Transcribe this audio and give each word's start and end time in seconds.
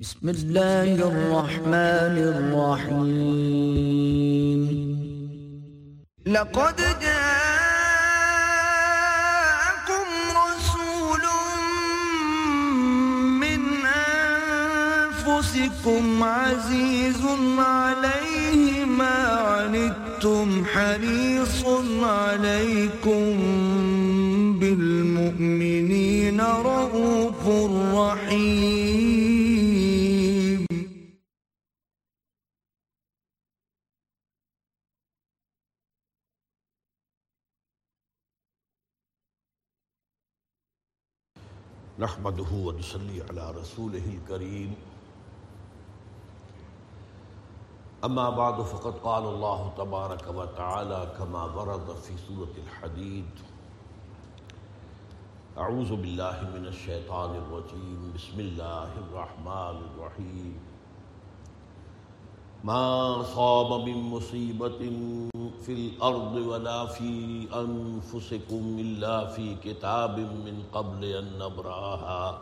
بسم 0.00 0.28
الله 0.28 0.94
الرحمن 1.10 2.16
الرحيم. 2.30 3.42
لقد 6.26 6.76
جاءكم 7.02 7.66
رسول 10.42 11.24
من 13.42 13.62
أنفسكم 15.26 16.02
عزيز 16.22 17.22
عليه 17.58 18.84
ما 18.84 19.18
عنتم 19.50 20.64
حريص 20.64 21.64
عليكم 22.02 23.34
بالمؤمنين 24.60 26.40
رؤوف 26.40 27.42
رحيم. 27.94 29.37
نحمده 41.98 42.50
ونصلي 42.52 43.22
على 43.30 43.50
رسوله 43.50 44.06
الكريم. 44.06 44.74
أما 48.04 48.30
بعد، 48.30 48.60
فقد 48.62 48.94
قال 48.98 49.24
الله 49.24 49.72
تبارك 49.78 50.28
وتعالى 50.34 51.12
كما 51.18 51.44
ورد 51.44 51.90
في 51.96 52.14
سورة 52.28 52.54
الحديد 52.66 53.30
أعوذ 55.58 55.96
بالله 55.96 56.50
من 56.54 56.66
الشيطان 56.66 57.30
الرجيم. 57.34 58.12
بسم 58.14 58.40
الله 58.40 58.90
الرحمن 58.98 59.76
الرحيم. 59.90 60.67
ما 62.64 63.22
صاب 63.22 63.80
من 63.88 63.96
مصيبة 64.02 64.78
في 65.62 65.72
الأرض 65.72 66.34
ولا 66.36 66.86
في 66.86 67.10
أنفسكم 67.54 68.76
إلا 68.80 69.26
في 69.26 69.54
كتاب 69.54 70.18
من 70.18 70.62
قبل 70.72 71.04
أن 71.04 71.38
نبراها 71.38 72.38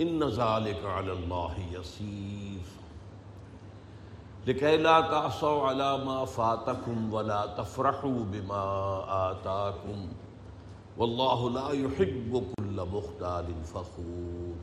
إن 0.00 0.24
ذلك 0.24 0.84
على 0.84 1.12
الله 1.12 1.54
يسير 1.72 2.60
لكي 4.46 4.76
لا 4.76 5.00
تعصوا 5.00 5.62
على 5.68 6.04
ما 6.04 6.24
فاتكم 6.24 7.12
ولا 7.12 7.46
تفرحوا 7.46 8.24
بما 8.32 8.64
آتاكم 9.30 10.08
والله 10.98 11.50
لا 11.50 11.68
يحب 11.70 12.44
كل 12.58 12.86
مختال 12.92 13.46
فخور 13.64 14.54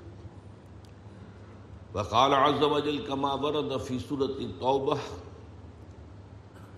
وقال 1.96 2.34
عز 2.34 2.64
وجل 2.64 3.08
كما 3.08 3.34
ورد 3.34 3.78
في 3.78 4.00
سورة 4.00 4.40
التوبة، 4.40 4.98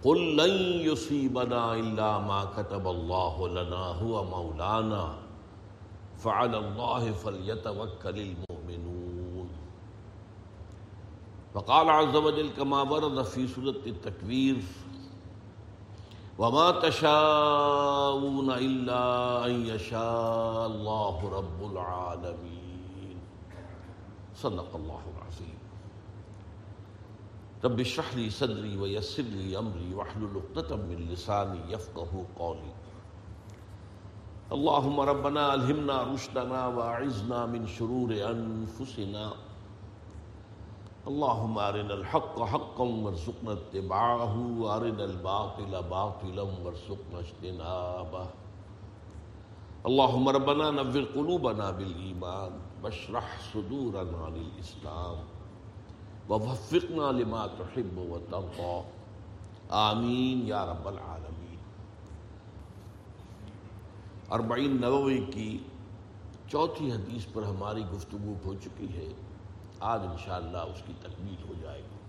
قل 0.04 0.38
لن 0.38 0.82
يصيبنا 0.90 1.74
إلا 1.74 2.20
ما 2.20 2.46
كتب 2.58 2.88
الله 2.88 3.48
لنا، 3.48 3.84
هو 4.02 4.24
مولانا، 4.24 5.16
فعلى 6.18 6.58
الله 6.58 7.12
فليتوكل 7.12 8.18
المؤمنون. 8.20 9.50
وقال 11.54 11.90
عز 11.90 12.16
وجل 12.16 12.50
كما 12.50 12.82
ورد 12.82 13.22
في 13.22 13.48
سورة 13.48 13.86
التكوير، 13.86 14.58
وما 16.38 16.72
تشاءون 16.72 18.50
إلا 18.52 19.04
أن 19.46 19.66
يشاء 19.66 20.66
الله 20.66 21.30
رب 21.30 21.72
العالمين. 21.72 22.63
صدق 24.44 24.76
الله 24.76 25.04
العظيم 25.16 25.60
رب 27.64 27.80
اشرح 27.80 28.16
لي 28.16 28.30
صدري 28.30 28.78
ويسر 28.78 29.24
لي 29.24 29.58
أمري 29.60 29.94
واحلل 29.96 30.42
عقدة 30.42 30.76
من 30.76 31.08
لساني 31.12 31.72
يفقه 31.72 32.26
قولي 32.40 32.74
اللهم 34.52 35.00
ربنا 35.00 35.54
ألهمنا 35.54 36.04
رشدنا 36.04 36.68
وأعذنا 36.68 37.46
من 37.46 37.68
شرور 37.68 38.10
أنفسنا 38.32 39.26
اللهم 41.08 41.56
أرنا 41.60 41.94
الحق 41.94 42.44
حقا 42.44 42.84
وارزقنا 42.84 43.54
اتباعه 43.54 44.36
وأرنا 44.60 45.04
الباطل 45.04 45.74
باطلا 45.96 46.42
وارزقنا 46.42 47.18
اجتنابه. 47.20 48.28
اللهم 49.88 50.30
ربنا 50.30 50.72
نور 50.72 51.04
قلوبنا 51.16 51.72
بالإيمان 51.72 52.54
واشرح 52.84 53.28
صدورنا 53.52 54.28
للإسلام 54.36 55.18
ووفقنا 56.30 57.12
لما 57.12 57.46
تحب 57.58 57.98
وترضى. 57.98 58.76
آمین 59.70 60.48
یا 60.48 60.66
رب 60.66 60.88
العالمین. 60.88 61.58
اربعین 64.30 64.80
نووی 64.82 65.20
کی 65.34 65.58
چوتھی 66.48 66.92
حدیث 66.92 67.26
پر 67.34 67.44
ہماری 67.44 67.84
گفتگو 67.94 68.34
ہو 68.46 68.54
چکی 68.64 68.88
ہے. 68.96 69.08
آج 69.80 70.02
انشاءاللہ 70.08 70.58
اس 70.58 70.82
کی 70.88 70.94
تکمیل 71.02 71.42
ہو 71.48 71.54
جائے 71.62 71.82
گی. 71.82 72.00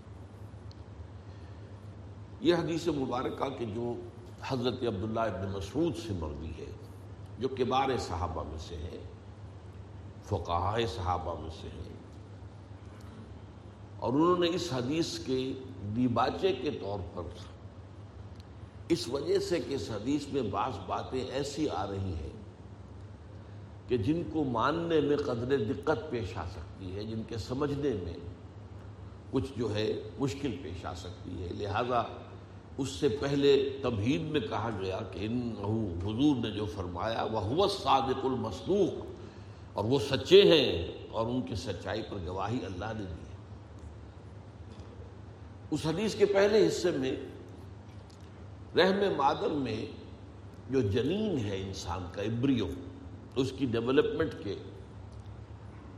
یہ 2.49 2.55
حدیث 2.55 2.87
مبارکہ 2.87 3.49
کے 3.57 3.65
جو 3.65 3.93
حضرت 4.47 4.83
عبداللہ 4.87 5.19
ابن 5.19 5.51
مسعود 5.51 5.95
سے 5.97 6.13
مروی 6.19 6.51
ہے، 6.57 6.71
جو 7.39 7.47
کبار 7.57 7.97
صحابہ 7.97 8.43
میں 8.49 8.57
سے 8.67 8.75
ہے 8.75 8.97
فقہاء 10.25 10.77
صحابہ 10.95 11.41
میں 11.41 11.49
سے 11.61 11.67
ہیں۔ 11.67 11.95
اور 13.99 14.13
انہوں 14.13 14.37
نے 14.37 14.47
اس 14.53 14.73
حدیث 14.73 15.19
کے 15.19 15.53
دیباچے 15.95 16.53
کے 16.53 16.71
طور 16.71 16.99
پر 17.13 17.23
اس 18.89 19.07
وجہ 19.07 19.39
سے 19.39 19.59
کہ 19.59 19.73
اس 19.73 19.89
حدیث 19.89 20.27
میں 20.27 20.41
بعض 20.41 20.73
باتیں 20.85 21.23
ایسی 21.31 21.69
آ 21.69 21.87
رہی 21.87 22.13
ہیں 22.13 22.29
کہ 23.87 23.97
جن 23.97 24.21
کو 24.33 24.43
ماننے 24.43 24.99
میں 24.99 25.17
قدر 25.17 25.63
دقت 25.63 26.09
پیش 26.09 26.37
آ 26.37 26.45
سکتی 26.45 26.95
ہے، 26.95 27.03
جن 27.03 27.21
کے 27.27 27.37
سمجھنے 27.37 27.89
میں 28.03 28.13
کچھ 29.31 29.51
جو 29.57 29.75
ہے 29.75 30.01
مشکل 30.19 30.55
پیش 30.63 30.85
آ 30.85 30.93
سکتی 30.93 31.43
ہے۔ 31.43 31.49
لہذا 31.53 32.03
اس 32.77 32.89
سے 32.89 33.09
پہلے 33.09 33.79
تبہید 33.81 34.21
میں 34.21 34.39
کہا 34.39 34.69
گیا 34.81 34.99
کہ 35.11 35.19
ان 35.21 35.53
حضور 35.59 36.35
نے 36.35 36.51
جو 36.51 36.65
فرمایا 36.65 37.23
وہ 37.31 37.67
صادق 37.67 38.25
المسلوق 38.25 39.14
اور 39.75 39.85
وہ 39.85 39.99
سچے 39.99 40.41
ہیں 40.41 40.87
اور 41.11 41.25
ان 41.25 41.41
کی 41.41 41.55
سچائی 41.55 42.01
پر 42.01 42.17
گواہی 42.25 42.59
اللہ 42.65 42.85
نے 42.97 43.03
دی 43.03 43.23
اس 45.71 45.85
حدیث 45.85 46.15
کے 46.15 46.25
پہلے 46.25 46.67
حصے 46.67 46.91
میں 46.91 47.15
رحم 48.75 49.17
مادر 49.17 49.49
میں 49.49 49.85
جو 50.69 50.81
جنین 50.81 51.37
ہے 51.37 51.61
انسان 51.61 52.05
کا 52.11 52.21
ابریو 52.21 52.67
اس 53.35 53.51
کی 53.57 53.65
ڈیولپمنٹ 53.65 54.33
کے 54.43 54.55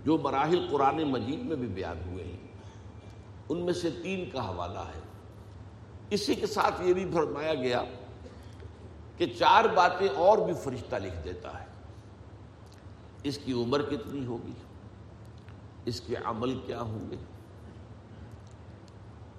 جو 0.06 0.18
مراحل 0.18 0.68
قرآن 0.72 1.04
مجید 1.04 1.40
میں 1.40 1.56
بھی 1.56 1.68
بیان 1.68 1.98
ہوئے 2.10 2.24
ہیں، 2.24 2.38
ان 3.50 3.60
میں 3.60 3.74
سے 3.74 3.90
تین 4.04 4.30
کا 4.30 4.50
حوالہ 4.50 4.80
ہے۔ 4.80 5.02
اسی 6.10 6.36
کے 6.36 6.46
ساتھ 6.46 6.82
یہ 6.82 6.94
بھی 6.94 7.06
فرمایا 7.14 7.54
گیا 7.54 7.84
کہ 9.18 9.26
چار 9.40 9.66
باتیں 9.66 10.08
اور 10.16 10.38
بھی 10.38 10.54
فرشتہ 10.64 10.96
لکھ 10.96 11.26
دیتا 11.26 11.62
ہے۔ 11.62 11.67
اس 13.28 13.40
کی 13.46 13.54
عمر 13.54 13.82
کتنی 13.82 14.26
ہوگی؟ 14.26 14.52
اس 15.86 16.02
کے 16.02 16.16
عمل 16.16 16.60
کیا 16.66 16.82
ہوں 16.82 17.12
گے؟ 17.12 17.16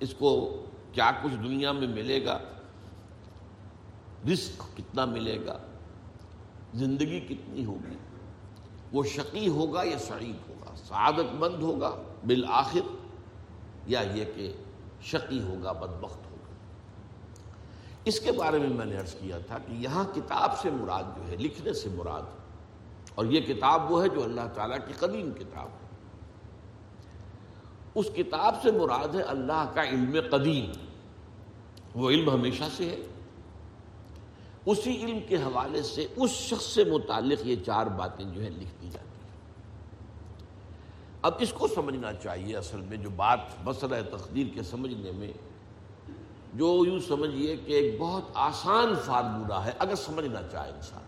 اس 0.01 0.15
کو 0.19 0.63
کیا 0.93 1.11
کچھ 1.23 1.33
دنیا 1.33 1.73
میں 1.73 1.89
ملے 1.89 2.25
گا؟ 2.25 2.39
رزق 4.33 4.77
کتنا 4.77 5.05
ملے 5.05 5.47
گا؟ 5.47 5.59
زندگی 6.75 7.21
کتنی 7.21 7.65
ہوگی؟ 7.65 7.97
وہ 8.93 9.03
شقی 9.05 9.49
ہوگا 9.49 9.83
یا 9.83 9.99
سعید 9.99 10.49
ہوگا؟ 10.49 10.75
سعادت 10.77 11.35
مند 11.35 11.63
ہوگا 11.63 12.03
بالآخر 12.27 12.97
یا 13.87 14.01
یہ 14.01 14.25
کہ 14.37 14.53
شقی 15.03 15.43
ہوگا، 15.43 15.73
بدبخت 15.73 16.31
ہوگا؟ 16.31 16.55
اس 18.05 18.21
کے 18.21 18.33
بارے 18.33 18.59
میں 18.59 18.69
میں 18.69 18.87
نے 18.87 18.97
عرض 18.97 19.15
کیا 19.15 19.39
تھا 19.39 19.59
کہ 19.59 19.73
یہاں 19.73 20.05
کتاب 20.15 20.59
سے 20.59 20.71
مراد 20.71 21.17
جو 21.17 21.29
ہے، 21.29 21.37
لکھنے 21.37 21.73
سے 21.73 21.89
مراد 21.89 22.23
اور 23.19 23.27
یہ 23.27 23.41
کتاب 23.41 23.93
وہ 23.93 24.03
ہے 24.03 24.09
جو 24.09 24.25
اللہ 24.25 24.41
تعالیٰ 24.55 24.79
کی 24.87 24.93
قدیم 24.99 25.33
کتاب 25.33 25.67
ہے۔ 25.67 25.87
اس 27.95 28.07
کتاب 28.17 28.55
سے 28.63 28.73
مراد 28.73 29.15
ہے 29.15 29.23
اللہ 29.23 29.71
کا 29.75 29.83
علم 29.83 30.17
قدیم۔ 30.31 30.71
وہ 31.95 32.11
علم 32.11 32.31
ہمیشہ 32.31 32.65
سے 32.77 32.91
ہے۔ 32.91 32.97
اسی 34.67 34.97
علم 34.97 35.19
کے 35.29 35.37
حوالے 35.37 35.83
سے 35.83 36.07
اس 36.17 36.31
شخص 36.31 36.65
سے 36.65 36.85
متعلق 36.85 37.47
یہ 37.47 37.57
چار 37.67 37.87
باتیں 37.87 38.25
جو 38.25 38.41
ہیں 38.41 38.51
لکھ 38.51 38.83
دی 38.83 38.89
جاتی 38.91 39.09
ہیں۔ 39.09 39.39
اب 41.23 41.33
اس 41.39 41.53
کو 41.53 41.69
سمجھنا 41.69 42.13
چاہیے 42.13 42.57
اصل 42.57 42.81
میں 42.81 42.97
جو 42.97 43.11
بات 43.11 43.41
مسئلہ 43.65 44.17
تقدیر 44.17 44.47
کے 44.55 44.63
سمجھنے 44.63 45.13
میں، 45.13 45.33
جو 46.55 46.85
یوں 46.87 47.01
سمجھیے 47.01 47.57
کہ 47.57 47.73
ایک 47.73 48.01
بہت 48.01 48.23
آسان 48.35 48.95
فارمولہ 49.05 49.55
ہے، 49.55 49.73
اگر 49.79 49.95
سمجھنا 49.95 50.43
چاہے 50.53 50.71
انسان۔ 50.71 51.08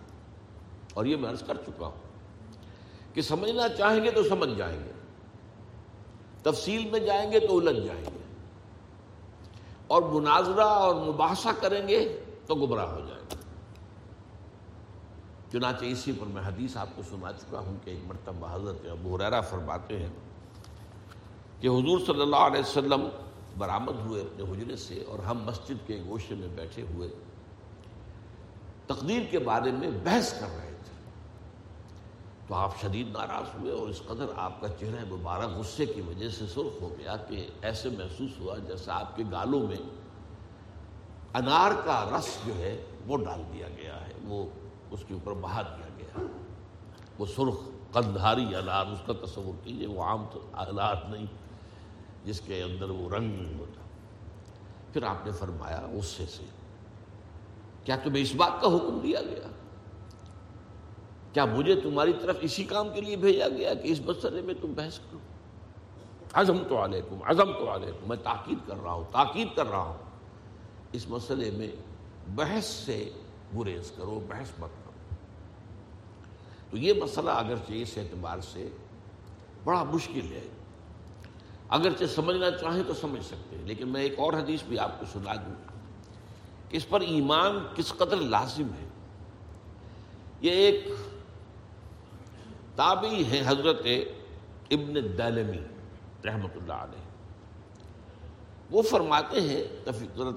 اور 0.94 1.04
یہ 1.04 1.16
میں 1.16 1.30
عرض 1.30 1.42
کر 1.42 1.54
چکا 1.54 1.86
ہوں 1.86 2.10
کہ 3.14 3.22
سمجھنا 3.22 3.68
چاہیں 3.68 4.04
گے 4.04 4.10
تو 4.10 4.22
سمجھ 4.22 4.58
جائیں 4.58 4.84
گے۔ 4.84 4.92
تفصیل 6.42 6.90
میں 6.90 7.00
جائیں 7.00 7.32
گے 7.32 7.40
تو 7.40 7.58
الجھ 7.58 7.86
جائیں 7.86 8.04
گے۔ 8.04 8.18
اور 9.86 10.02
مناظرہ 10.02 10.64
اور 10.64 10.94
مباحثہ 10.94 11.48
کریں 11.60 11.88
گے 11.88 12.22
تو 12.46 12.54
گمراہ 12.54 12.90
ہو 12.92 12.98
جائیں 12.98 13.24
گے۔ 13.30 13.36
چنانچہ 15.52 15.84
اسی 15.84 16.12
پر 16.12 16.26
میں 16.26 16.42
حدیث 16.42 16.76
آپ 16.76 16.88
کو 16.96 17.02
سنا 17.02 17.32
چکا 17.32 17.58
ہوں 17.58 17.76
کہ 17.84 17.90
ایک 17.90 17.98
مرتبہ 18.06 18.54
حضرت 18.54 18.86
ابو 18.90 19.16
حریرہ 19.16 19.40
فرماتے 19.40 19.98
ہیں 19.98 20.08
کہ 21.60 21.68
حضور 21.68 21.98
صلی 22.06 22.20
اللہ 22.20 22.36
علیہ 22.36 22.60
وسلم 22.60 23.08
برآمد 23.58 24.00
ہوئے 24.04 24.22
اپنے 24.22 24.44
حجرے 24.50 24.76
سے 24.76 25.04
اور 25.08 25.18
ہم 25.18 25.44
مسجد 25.44 25.86
کے 25.86 26.02
گوشے 26.06 26.34
میں 26.34 26.48
بیٹھے 26.48 26.82
ہوئے 26.82 27.08
تقدیر 28.92 29.22
کے 29.30 29.38
بارے 29.38 29.70
میں 29.72 29.90
بحث 30.04 30.32
کر 30.40 30.46
رہے 30.46 30.74
تھے۔ 30.84 30.94
تو 32.46 32.54
آپ 32.54 32.80
شدید 32.80 33.08
ناراض 33.08 33.54
ہوئے 33.54 33.72
اور 33.72 33.88
اس 33.88 34.02
قدر 34.06 34.26
آپ 34.36 34.60
کا 34.60 34.68
چہرہ 34.68 35.04
مبارک 35.10 35.50
غصے 35.50 35.86
کی 35.86 36.00
وجہ 36.00 36.28
سے 36.28 36.46
سرخ 36.46 36.82
ہو 36.82 36.94
گیا 36.98 37.16
کہ 37.16 37.46
ایسے 37.62 37.88
محسوس 37.88 38.38
ہوا 38.40 38.56
جیسا 38.58 38.98
آپ 39.00 39.16
کے 39.16 39.22
گالوں 39.32 39.66
میں 39.68 39.76
انار 41.34 41.72
کا 41.84 42.18
رس 42.18 42.38
جو 42.46 42.54
ہے 42.54 42.84
وہ 43.06 43.16
ڈال 43.16 43.42
دیا 43.52 43.68
گیا 43.68 44.00
ہے، 44.06 44.12
وہ 44.24 44.44
اس 44.90 45.04
کے 45.08 45.14
اوپر 45.14 45.32
بہا 45.32 45.62
دیا 45.62 45.88
گیا 45.98 46.26
وہ 47.18 47.26
سرخ 47.26 47.58
قندھاری 47.92 48.54
انار، 48.54 48.86
اس 48.86 49.02
کا 49.06 49.12
تصور 49.24 49.64
کیجیے 49.64 49.86
وہ 49.86 50.02
عام 50.02 50.24
آلات 50.52 51.08
نہیں، 51.08 51.26
جس 52.24 52.40
کے 52.40 52.62
اندر 52.62 52.90
وہ 52.90 53.08
رنگ 53.10 53.28
نہیں 53.40 53.58
ہوتا۔ 53.58 53.80
پھر 54.92 55.02
آپ 55.02 55.26
نے 55.26 55.32
فرمایا 55.32 55.80
غصے 55.92 56.26
سے 56.26 56.44
کیا 57.84 57.96
تمہیں 57.96 58.22
اس 58.22 58.34
بات 58.34 58.60
کا 58.60 58.66
حکم 58.66 59.00
دیا 59.02 59.22
گیا؟ 59.22 59.48
کیا 61.32 61.44
مجھے 61.44 61.80
تمہاری 61.80 62.12
طرف 62.20 62.36
اسی 62.40 62.64
کام 62.64 62.94
کے 62.94 63.00
لیے 63.00 63.16
بھیجا 63.16 63.48
گیا 63.48 63.74
کہ 63.74 63.88
اس 63.88 64.00
مسئلے 64.00 64.42
میں 64.42 64.54
تم 64.60 64.72
بحث 64.72 64.98
کرو؟ 64.98 65.18
عزم 66.32 66.58
تو 66.68 66.84
علیکم 66.84 67.18
عزم 67.22 67.52
تو 67.52 67.74
علیکم، 67.74 68.08
میں 68.08 68.16
تاکید 68.16 68.58
کر 68.66 68.82
رہا 68.82 68.92
ہوں، 68.92 69.04
تاکید 69.12 69.48
کر 69.56 69.66
رہا 69.66 69.82
ہوں۔ 69.82 69.98
اس 70.92 71.08
مسئلے 71.08 71.50
میں 71.50 71.68
بحث 72.34 72.64
سے 72.64 73.10
گریز 73.58 73.92
کرو، 73.96 74.20
بحث 74.28 74.50
مت 74.58 74.70
کرو۔ 74.84 75.14
تو 76.70 76.76
یہ 76.76 76.92
مسئلہ 77.02 77.30
اگرچہ 77.30 77.72
اس 77.72 77.98
اعتبار 77.98 78.38
سے 78.40 78.68
بڑا 79.64 79.84
مشکل 79.84 80.32
ہے۔ 80.32 80.48
اگرچہ 81.68 82.04
سمجھنا 82.04 82.50
چاہیں 82.50 82.82
تو 82.86 82.94
سمجھ 82.94 83.24
سکتے 83.24 83.56
ہیں، 83.56 83.64
لیکن 83.64 83.88
میں 83.88 84.02
ایک 84.02 84.18
اور 84.18 84.32
حدیث 84.32 84.62
بھی 84.62 84.78
آپ 84.78 85.00
کو 85.00 85.06
سنا 85.12 85.34
دوں۔ 85.34 85.69
کہ 86.70 86.76
اس 86.76 86.88
پر 86.88 87.00
ایمان 87.02 87.58
کس 87.74 87.92
قدر 87.98 88.16
لازم 88.16 88.68
ہے؟ 88.80 88.88
یہ 90.40 90.50
ایک 90.50 90.84
تابعی 92.76 93.24
ہے 93.30 93.42
حضرت 93.46 93.86
ابن 94.70 94.94
دلمی، 95.18 95.62
رحمۃ 96.24 96.54
اللہ 96.56 96.72
علیہ۔ 96.84 97.08
وہ 98.70 98.82
فرماتے 98.82 99.40
ہیں 99.40 99.62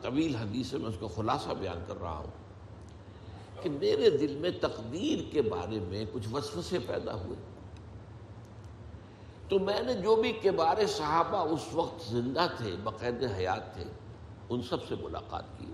طویل 0.01 0.35
حدیث 0.35 0.73
میں 0.73 0.89
اس 0.89 0.95
کا 0.99 1.07
خلاصہ 1.15 1.53
بیان 1.59 1.83
کر 1.87 2.01
رہا 2.01 2.17
ہوں، 2.17 3.61
کہ 3.61 3.69
میرے 3.69 4.09
دل 4.09 4.35
میں 4.35 4.49
تقدیر 4.61 5.19
کے 5.31 5.41
بارے 5.41 5.79
میں 5.79 6.03
کچھ 6.13 6.27
وسوسے 6.31 6.79
پیدا 6.87 7.13
ہوئے۔ 7.15 7.39
تو 9.49 9.59
میں 9.59 9.81
نے 9.81 9.93
جو 9.93 10.15
بھی 10.15 10.31
کبار 10.41 10.85
صحابہ 10.87 11.45
اس 11.53 11.73
وقت 11.73 12.09
زندہ 12.09 12.45
تھے 12.57 12.75
باقاعد 12.83 13.23
حیات 13.37 13.73
تھے، 13.75 13.83
ان 14.49 14.61
سب 14.69 14.87
سے 14.87 14.95
ملاقات 15.01 15.57
کی۔ 15.59 15.65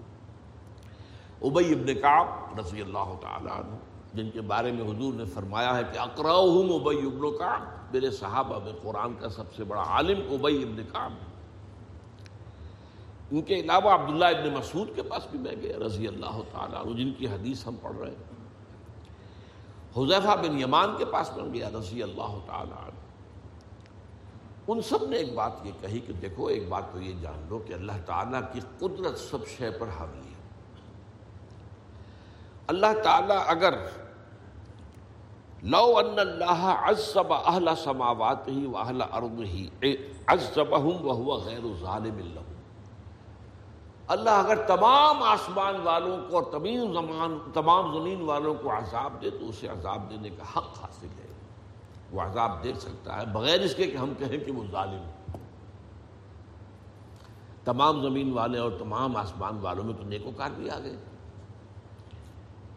ابئی 1.42 1.74
ابن 1.74 1.94
کعب 2.02 2.60
رضی 2.60 2.82
اللہ 2.82 3.14
تعالیٰ 3.22 3.60
عنہ، 3.60 3.76
جن 4.14 4.30
کے 4.30 4.42
بارے 4.42 4.72
میں 4.72 4.86
حضور 4.86 5.14
نے 5.14 5.26
فرمایا 5.26 5.78
ہے 5.78 5.84
کہ 5.94 5.98
اقراؤہم 5.98 6.72
ابئی 6.74 6.98
ابن 6.98 7.38
کعب، 7.38 7.94
میرے 7.94 8.12
صحابہ 8.12 8.60
میں 8.64 8.74
قرآن 8.82 9.14
کا 9.14 9.30
سب 9.30 9.54
سے 9.56 9.64
بڑا 9.64 9.82
عالم 9.82 10.22
ابئی 10.30 10.64
ابن 10.64 10.82
کعب 10.92 11.12
ان 13.32 13.42
کے 13.42 13.60
علاوہ 13.60 13.92
عبداللہ 13.92 14.26
ابن 14.26 14.54
مسعود 14.54 14.96
کے 14.96 15.02
پاس 15.02 15.28
بھی 15.32 15.40
میں 15.40 15.56
گیا 15.62 15.78
رضی 15.86 16.08
اللہ 16.08 16.42
تعالیٰ 16.52 16.86
عنہ، 16.86 16.94
جن 16.94 17.12
کی 17.14 17.28
حدیث 17.28 17.68
ہم 17.68 17.76
پڑھ 17.82 17.96
رہے 17.96 18.12
ہیں۔ 18.12 18.38
حضیفہ 19.98 20.36
بن 20.42 20.60
یمان 20.60 20.96
کے 20.98 21.06
پاس 21.06 21.32
میں 21.38 21.54
گیا 21.54 21.70
رضی 21.70 22.04
اللہ 22.04 22.38
تعالیٰ 22.46 22.78
عنہ۔ 22.78 22.98
ان 24.68 24.82
سب 24.82 25.10
نے 25.10 25.18
ایک 25.18 25.34
بات 25.34 25.52
یہ 25.64 25.72
کہی 25.82 26.00
کہ 26.00 26.14
دیکھو، 26.14 26.46
ایک 26.46 26.70
بات 26.70 26.84
تو 26.92 27.02
یہ 27.02 27.14
جان 27.22 27.46
لو 27.50 27.60
کہ 27.60 27.74
اللہ 27.74 27.92
تعالیٰ 28.06 28.42
کی 28.54 28.60
قدرت 28.78 29.20
سب 29.20 29.48
شے 29.58 29.72
پر 29.72 29.88
حاوی 30.00 30.20
ہے۔ 30.20 30.29
اللہ 32.70 33.02
تعالیٰ 33.04 33.44
اگر 33.48 33.74
لو 35.64 35.98
ان 35.98 36.20
اللہ 36.20 36.76
عزب 36.84 37.34
اہل 37.34 37.70
سماوات 37.84 38.48
ہی 38.48 38.66
و 38.66 38.78
اہل 38.78 39.02
ارض 39.02 39.42
ہی 39.42 39.70
عزبہم 40.28 41.06
وہو 41.06 41.38
غیر 41.38 41.66
ظالم 41.82 42.18
اللہ 42.18 42.40
اللہ 44.08 44.30
اگر 44.30 44.56
تمام 44.68 45.24
آسمان 45.24 45.76
والوں 45.76 46.30
کو 46.30 46.36
اور 46.36 46.44
تمام 46.52 46.94
زمان 46.94 47.38
تمام 47.54 48.00
زمین 48.00 48.22
والوں 48.22 48.54
کو 48.54 48.72
عذاب 48.78 49.22
دے 49.22 49.30
تو 49.30 49.50
اسے 49.50 49.68
عذاب 49.68 50.10
دینے 50.10 50.30
کا 50.30 50.44
حق 50.44 50.80
حاصل 50.82 51.08
ہے۔ 51.08 51.28
وہ 52.12 52.22
عذاب 52.22 52.64
دے 52.64 52.74
سکتا 52.74 53.22
ہے 53.22 53.26
بغیر 53.26 53.60
اس 53.60 53.76
کے 53.76 53.88
کہ 53.88 53.98
ہم 53.98 54.14
کہیں 54.18 54.38
کہ 54.38 54.52
وہ 54.52 54.64
ظالم 54.72 55.32
تمام 57.64 58.02
زمین 58.02 58.34
والے 58.34 58.60
اور 58.60 58.72
تمام 58.80 59.16
آسمان 59.16 59.58
والوں 59.58 59.84
میں 59.84 59.94
تو 59.94 60.04
نیکوکار 60.04 60.50
بھی 60.56 60.70
آ 60.70 60.80
گئے۔ 60.80 60.98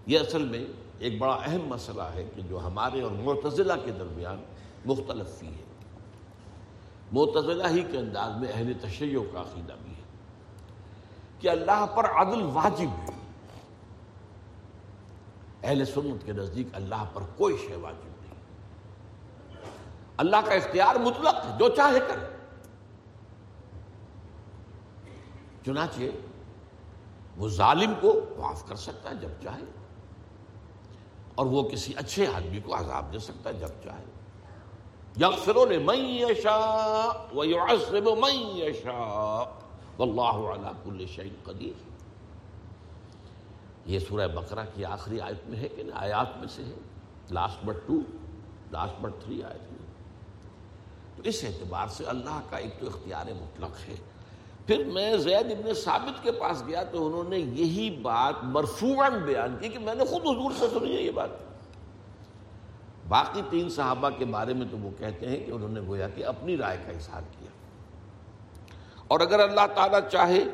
یہ 0.07 0.19
اصل 0.19 0.45
میں 0.45 0.65
ایک 0.99 1.19
بڑا 1.19 1.39
اہم 1.45 1.67
مسئلہ 1.67 2.03
ہے 2.03 2.29
کہ 2.35 2.43
جو 2.43 2.61
ہمارے 2.67 3.03
اور 3.03 3.11
معتزلہ 3.11 3.73
کے 3.85 3.91
درمیان 3.91 4.43
مختلف 4.85 5.39
فی 5.39 5.47
ہے۔ 5.47 5.65
معتزلہ 7.13 7.69
ہی 7.69 7.83
کے 7.91 7.99
انداز 7.99 8.33
میں 8.41 8.49
اہل 8.55 8.73
تشیع 8.83 9.19
کا 9.33 9.41
عقیدہ 9.41 9.73
بھی 9.85 9.93
ہے۔ 9.93 10.03
کہ 11.39 11.49
اللہ 11.49 11.87
پر 11.87 12.05
عدل 12.05 12.43
واجب 12.43 12.89
ہے۔ 13.03 13.11
اہل 15.63 15.85
سنت 15.85 16.27
کے 16.27 16.33
نزدیک 16.33 16.69
اللہ 16.73 17.05
پر 17.13 17.23
کوئی 17.37 17.57
شے 17.69 17.77
واجب 17.77 18.25
نہیں۔ 18.25 18.35
اللہ 20.17 20.37
کا 20.45 20.53
اختیار 20.53 20.95
مطلق 20.95 21.59
جو 21.59 21.69
چاہے 21.69 22.01
کرے۔ 22.01 22.37
چنانچہ 25.67 26.01
وہ 27.37 27.49
ظالم 27.49 27.93
کو 28.01 28.21
معاف 28.37 28.69
کر 28.69 28.77
سکتا 28.77 29.11
ہے 29.11 29.15
جب 29.15 29.29
چاہے۔ 29.43 29.82
اور 31.35 31.47
وہ 31.47 31.63
کسی 31.63 31.93
اچھے 31.97 32.27
آدمی 32.27 32.61
کو 32.61 32.75
عذاب 32.75 33.13
دے 33.13 33.19
سکتا 33.19 33.51
ہے 33.51 33.55
جب 33.55 33.69
چاہے۔ 33.85 34.05
یغفر 35.21 35.55
لمن 35.55 35.99
یشاء 35.99 37.35
ویعذب 37.35 38.09
من 38.19 38.35
یشاء۔ 38.35 39.63
واللہ 39.99 40.51
علی 40.51 40.69
کل 40.85 41.07
شیء 41.07 41.31
قدیر۔ 41.45 41.93
یہ 43.87 43.99
سورہ 43.99 44.29
بقرہ 44.29 44.65
کی 44.75 44.85
آخری 44.85 45.21
آیت 45.21 45.49
میں 45.49 45.59
ہے 45.59 45.69
کہ 45.69 45.83
آیات 45.95 46.39
میں 46.39 46.49
سے 46.49 46.65
ہے۔ 46.65 46.75
Last 47.31 47.65
but 47.65 47.77
two 47.87 47.95
last 48.73 49.01
but 49.01 49.13
three 49.25 49.43
آیت 49.43 49.73
میں۔ 49.73 49.93
تو 51.17 51.23
اس 51.25 51.45
اعتبار 51.45 51.87
سے 51.87 52.05
اللہ 52.05 52.41
کا 52.51 52.57
ایک 52.57 52.81
تو 52.81 52.87
اختیار 52.87 53.27
مطلق 53.27 53.89
ہے۔ 53.89 53.95
پھر 54.67 54.85
میں 54.85 55.17
زید 55.17 55.51
ابن 55.51 55.75
ثابت 55.75 56.23
کے 56.23 56.33
پاس 56.33 56.63
گیا 56.67 56.83
تو 56.83 57.07
انہوں 57.07 57.25
نے 57.25 57.39
یہی 57.39 57.91
بات 57.91 58.35
مرفوعاً 58.43 59.13
بیان 59.13 59.57
کی 59.61 59.69
کہ 59.69 59.79
میں 59.79 59.95
نے 59.95 60.05
خود 60.05 60.23
حضور 60.23 60.51
سے 60.59 60.79
سنی 60.79 60.97
ہے 60.97 61.03
یہ 61.03 61.11
بات۔ 61.11 61.29
باقی 63.09 63.43
تین 63.51 63.69
صحابہ 63.69 64.11
کے 64.19 64.25
بارے 64.25 64.55
میں 64.55 64.67
تو 64.71 64.77
وہ 64.79 64.91
کہتے 64.99 65.29
ہیں 65.29 65.47
کہ 65.47 65.51
انہوں 65.51 65.69
نے 65.69 65.81
گویا 65.81 66.09
کہ 66.09 66.25
اپنی 66.25 66.57
رائے 66.57 66.77
کا 66.87 66.93
اظہار 66.93 67.23
کیا۔ 67.39 67.51
اور 69.09 69.21
اگر 69.21 69.41
اللہ 69.41 69.67
تعالیٰ 69.75 70.01
چاہے، 70.13 70.45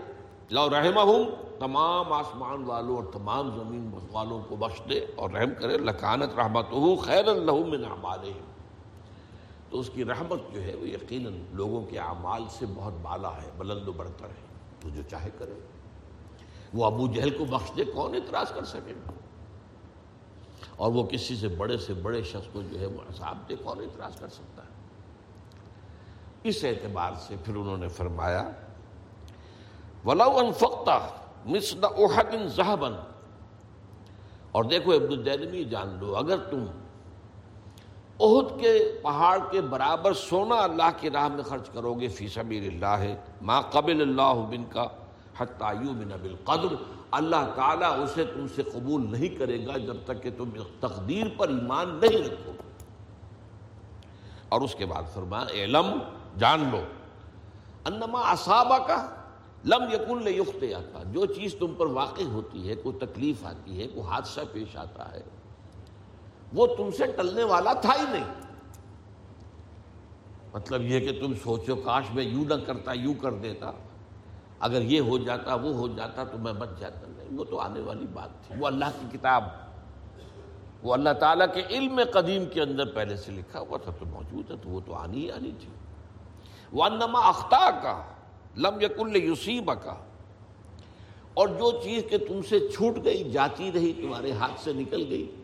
لو 0.51 0.71
رحمہ 0.71 1.01
ہوں 1.01 1.25
تمام 1.59 2.13
آسمان 2.13 2.65
والوں 2.65 2.97
اور 2.97 3.05
تمام 3.05 3.51
زمین 3.51 3.91
والوں 4.13 4.41
کو 4.49 4.57
بخش 4.57 4.81
دے 4.91 5.07
اور 5.17 5.31
رحم 5.31 5.51
کرے، 5.59 5.79
لکانت 5.79 6.39
رحمت 6.39 6.73
ہو 6.73 6.97
خیر 6.97 7.29
اللہ 7.29 7.53
من 7.53 7.85
اعمالہم۔ 7.85 8.58
تو 9.71 9.81
اس 9.81 9.91
کی 9.95 10.05
رحمت 10.05 10.55
جو 10.55 10.63
ہے 10.63 10.75
وہ 10.75 10.89
یقیناً 10.89 11.45
لوگوں 11.53 11.87
کے 11.87 11.99
اعمال 11.99 12.43
سے 12.51 12.67
بہت 12.75 12.93
بالا 13.03 13.43
ہے، 13.43 13.51
بلند 13.59 13.89
و 13.89 13.93
برتر 13.93 14.25
ہے۔ 14.25 14.49
تو 14.81 14.89
جو 14.89 15.03
چاہے 15.11 15.31
کرے۔ 15.39 15.55
وہ 16.75 16.85
ابو 16.85 17.07
جہل 17.07 17.31
کو 17.31 17.45
بخش 17.45 17.77
دے، 17.77 17.85
کون 17.85 18.15
اعتراض 18.15 18.53
کر 18.53 18.65
سکے؟ 18.65 18.91
گا 18.91 19.11
اور 20.77 20.93
وہ 20.93 21.03
کسی 21.03 21.37
سے 21.37 21.49
بڑے 21.49 21.77
سے 21.77 21.95
بڑے 21.95 22.23
شخص 22.23 22.49
کو 22.53 22.63
جو 22.63 22.81
ہے 22.81 22.87
وہ 22.87 23.01
عذاب 23.01 23.49
دے، 23.49 23.57
کون 23.57 23.79
اعتراض 23.79 24.21
کر 24.21 24.29
سکتا 24.29 24.63
ہے؟ 24.63 24.69
اس 26.43 26.65
اعتبار 26.65 27.13
سے 27.21 27.35
پھر 27.45 27.57
انہوں 27.57 27.77
نے 27.77 27.89
فرمایا، 27.89 28.51
ولو 30.05 30.39
انفقتا 30.39 31.09
مثل 31.45 31.85
احد 31.85 32.47
ذهبا۔ 32.47 32.89
اور 34.53 34.65
دیکھو 34.65 34.93
ابن 34.93 35.13
الدینمی 35.13 35.65
جان 35.65 35.99
لو، 36.01 36.17
اگر 36.17 36.37
تم 36.37 36.65
عہد 38.21 38.61
کے 38.61 38.99
پہاڑ 39.03 39.39
کے 39.51 39.61
برابر 39.61 40.13
سونا 40.13 40.55
اللہ 40.55 40.91
کی 40.97 41.11
راہ 41.11 41.29
میں 41.29 41.43
خرچ 41.43 41.69
کرو 41.69 41.95
گے 41.95 42.09
فی 42.09 42.29
سبیل 42.29 42.67
اللہ 42.67 43.03
ہے 43.03 43.17
ما 43.43 43.61
قبل 43.61 44.03
اللہ 44.03 44.35
بن 44.35 44.65
کا، 44.71 44.87
حتیٰ 45.39 45.75
یؤمن 45.85 46.09
بالقدر۔ 46.23 46.75
اللہ 47.11 47.53
تعالیٰ 47.55 48.03
اسے 48.03 48.25
تم 48.25 48.47
سے 48.55 48.63
قبول 48.63 49.13
نہیں 49.13 49.29
کرے 49.29 49.67
گا 49.67 49.77
جب 49.77 49.97
تک 50.05 50.23
کہ 50.23 50.31
تم 50.37 50.51
تقدیر 50.81 51.27
پر 51.37 51.49
ایمان 51.49 51.89
نہیں 51.89 52.25
رکھو۔ 52.25 52.53
اور 54.49 54.61
اس 54.61 54.75
کے 54.75 54.87
بعد 54.87 55.03
فرمایا 55.15 55.65
علم 55.65 55.99
جان 56.39 56.69
لو۔ 56.73 56.81
انما 57.85 58.21
اصابہ 58.21 58.79
کا 58.79 59.07
لم 59.65 59.83
یقن 59.93 60.29
یخت 60.29 60.65
آتا 60.77 61.03
جو 61.13 61.27
چیز 61.27 61.55
تم 61.59 61.75
پر 61.79 61.87
واقع 61.87 62.23
ہوتی 62.23 62.69
ہے، 62.69 62.75
کوئی 62.75 62.99
تکلیف 62.99 63.45
آتی 63.45 63.83
ہے، 63.83 63.87
کوئی 63.87 64.07
حادثہ 64.07 64.41
پیش 64.53 64.77
آتا 64.77 65.13
ہے 65.13 65.21
وہ 66.53 66.67
تم 66.67 66.91
سے 66.91 67.07
ٹلنے 67.07 67.45
والا 67.45 67.73
تھا 67.73 67.95
ہی 68.01 68.13
نہیں۔ 68.13 68.25
مطلب 70.53 70.83
یہ 70.83 71.01
کہ 71.01 71.21
تم 71.21 71.33
سوچو 71.35 71.77
کاش 71.77 72.05
میں 72.15 72.25
یوں 72.25 72.45
نہ 72.45 72.55
کرتا، 72.55 72.93
یوں 72.93 73.15
کر 73.15 73.33
دیتا۔ 73.33 73.73
اگر 74.61 74.83
یہ 74.83 75.01
ہو 75.01 75.19
جاتا، 75.19 75.55
وہ 75.55 75.75
ہو 75.75 75.89
جاتا 75.89 76.25
تو 76.25 76.39
میں 76.39 76.53
بچ 76.53 76.69
جاتا۔ 76.81 77.07
نہیں، 77.09 77.39
وہ 77.39 77.45
تو 77.45 77.59
آنے 77.59 77.81
والی 77.81 78.07
بات 78.13 78.47
تھی۔ 78.47 78.55
وہ 78.59 78.67
اللہ 78.67 78.85
کی 79.01 79.19
کتاب، 79.19 79.45
وہ 80.83 80.93
اللہ 80.93 81.11
تعالیٰ 81.21 81.47
کے 81.55 81.63
علم 81.71 82.01
قدیم 82.13 82.45
کے 82.47 82.63
اندر 82.63 82.85
پہلے 82.87 83.17
سے 83.17 83.33
لکھا 83.33 83.61
ہوا 83.61 83.79
تھا 83.79 83.93
تو 83.99 84.05
موجود 84.07 84.51
ہے، 84.51 84.57
تو 84.57 84.69
وہ 84.69 84.81
تو 84.87 84.95
آنی 84.95 85.25
ہی 85.25 85.31
آنی 85.31 85.51
تھی۔ 85.61 85.69
وہ 86.73 86.85
انما 86.85 87.29
اختہ 87.29 87.71
کا 87.83 88.03
لم 88.57 88.81
یقل 88.81 89.17
یوسیبہ 89.17 89.75
کا 89.75 89.95
اور 91.35 91.49
جو 91.49 91.81
چیز 91.85 92.03
کہ 92.11 92.19
تم 92.19 92.41
سے 92.43 92.69
چھوٹ 92.69 93.05
گئی، 93.05 93.31
جاتی 93.31 93.73
رہی، 93.73 93.93
تمہارے 93.93 94.33
ہاتھ 94.33 94.61
سے 94.61 94.73
نکل 94.73 95.05
گئی۔ 95.11 95.35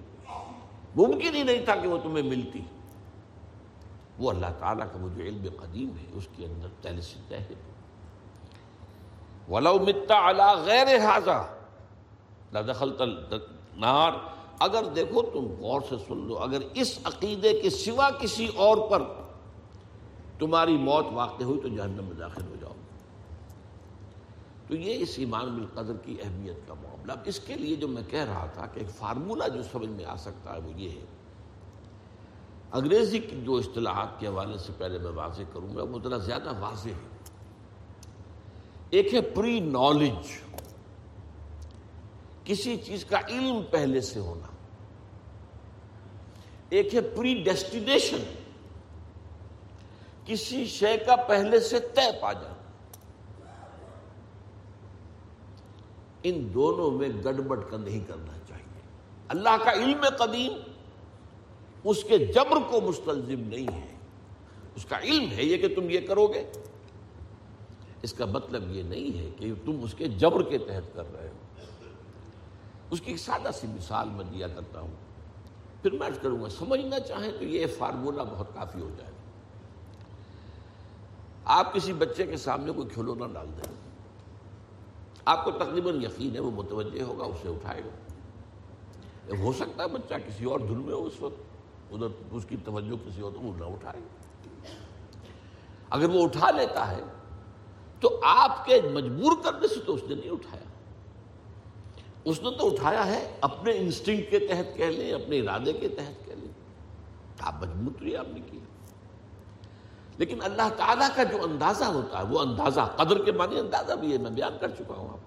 ممکن 0.97 1.35
ہی 1.35 1.43
نہیں 1.43 1.65
تھا 1.65 1.75
کہ 1.75 1.89
وہ 1.89 1.99
تمہیں 2.03 2.23
ملتی۔ 2.23 2.61
وہ 4.19 4.31
اللہ 4.31 4.47
تعالیٰ 4.59 4.87
کا 4.93 4.99
وہ 5.01 5.09
جو 5.09 5.23
علم 5.23 5.47
قدیم 5.61 5.89
ہے، 5.89 6.07
اس 6.13 6.29
کے 6.37 6.45
اندر 6.45 6.69
تیل 6.81 7.01
سے 7.01 7.19
طے 7.29 7.37
ہے۔ 7.37 7.55
ولو 9.49 9.79
متا 9.79 10.31
علا 10.31 10.53
غیر 10.55 10.99
حاضہ 10.99 11.47
دخل 12.53 12.93
نار 13.77 14.13
اگر 14.59 14.85
دیکھو 14.85 15.23
تم 15.23 15.47
غور 15.61 15.81
سے 15.89 15.97
سن 16.09 16.27
لو، 16.29 16.39
اگر 16.39 16.59
اس 16.75 16.99
عقیدے 17.05 17.61
کے 17.61 17.71
سوا 17.71 18.11
کسی 18.11 18.47
اور 18.57 18.77
پر 18.91 19.03
تمہاری 20.39 20.77
موت 20.77 21.07
واقع 21.13 21.45
ہوئی 21.45 21.61
تو 21.61 21.69
جہنم 21.69 22.05
میں 22.05 22.17
داخل 22.19 22.43
ہو 22.43 22.55
جاؤ۔ 22.61 22.73
تو 24.68 24.75
یہ 24.75 24.99
اس 24.99 25.14
ایمان 25.16 25.44
بالقدر 25.44 25.97
کی 26.02 26.16
اہمیت 26.23 26.68
کا 26.68 26.75
معاملہ 26.75 27.12
اب 27.12 27.18
اس 27.25 27.40
کے 27.40 27.54
لیے 27.54 27.76
جو 27.76 27.88
میں 27.88 28.02
کہہ 28.11 28.25
رہا 28.25 28.47
تھا 28.47 28.66
کہ 28.66 28.78
ایک 28.78 28.88
فارمولہ 28.88 29.44
جو 29.54 29.62
سمجھ 29.62 29.88
میں 29.88 30.04
آ 30.04 30.16
سکتا 30.16 30.54
ہے 30.54 30.61
وہ 30.61 30.80
یہ 30.80 30.90
ہے۔ 30.90 31.04
انگریزی 32.73 33.18
کی 33.18 33.40
جو 33.44 33.56
اصطلاحات 33.56 34.21
کے 34.21 34.26
حوالے 34.26 34.59
سے 34.59 34.73
پہلے 34.78 34.99
میں 34.99 35.11
واضح 35.11 35.42
کروں 35.52 35.76
گا، 35.76 35.83
وہ 35.83 35.99
ذرا 36.04 36.16
زیادہ 36.16 36.59
واضح 36.59 36.88
ہے۔ 36.88 37.09
ایک 38.90 39.14
ہے 39.14 39.21
پری 39.21 39.61
نالج 39.61 40.26
کسی 42.44 42.76
چیز 42.76 43.04
کا 43.04 43.18
علم 43.28 43.62
پہلے 43.71 44.00
سے 44.00 44.21
ہونا۔ 44.21 44.47
ایک 46.68 46.94
ہے 46.94 47.00
پری 47.00 47.42
ڈیسٹینیشن 47.42 48.35
کسی 50.25 50.66
شے 50.66 50.97
کا 51.06 51.16
پہلے 51.16 51.61
سے 51.61 51.80
طے 51.80 52.11
پا 52.21 52.33
جانا۔ 52.33 52.54
ان 56.25 56.54
دونوں 56.54 56.90
میں 56.90 57.09
گڑبڑ 57.25 57.61
کا 57.61 57.76
نہیں 57.76 58.09
کرنا 58.09 58.33
چاہیے۔ 58.49 58.81
اللہ 59.28 59.57
کا 59.64 59.73
علم 59.73 60.04
قدیم، 60.19 60.52
اس 61.85 62.04
کے 62.04 62.19
جبر 62.19 62.57
کو 62.71 62.81
مستلزم 62.81 63.40
نہیں 63.40 63.73
ہے۔ 63.73 63.95
اس 64.76 64.85
کا 64.85 64.99
علم 64.99 65.31
ہے 65.31 65.45
یہ 65.45 65.57
کہ 65.57 65.75
تم 65.75 65.90
یہ 65.90 66.00
کرو 66.07 66.26
گے۔ 66.26 66.52
اس 68.02 68.12
کا 68.12 68.25
مطلب 68.25 68.71
یہ 68.71 68.83
نہیں 68.83 69.19
ہے 69.19 69.31
کہ 69.37 69.52
تم 69.64 69.81
اس 69.83 69.95
کے 69.95 70.09
جبر 70.09 70.43
کے 70.43 70.59
تحت 70.59 70.95
کر 70.95 71.04
رہے 71.12 71.28
ہو۔ 71.28 71.37
اس 72.90 73.00
کی 73.00 73.11
ایک 73.11 73.21
سادہ 73.21 73.50
سی 73.54 73.66
مثال 73.66 74.09
میں 74.09 74.25
دیا 74.25 74.49
کرتا 74.49 74.81
ہوں۔ 74.81 74.95
پھر 75.83 75.93
میں 75.93 76.11
کروں 76.23 76.43
گا، 76.43 76.49
سمجھنا 76.49 77.00
چاہیں 77.00 77.33
تو 77.38 77.45
یہ 77.45 77.66
فارمولہ 77.78 78.23
بہت 78.31 78.47
کافی 78.54 78.81
ہو 78.81 78.90
جائے۔ 78.99 79.12
آپ 81.45 81.75
کسی 81.75 81.93
بچے 81.93 82.26
کے 82.26 82.37
سامنے 82.37 82.73
کوئی 82.73 82.88
کھلونا 82.88 83.26
ڈال 83.33 83.47
دیں۔ 83.47 83.94
آپ 85.25 85.45
کو 85.45 85.50
تقریباً 85.50 86.02
یقین 86.02 86.35
ہے، 86.35 86.40
وہ 86.40 86.50
متوجہ 86.50 87.02
ہوگا، 87.02 87.25
اسے 87.25 87.49
اٹھائے 87.49 87.81
گا۔ 87.85 87.90
ہو 89.38 89.52
سکتا 89.52 89.83
ہے 89.83 89.88
بچہ 89.88 90.14
کسی 90.14 90.45
اور 90.45 90.61
دھن 90.61 90.78
میں 90.78 90.95
ہو 90.95 91.04
اس 91.04 91.21
وقت، 91.21 91.40
ادھر 91.93 92.07
اس 92.31 92.45
کی 92.49 92.57
توجہ 92.64 93.09
کسی 93.09 93.21
اور 93.21 93.33
وہ 93.35 93.59
نہ 93.59 93.64
اٹھائے۔ 93.64 94.00
گا 94.00 94.69
اگر 95.90 96.09
وہ 96.09 96.25
اٹھا 96.25 96.50
لیتا 96.50 96.90
ہے، 96.90 97.00
تو 98.00 98.21
آپ 98.25 98.66
کے 98.66 98.81
مجبور 98.93 99.33
کرنے 99.45 99.69
سے 99.69 99.81
تو 99.87 99.95
اس 99.95 100.00
نے 100.09 100.14
نہیں 100.14 100.31
اٹھایا۔ 100.31 100.62
اس 102.25 102.43
نے 102.43 102.50
تو 102.59 102.73
اٹھایا 102.73 103.07
ہے، 103.07 103.37
اپنے 103.40 103.73
انسٹنگ 103.73 104.23
کے 104.31 104.38
تحت 104.38 104.76
کہہ 104.76 104.85
لیں، 104.85 105.12
اپنے 105.12 105.40
ارادے 105.40 105.73
کے 105.73 105.88
تحت 105.88 106.26
کہہ 106.26 106.33
لیں۔ 106.33 106.52
آپ 107.40 107.54
مجبور 107.61 107.93
تو 107.99 108.07
یہ 108.07 108.19
آپ 108.19 108.28
نے 108.28 108.40
کیا۔ 108.50 108.74
لیکن 110.18 110.38
اللہ 110.42 110.68
تعالیٰ 110.76 111.09
کا 111.16 111.23
جو 111.23 111.44
اندازہ 111.44 111.85
ہوتا 111.85 112.18
ہے، 112.18 112.25
وہ 112.25 112.40
اندازہ 112.40 112.80
قدر 112.97 113.25
کے 113.25 113.33
معنی 113.33 113.59
اندازہ 113.59 113.92
بھی 113.92 114.12
ہے، 114.12 114.18
میں 114.18 114.30
بیان 114.30 114.56
کر 114.61 114.68
چکا 114.68 114.94
ہوں 114.94 115.09
آپ 115.09 115.18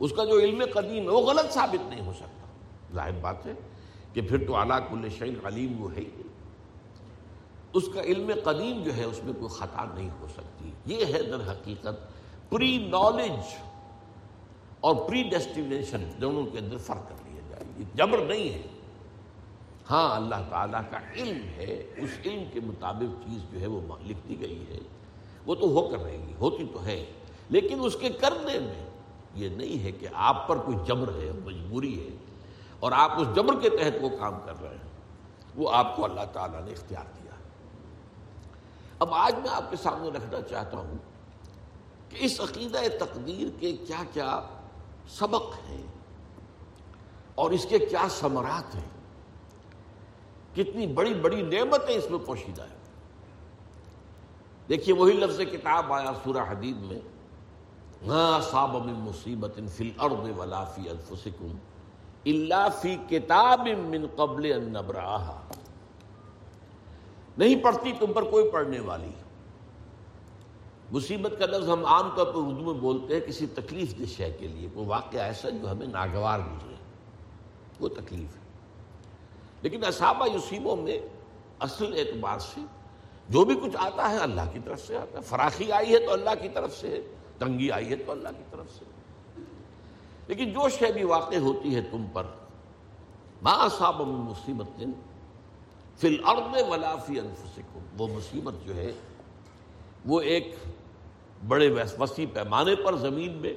اس 0.00 0.12
کا 0.16 0.24
جو 0.24 0.38
علم 0.38 0.62
قدیم 0.74 1.04
ہے، 1.04 1.08
وہ 1.08 1.20
غلط 1.20 1.52
ثابت 1.52 1.88
نہیں 1.88 2.06
ہو 2.06 2.12
سکتا۔ 2.12 2.46
ظاہر 2.94 3.12
بات 3.12 3.46
ہے 3.46 3.52
کہ 4.12 4.20
پھر 4.20 4.46
تو 4.46 4.56
اعلیٰ 4.56 4.78
کل 4.90 5.08
شعین 5.18 5.34
علیم 5.44 5.82
وہ 5.82 5.92
ہے 5.92 6.00
ہی 6.00 6.22
اس 7.72 7.84
کا 7.94 8.00
علم 8.00 8.30
قدیم 8.44 8.82
جو 8.82 8.96
ہے، 8.96 9.04
اس 9.04 9.24
میں 9.24 9.32
کوئی 9.32 9.48
خطا 9.48 9.84
نہیں 9.94 10.10
ہو 10.20 10.26
سکتی۔ 10.36 10.70
یہ 10.86 11.04
ہے 11.06 11.22
در 11.22 11.52
حقیقت 11.52 12.16
پری 12.50 12.88
نالج 12.90 13.54
اور 14.80 14.94
پری 14.94 15.22
ڈیسٹینیشن 15.22 16.10
دونوں 16.20 16.46
کے 16.46 16.58
اندر 16.58 16.76
فرق 16.76 17.08
کر 17.08 17.30
لیا 17.30 17.40
جائے۔ 17.50 17.64
یہ 17.76 17.84
جبر 17.94 18.18
نہیں 18.18 18.54
ہے۔ 18.54 18.62
ہاں 19.90 20.16
اللہ 20.16 20.34
تعالیٰ 20.50 20.80
کا 20.90 20.98
علم 21.14 21.42
ہے، 21.44 21.92
اس 21.96 22.10
علم 22.26 22.44
کے 22.52 22.60
مطابق 22.60 23.28
چیز 23.28 23.52
جو 23.52 23.60
ہے 23.60 23.66
وہ 23.66 23.80
لکھ 24.02 24.28
دی 24.28 24.40
گئی 24.40 24.64
ہے۔ 24.68 24.78
وہ 25.46 25.54
تو 25.54 25.66
ہو 25.68 25.88
کر 25.88 25.98
رہے 25.98 26.18
گی، 26.28 26.32
ہوتی 26.40 26.64
تو 26.72 26.84
ہے۔ 26.84 27.12
لیکن 27.50 27.78
اس 27.80 27.96
کے 28.00 28.08
کرنے 28.08 28.58
میں 28.58 28.90
یہ 29.34 29.48
نہیں 29.48 29.84
ہے 29.84 29.92
کہ 29.92 30.08
آپ 30.14 30.48
پر 30.48 30.56
کوئی 30.56 30.76
جبر 30.86 31.08
ہے، 31.08 31.30
مجبوری 31.44 32.04
ہے 32.04 32.16
اور 32.80 32.92
آپ 32.92 33.20
اس 33.20 33.28
جبر 33.36 33.60
کے 33.60 33.70
تحت 33.70 33.96
وہ 34.00 34.08
کام 34.18 34.34
کر 34.44 34.62
رہے 34.62 34.74
ہیں۔ 34.74 34.90
وہ 35.56 35.70
آپ 35.72 35.96
کو 35.96 36.04
اللہ 36.04 36.20
تعالیٰ 36.32 36.64
نے 36.64 36.70
اختیار 36.70 37.04
دیا۔ 37.04 37.30
اب 38.98 39.14
آج 39.14 39.34
میں 39.34 39.50
آپ 39.50 39.70
کے 39.70 39.76
سامنے 39.76 40.08
رکھنا 40.08 40.40
چاہتا 40.40 40.76
ہوں 40.76 40.98
کہ 42.10 42.16
اس 42.20 42.40
عقیدہ 42.40 42.78
تقدیر 43.00 43.60
کے 43.60 43.72
کیا 43.72 44.02
کیا 44.12 44.40
سبق 45.08 45.54
ہیں 45.68 45.86
اور 47.34 47.50
اس 47.50 47.66
کے 47.68 47.78
کیا 47.78 48.08
ثمرات 48.10 48.74
ہیں۔ 48.74 48.95
کتنی 50.56 50.86
بڑی 50.94 51.14
بڑی 51.22 51.42
نعمتیں 51.42 51.94
اس 51.94 52.10
میں 52.10 52.18
پوشیدہ 52.26 52.62
ہیں۔ 52.62 52.84
دیکھیے 54.68 54.94
وہی 54.94 55.12
لفظ 55.12 55.40
کتاب 55.52 55.92
آیا 55.92 56.12
سورہ 56.24 56.44
حدید 56.50 56.76
میں 56.82 57.00
صاب 58.50 58.74
من 58.84 58.94
مصیبت 59.00 59.58
فی 59.76 59.88
الارض 59.88 60.28
ولا 60.38 60.62
فی 60.74 60.88
انفسکم 60.90 61.56
الا 62.32 62.68
فی 62.80 62.96
کتاب 63.08 63.68
من 63.88 64.06
قبل 64.16 64.52
ان 64.52 64.72
نبراہا 64.72 65.40
نہیں 67.38 67.62
پڑھتی 67.62 67.92
تم 67.98 68.12
پر 68.12 68.24
کوئی 68.30 68.50
پڑھنے 68.50 68.80
والی۔ 68.80 69.10
مصیبت 70.92 71.38
کا 71.38 71.46
لفظ 71.46 71.68
ہم 71.68 71.84
عام 71.86 72.08
طور 72.16 72.26
پر 72.26 72.38
اردو 72.38 72.64
میں 72.64 72.80
بولتے 72.80 73.14
ہیں، 73.14 73.20
کسی 73.26 73.46
تکلیف 73.54 73.98
دہ 73.98 74.04
شے 74.16 74.30
کے 74.38 74.46
لیے 74.46 74.68
کوئی 74.74 74.86
واقعہ 74.86 75.20
ایسا 75.20 75.48
جو 75.50 75.70
ہمیں 75.70 75.86
ناگوار 75.86 76.38
گزرے، 76.40 76.74
وہ 77.80 77.88
تکلیف 77.96 78.36
ہے۔ 78.36 78.45
لیکن 79.66 79.84
اصحابہ 79.84 80.26
یوسیبوں 80.32 80.76
میں 80.76 80.98
اصل 81.60 81.94
اعتبار 81.98 82.38
سے 82.38 82.60
جو 83.28 83.44
بھی 83.44 83.54
کچھ 83.62 83.76
آتا 83.78 84.10
ہے 84.10 84.18
اللہ 84.18 84.50
کی 84.52 84.58
طرف 84.64 84.80
سے 84.86 84.96
آتا 84.96 85.18
ہے۔ 85.18 85.22
فراخی 85.22 85.72
آئی 85.72 85.92
ہے 85.92 85.98
تو 85.98 86.12
اللہ 86.12 86.34
کی 86.40 86.48
طرف 86.54 86.76
سے 86.76 86.88
ہے، 86.88 87.00
تنگی 87.38 87.70
آئی 87.70 87.88
ہے 87.90 87.96
تو 87.96 88.12
اللہ 88.12 88.28
کی 88.36 88.44
طرف 88.50 88.66
سے 88.78 88.84
لیکن 90.28 90.52
جو 90.52 90.68
شے 90.68 90.92
بھی 90.92 91.04
واقع 91.04 91.36
ہوتی 91.36 91.74
ہے 91.74 91.80
تم 91.90 92.04
پر 92.12 92.24
ماں 93.42 93.68
صاب 93.78 94.00
مصیبت 94.00 94.82
فی 96.00 96.08
الارض 96.08 96.62
ولا 96.68 96.94
فی 96.96 97.18
انفسکم۔ 97.20 97.80
وہ 97.98 98.06
مصیبت 98.08 98.66
جو 98.66 98.74
ہے، 98.76 98.90
وہ 100.06 100.20
ایک 100.20 100.54
بڑے 101.48 101.68
وسیع 101.98 102.26
پیمانے 102.32 102.74
پر 102.76 102.96
زمین 102.96 103.32
میں 103.32 103.54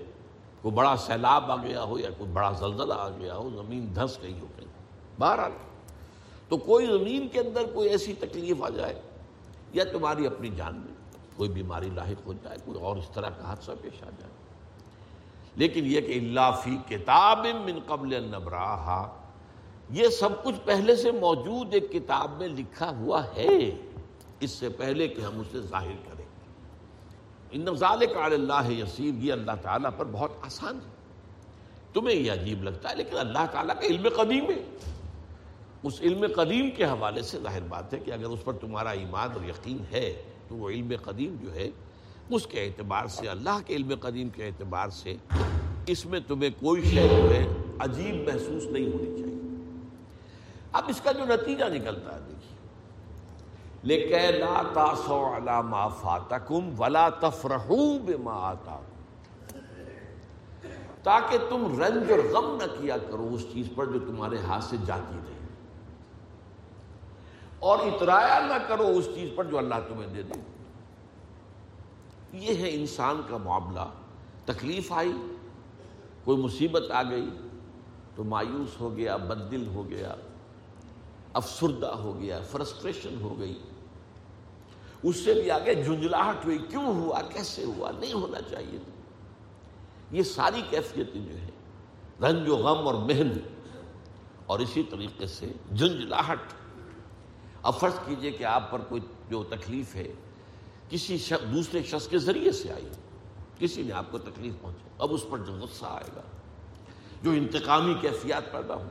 کوئی 0.61 0.75
بڑا 0.75 0.95
سیلاب 0.97 1.51
آ 1.51 1.55
گیا 1.55 1.83
ہو 1.83 1.99
یا 1.99 2.09
کوئی 2.17 2.29
بڑا 2.31 2.51
زلزلہ 2.59 2.93
آ 2.93 3.09
گیا 3.09 3.35
ہو، 3.35 3.49
زمین 3.55 3.95
دھنس 3.95 4.17
گئی 4.21 4.39
ہو 4.41 4.47
کہیں۔ 4.57 4.71
باہر 5.19 5.39
آ 5.39 5.47
تو 6.49 6.57
کوئی 6.57 6.85
زمین 6.85 7.27
کے 7.27 7.39
اندر 7.39 7.63
کوئی 7.73 7.89
ایسی 7.89 8.13
تکلیف 8.13 8.63
آ 8.63 8.69
جائے 8.69 9.01
یا 9.73 9.83
تمہاری 9.83 10.27
اپنی 10.27 10.49
جان 10.55 10.75
میں 10.75 10.93
کوئی 11.35 11.49
بیماری 11.49 11.89
لاحق 11.93 12.27
ہو 12.27 12.33
جائے، 12.33 12.57
کوئی 12.65 12.79
اور 12.79 12.97
اس 12.97 13.09
طرح 13.13 13.29
کا 13.29 13.43
حادثہ 13.43 13.71
پیش 13.81 14.03
آ 14.03 14.09
جائے۔ 14.19 14.31
لیکن 15.55 15.85
یہ 15.85 16.01
کہ 16.01 16.19
اللہ 16.19 16.61
فی 16.63 16.77
کتاب 16.89 17.47
من 17.65 17.79
قبل 17.87 18.23
نبراہا، 18.23 19.21
یہ 19.89 20.07
سب 20.07 20.43
کچھ 20.43 20.55
پہلے 20.65 20.95
سے 20.95 21.11
موجود 21.11 21.73
ایک 21.73 21.91
کتاب 21.91 22.31
میں 22.39 22.47
لکھا 22.47 22.97
ہوا 22.97 23.25
ہے۔ 23.35 23.57
اس 24.39 24.51
سے 24.51 24.69
پہلے 24.69 25.07
کہ 25.07 25.21
ہم 25.21 25.39
اسے 25.39 25.59
ظاہر 25.59 25.95
کریں۔ 26.07 26.25
ان 27.51 27.65
کال 28.13 28.33
اللہ 28.33 28.71
یسیر، 28.71 29.13
یہ 29.13 29.33
اللہ 29.33 29.51
تعالیٰ 29.61 29.89
پر 29.97 30.05
بہت 30.05 30.31
آسان 30.41 30.75
ہے۔ 30.75 30.95
تمہیں 31.93 32.15
یہ 32.15 32.31
عجیب 32.31 32.63
لگتا 32.63 32.89
ہے، 32.89 32.95
لیکن 32.95 33.17
اللہ 33.17 33.45
تعالیٰ 33.51 33.75
کا 33.75 33.87
علم 33.87 34.07
قدیم 34.17 34.45
ہے۔ 34.49 34.63
اس 35.83 36.01
علم 36.01 36.25
قدیم 36.35 36.69
کے 36.71 36.85
حوالے 36.85 37.21
سے 37.21 37.39
ظاہر 37.43 37.61
بات 37.61 37.93
ہے 37.93 37.99
کہ 37.99 38.11
اگر 38.11 38.25
اس 38.25 38.43
پر 38.43 38.53
تمہارا 38.53 38.89
ایمان 38.89 39.29
اور 39.31 39.49
یقین 39.49 39.77
ہے، 39.91 40.23
تو 40.47 40.55
وہ 40.55 40.69
علم 40.69 40.93
قدیم 41.03 41.35
جو 41.41 41.53
ہے، 41.53 41.69
اس 42.29 42.47
کے 42.47 42.63
اعتبار 42.63 43.07
سے، 43.07 43.29
اللہ 43.29 43.59
کے 43.65 43.75
علم 43.75 43.93
قدیم 44.01 44.29
کے 44.29 44.45
اعتبار 44.47 44.89
سے، 44.89 45.15
اس 45.87 46.05
میں 46.05 46.19
تمہیں 46.27 46.49
کوئی 46.59 46.83
شے 46.83 47.07
جو 47.07 47.29
ہے 47.29 47.47
عجیب 47.79 48.15
محسوس 48.15 48.65
نہیں 48.65 48.85
ہونی 48.85 49.21
چاہیے۔ 49.21 49.39
اب 50.73 50.83
اس 50.87 51.01
کا 51.01 51.11
جو 51.11 51.25
نتیجہ 51.25 51.65
نکلتا 51.65 52.15
ہے، 52.15 52.19
دیکھیے۔ 52.19 52.57
لیکن 53.83 54.39
لا 54.39 54.63
تاسو 54.73 55.35
علی 55.35 55.69
ما 55.69 55.87
فاتکم 55.87 56.81
ولا 56.81 57.09
تفرحو 57.09 57.99
بما 57.99 58.33
آتا 58.33 58.79
تاکہ 61.03 61.37
تم 61.49 61.83
رنج 61.83 62.11
اور 62.11 62.19
غم 62.19 62.57
نہ 62.61 62.81
کیا 62.81 62.97
کرو 62.97 63.29
اس 63.31 63.45
چیز 63.53 63.67
پر 63.75 63.85
جو 63.85 63.99
تمہارے 63.99 64.37
ہاتھ 64.37 64.63
سے 64.63 64.77
جاتی 64.85 65.15
رہے۔ 65.15 65.38
اور 67.59 67.79
اترایا 67.79 68.39
نہ 68.39 68.67
کرو 68.67 68.87
اس 68.87 69.05
چیز 69.15 69.29
پر 69.35 69.43
جو 69.43 69.57
اللہ 69.57 69.75
تمہیں 69.87 70.07
دے 70.07 70.23
دے۔ 70.23 70.39
یہ 72.33 72.55
ہے 72.55 72.73
انسان 72.73 73.21
کا 73.27 73.37
معاملہ۔ 73.37 73.85
تکلیف 74.45 74.91
آئی، 74.91 75.13
کوئی 76.23 76.37
مصیبت 76.37 76.91
آ 76.91 77.03
گئی، 77.03 77.29
تو 78.15 78.23
مایوس 78.23 78.81
ہو 78.81 78.97
گیا 78.97 79.17
بد 79.17 79.51
دل 79.51 79.67
ہو 79.67 79.89
گیا، 79.89 80.15
افسردہ 81.33 81.87
ہو 81.87 82.19
گیا، 82.19 82.39
فرسٹریشن 82.41 83.21
ہو 83.21 83.39
گئی۔ 83.39 83.59
اس 85.03 85.15
سے 85.15 85.33
بھی 85.33 85.51
آگے 85.51 85.83
جھنجھلاہٹ 85.83 86.45
ہوئی، 86.45 86.57
کیوں 86.57 86.85
ہوا، 86.85 87.21
کیسے 87.21 87.63
ہوا؟ 87.63 87.91
نہیں 87.99 88.13
ہونا 88.13 88.41
چاہیے۔ 88.41 88.77
تھا 88.77 88.91
یہ 90.11 90.23
ساری 90.23 90.61
کیفیتیں 90.69 91.25
جو 91.25 91.37
ہے 91.37 91.49
رنج 92.21 92.49
و 92.49 92.55
غم 92.55 92.87
اور 92.87 92.95
محن، 92.95 93.29
اور 94.45 94.59
اسی 94.59 94.83
طریقے 94.83 95.27
سے 95.27 95.45
جھنجھلاہٹ۔ 95.75 96.39
اب 97.63 97.79
فرض 97.79 97.93
کیجیے 98.05 98.31
کہ 98.31 98.43
آپ 98.43 98.71
پر 98.71 98.79
کوئی 98.79 99.01
جو 99.29 99.43
تکلیف 99.43 99.95
ہے، 99.95 100.13
کسی 100.89 101.17
دوسرے 101.53 101.83
شخص 101.83 102.07
کے 102.07 102.17
ذریعے 102.17 102.51
سے 102.51 102.71
آئی 102.73 102.89
کسی 103.57 103.83
نے 103.83 103.91
آپ 103.91 104.05
کو 104.11 104.17
تکلیف 104.17 104.53
پہنچے 104.61 104.89
اب 104.99 105.13
اس 105.13 105.25
پر 105.29 105.37
جو 105.37 105.53
غصہ 105.53 105.85
آئے 105.85 106.09
گا، 106.15 106.21
جو 107.23 107.31
انتقامی 107.31 107.93
کیفیات 108.01 108.51
پیدا 108.51 108.73
ہوں، 108.73 108.89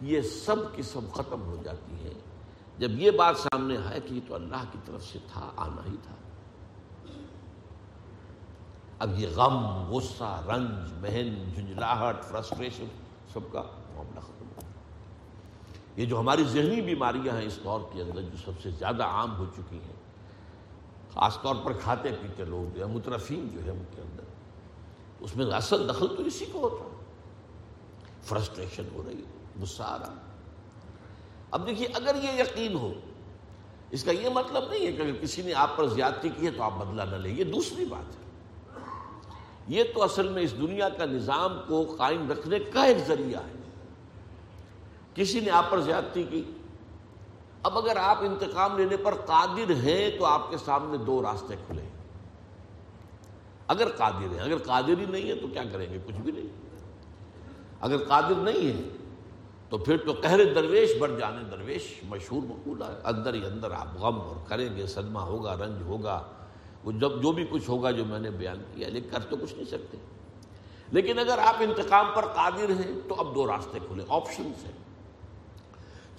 یہ 0.00 0.20
سب 0.20 0.76
کی 0.76 0.82
سب 0.82 1.12
ختم 1.14 1.42
ہو 1.42 1.56
جاتی 1.64 2.04
ہے۔ 2.04 2.12
جب 2.78 2.90
یہ 2.90 3.10
بات 3.10 3.36
سامنے 3.36 3.76
آئے 3.76 4.00
کہ 4.00 4.14
یہ 4.14 4.20
تو 4.28 4.34
اللہ 4.34 4.64
کی 4.72 4.78
طرف 4.84 5.04
سے 5.04 5.18
تھا، 5.32 5.50
آنا 5.56 5.90
ہی 5.90 5.96
تھا۔ 6.02 6.14
اب 8.98 9.18
یہ 9.18 9.28
غم، 9.28 9.86
غصہ، 9.90 10.44
رنج 10.48 10.92
مہن 10.92 11.52
جھنجھلاہٹ، 11.54 12.24
فرسٹریشن، 12.24 12.86
سب 13.32 13.40
کا 13.52 13.62
معاملہ 13.94 14.20
ختم۔ 14.20 14.41
یہ 15.96 16.06
جو 16.06 16.20
ہماری 16.20 16.44
ذہنی 16.44 16.80
بیماریاں 16.80 17.36
ہیں 17.36 17.46
اس 17.46 17.58
دور 17.64 17.80
کے 17.92 18.02
اندر 18.02 18.22
جو 18.22 18.36
سب 18.44 18.60
سے 18.62 18.70
زیادہ 18.70 19.02
عام 19.02 19.36
ہو 19.36 19.44
چکی 19.56 19.76
ہیں، 19.76 20.00
خاص 21.14 21.38
طور 21.42 21.56
پر 21.64 21.72
کھاتے 21.72 22.08
پیتے 22.20 22.44
لوگ 22.44 22.76
جو 22.76 22.86
ہے 22.86 22.92
مترفین 22.92 23.48
جو 23.52 23.64
ہے 23.64 23.70
ان 23.70 23.82
کے 23.94 24.02
اندر، 24.02 24.22
اس 25.20 25.36
میں 25.36 25.46
اصل 25.46 25.88
دخل 25.88 26.06
تو 26.16 26.22
اسی 26.22 26.44
کو 26.52 26.60
ہوتا 26.60 26.84
ہے۔ 26.84 27.04
فرسٹریشن 28.22 28.84
ہو 28.94 29.02
رہی 29.06 29.16
ہے، 29.16 29.62
غصہ 29.62 29.82
آ 29.82 29.98
رہا 29.98 30.14
اب 31.50 31.66
دیکھیے، 31.66 31.88
اگر 31.94 32.14
یہ 32.22 32.40
یقین 32.40 32.74
ہو، 32.74 32.92
اس 33.90 34.04
کا 34.04 34.10
یہ 34.10 34.28
مطلب 34.28 34.62
نہیں 34.70 34.86
ہے 34.86 34.92
کہ 34.92 35.02
اگر 35.02 35.12
کسی 35.20 35.42
نے 35.42 35.54
آپ 35.54 35.76
پر 35.76 35.86
زیادتی 35.86 36.28
کی 36.28 36.46
ہے 36.46 36.50
تو 36.50 36.62
آپ 36.62 36.72
بدلہ 36.78 37.02
نہ 37.02 37.16
لیں، 37.16 37.34
یہ 37.34 37.44
دوسری 37.44 37.84
بات 37.84 38.16
ہے۔ 38.16 38.22
یہ 39.68 39.84
تو 39.94 40.02
اصل 40.02 40.28
میں 40.28 40.42
اس 40.42 40.52
دنیا 40.52 40.88
کا 40.88 41.04
نظام 41.04 41.52
کو 41.68 41.94
قائم 41.98 42.30
رکھنے 42.30 42.58
کا 42.58 42.84
ایک 42.84 42.96
ذریعہ 43.06 43.40
ہے۔ 43.40 43.61
کسی 45.14 45.40
نے 45.40 45.50
آپ 45.50 45.70
پر 45.70 45.80
زیادتی 45.80 46.22
کی؟ 46.22 46.42
اب 47.62 47.78
اگر 47.78 47.96
آپ 47.96 48.18
انتقام 48.20 48.78
لینے 48.78 48.96
پر 48.96 49.14
قادر 49.14 49.70
ہیں 49.70 50.18
تو 50.18 50.24
آپ 50.24 50.50
کے 50.50 50.56
سامنے 50.56 50.96
دو 50.96 51.22
راستے 51.22 51.54
کھلے 51.66 51.82
اگر 53.66 53.88
قادر 53.96 54.32
ہیں، 54.32 54.40
اگر 54.40 54.58
قادر 54.58 54.98
ہی 54.98 55.06
نہیں 55.08 55.28
ہے 55.28 55.34
تو 55.34 55.46
کیا 55.46 55.62
کریں 55.72 55.92
گے؟ 55.92 55.98
کچھ 56.06 56.14
بھی 56.14 56.32
نہیں۔ 56.32 56.46
اگر 57.80 58.04
قادر 58.04 58.34
نہیں 58.34 58.76
ہے 58.76 58.88
تو 59.68 59.78
پھر 59.78 59.96
تو 59.96 60.12
قہر 60.22 60.54
درویش، 60.54 60.90
بڑھ 60.98 61.18
جانے 61.18 61.44
درویش، 61.50 62.00
مشہور 62.02 62.42
مقولہ 62.42 62.84
ہے۔ 62.84 63.00
اندر 63.04 63.34
ہی 63.34 63.46
اندر 63.46 63.70
آپ 63.70 63.96
غم 63.96 64.20
اور 64.20 64.48
کریں 64.48 64.76
گے، 64.76 64.86
صدمہ 64.86 65.18
ہوگا، 65.18 65.56
رنج 65.56 65.82
ہوگا۔ 65.82 66.22
وہ 66.84 66.92
جب 66.92 67.22
جو 67.22 67.32
بھی 67.32 67.46
کچھ 67.50 67.70
ہوگا 67.70 67.90
جو 67.90 68.04
میں 68.04 68.18
نے 68.18 68.30
بیان 68.30 68.62
کیا، 68.74 68.88
لیکن 68.88 69.08
کر 69.08 69.18
تو 69.18 69.36
کچھ 69.36 69.54
نہیں 69.54 69.64
سکتے۔ 69.64 69.98
لیکن 70.90 71.18
اگر 71.18 71.38
آپ 71.38 71.54
انتقام 71.60 72.06
پر 72.14 72.26
قادر 72.26 72.70
ہیں 72.70 73.08
تو 73.08 73.14
اب 73.18 73.34
دو 73.34 73.46
راستے 73.46 73.78
کھلے 73.88 74.04
آپشنس 74.08 74.64
ہیں۔ 74.64 74.91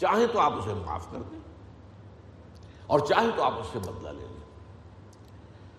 چاہیں 0.04 0.28
تو 0.34 0.40
آپ 0.40 0.54
اسے 0.54 0.74
معاف 0.74 1.12
کر 1.12 1.20
دیں 1.32 1.40
اور 2.88 3.00
چاہیں 3.00 3.30
تو 3.36 3.44
آپ 3.44 3.54
اس 3.60 3.66
سے 3.74 3.80
بدلہ 3.80 4.10
لے 4.10 4.26
لیں۔ 4.32 4.44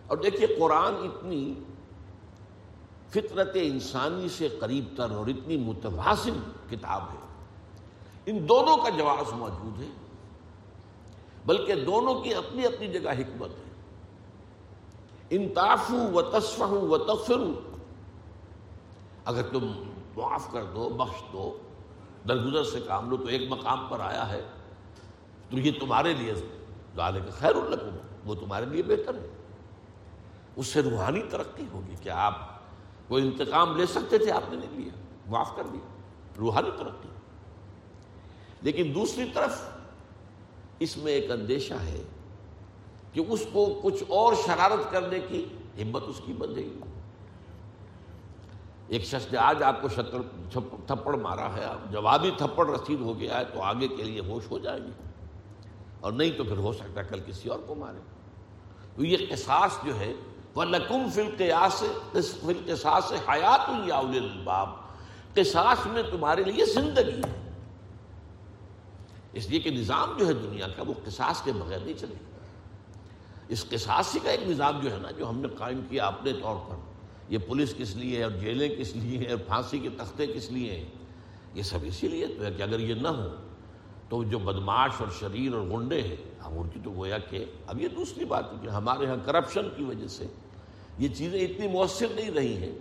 اور 0.06 0.18
دیکھیے 0.18 0.46
قرآن 0.46 0.94
اتنی 0.94 1.54
فطرت 3.08 3.50
انسانی 3.54 4.28
سے 4.28 4.48
قریب 4.48 4.84
تر 4.96 5.10
اور 5.10 5.26
اتنی 5.26 5.56
متوازن 5.56 6.50
کتاب 6.70 7.02
ہے۔ 7.02 7.24
ان 8.26 8.48
دونوں 8.48 8.76
کا 8.76 8.88
جواز 8.88 9.32
موجود 9.32 9.82
ہے، 9.82 9.88
بلکہ 11.46 11.74
دونوں 11.74 12.20
کی 12.20 12.34
اپنی 12.34 12.66
اپنی 12.66 12.88
جگہ 12.88 13.10
حکمت 13.10 13.50
ہے۔ 13.50 13.64
انتافو 15.30 16.12
و 16.12 16.22
تصف 16.22 16.62
و 16.62 16.98
تفر 16.98 17.70
اگر 19.24 19.42
تم 19.42 19.82
معاف 20.16 20.52
کر 20.52 20.64
دو، 20.64 20.88
بخش 20.88 21.22
دو 21.32 21.58
درگزر 22.28 22.64
سے 22.64 22.80
کام 22.80 23.10
لو 23.10 23.16
تو 23.16 23.26
ایک 23.26 23.42
مقام 23.48 23.86
پر 23.90 24.00
آیا 24.00 24.28
ہے۔ 24.28 24.42
تو 25.50 25.58
یہ 25.58 25.70
تمہارے 25.80 26.12
لیے 26.12 26.34
ڈالے 26.94 27.20
کہ 27.20 27.30
خیر 27.30 27.54
القم 27.54 27.96
وہ 28.24 28.34
تمہارے 28.34 28.66
لیے 28.66 28.82
بہتر 28.82 29.14
ہے۔ 29.14 29.28
اس 30.56 30.66
سے 30.66 30.82
روحانی 30.82 31.22
ترقی 31.30 31.64
ہوگی۔ 31.72 31.94
کہ 32.02 32.08
آپ 32.08 32.34
کوئی 33.08 33.24
انتقام 33.24 33.76
لے 33.76 33.86
سکتے 33.86 34.18
تھے 34.18 34.30
آپ 34.30 34.42
نے 34.50 34.56
نہیں 34.56 34.80
لیا؟ 34.80 35.00
معاف 35.26 35.56
کر 35.56 35.62
دیا۔ 35.72 35.86
روحانی 36.38 36.70
ترقی۔ 36.76 37.08
لیکن 38.62 38.92
دوسری 38.94 39.24
طرف 39.34 39.62
اس 40.78 40.96
میں 40.96 41.12
ایک 41.12 41.30
اندیشہ 41.30 41.74
ہے 41.74 42.02
کہ 43.12 43.24
اس 43.28 43.46
کو 43.52 43.80
کچھ 43.82 44.04
اور 44.08 44.34
شرارت 44.46 44.92
کرنے 44.92 45.18
کی 45.20 45.44
ہمت 45.82 46.02
اس 46.06 46.20
کی 46.26 46.32
بن 46.32 46.54
گی۔ 46.54 46.78
ایک 48.88 49.04
شخص 49.04 49.32
نے 49.32 49.38
آج 49.38 49.62
آپ 49.62 49.82
کو 49.82 49.88
تھپڑ 50.86 51.16
مارا 51.16 51.54
ہے 51.54 51.66
جوابی 51.90 52.30
تھپڑ 52.38 52.70
رسید 52.70 53.00
ہو 53.00 53.18
گیا 53.18 53.38
ہے 53.38 53.44
تو 53.44 53.62
آگے 53.62 53.88
کے 53.88 54.02
لیے 54.02 54.20
ہوش 54.20 54.50
ہو 54.50 54.58
جائے 54.58 54.82
گی۔ 54.82 54.90
اور 56.00 56.12
نہیں 56.12 56.30
تو 56.30 56.44
پھر 56.44 56.56
ہو 56.56 56.72
سکتا 56.72 57.02
کل 57.02 57.20
کسی 57.26 57.48
اور 57.48 57.58
کو 57.58 57.74
مارے۔ 57.74 57.98
تو 58.96 59.04
یہ 59.04 59.16
قصاص 59.30 59.70
جو 59.84 59.98
ہے 59.98 60.12
وہ 60.54 60.64
لکم 60.64 61.08
سے 61.14 61.22
حیات 63.28 63.68
الباب 63.68 64.68
قصاص 65.34 65.86
میں 65.86 66.02
تمہارے 66.10 66.44
لیے 66.44 66.64
زندگی 66.64 67.12
ہے۔ 67.12 67.50
اس 69.32 69.50
لیے 69.50 69.60
کہ 69.60 69.70
نظام 69.70 70.18
جو 70.18 70.26
ہے 70.26 70.32
دنیا 70.32 70.68
کا، 70.68 70.82
وہ 70.86 70.94
قصاص 71.04 71.42
کے 71.42 71.52
بغیر 71.52 71.78
نہیں 71.78 71.94
چلے 71.94 72.14
اس 73.48 73.64
قصاصی 73.70 74.18
کا 74.22 74.30
ایک 74.30 74.48
نظام 74.48 74.80
جو 74.80 74.92
ہے 74.92 74.98
نا، 74.98 75.10
جو 75.10 75.28
ہم 75.28 75.38
نے 75.38 75.48
قائم 75.48 75.80
کیا 75.88 76.06
اپنے 76.06 76.32
طور 76.32 76.70
پر۔ 76.70 76.76
یہ 77.28 77.38
پولیس 77.38 77.74
کس 77.78 77.96
لیے 77.96 78.18
ہے 78.18 78.22
اور 78.22 78.30
جیلیں 78.30 78.76
کس 78.76 78.96
لیے 78.96 79.18
ہیں 79.18 79.28
اور 79.28 79.38
پھانسی 79.46 79.78
کے 79.78 79.88
تختے 79.88 80.26
کس 80.26 80.52
لیے 80.52 80.76
ہیں؟ 80.76 80.84
یہ 81.54 81.62
سب 81.62 81.78
اسی 81.82 82.08
لیے 82.08 82.26
تو 82.26 82.44
ہے 82.44 82.50
کہ 82.52 82.62
اگر 82.62 82.80
یہ 82.80 82.94
نہ 82.94 83.08
ہو، 83.08 83.28
تو 84.08 84.24
جو 84.24 84.38
بدماش 84.38 84.90
اور 84.98 85.08
شریر 85.20 85.54
اور 85.54 85.66
گنڈے 85.66 86.02
ہیں 86.02 86.16
ہم 86.46 86.58
ان 86.58 86.68
کی 86.68 86.80
تو 86.84 86.90
گویا 86.90 87.18
کہ 87.18 87.44
اب 87.66 87.80
یہ 87.80 87.88
دوسری 87.88 88.24
بات 88.24 88.52
ہے 88.52 88.58
کہ 88.62 88.68
ہمارے 88.68 89.06
ہاں 89.06 89.16
کرپشن 89.24 89.68
کی 89.76 89.84
وجہ 89.84 90.08
سے 90.08 90.26
یہ 90.98 91.08
چیزیں 91.08 91.40
اتنی 91.40 91.68
مؤثر 91.68 92.06
نہیں 92.14 92.30
رہی 92.30 92.56
ہیں۔ 92.56 92.72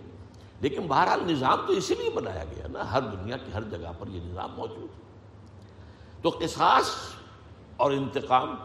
لیکن 0.61 0.81
بہرحال 0.87 1.19
نظام 1.31 1.59
تو 1.67 1.73
اسی 1.73 1.95
لیے 1.99 2.09
بنایا 2.09 2.43
گیا 2.43 2.67
نا، 2.71 2.91
ہر 2.91 3.01
دنیا 3.01 3.37
کی 3.37 3.51
ہر 3.53 3.63
جگہ 3.63 3.91
پر 3.99 4.07
یہ 4.07 4.19
نظام 4.23 4.49
موجود 4.55 4.83
ہے۔ 4.83 5.03
تو 6.21 6.29
قصاص 6.29 6.85
اور 7.77 7.91
انتقام 7.91 8.55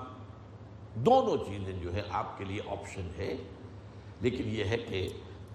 دونوں 0.94 1.36
چیزیں 1.36 1.72
جو 1.82 1.94
ہے 1.94 2.02
آپ 2.10 2.38
کے 2.38 2.44
لیے 2.44 2.60
آپشن 2.68 3.08
ہے 3.18 3.36
لیکن 4.20 4.44
یہ 4.46 4.64
ہے 4.64 4.78
کہ 4.78 5.08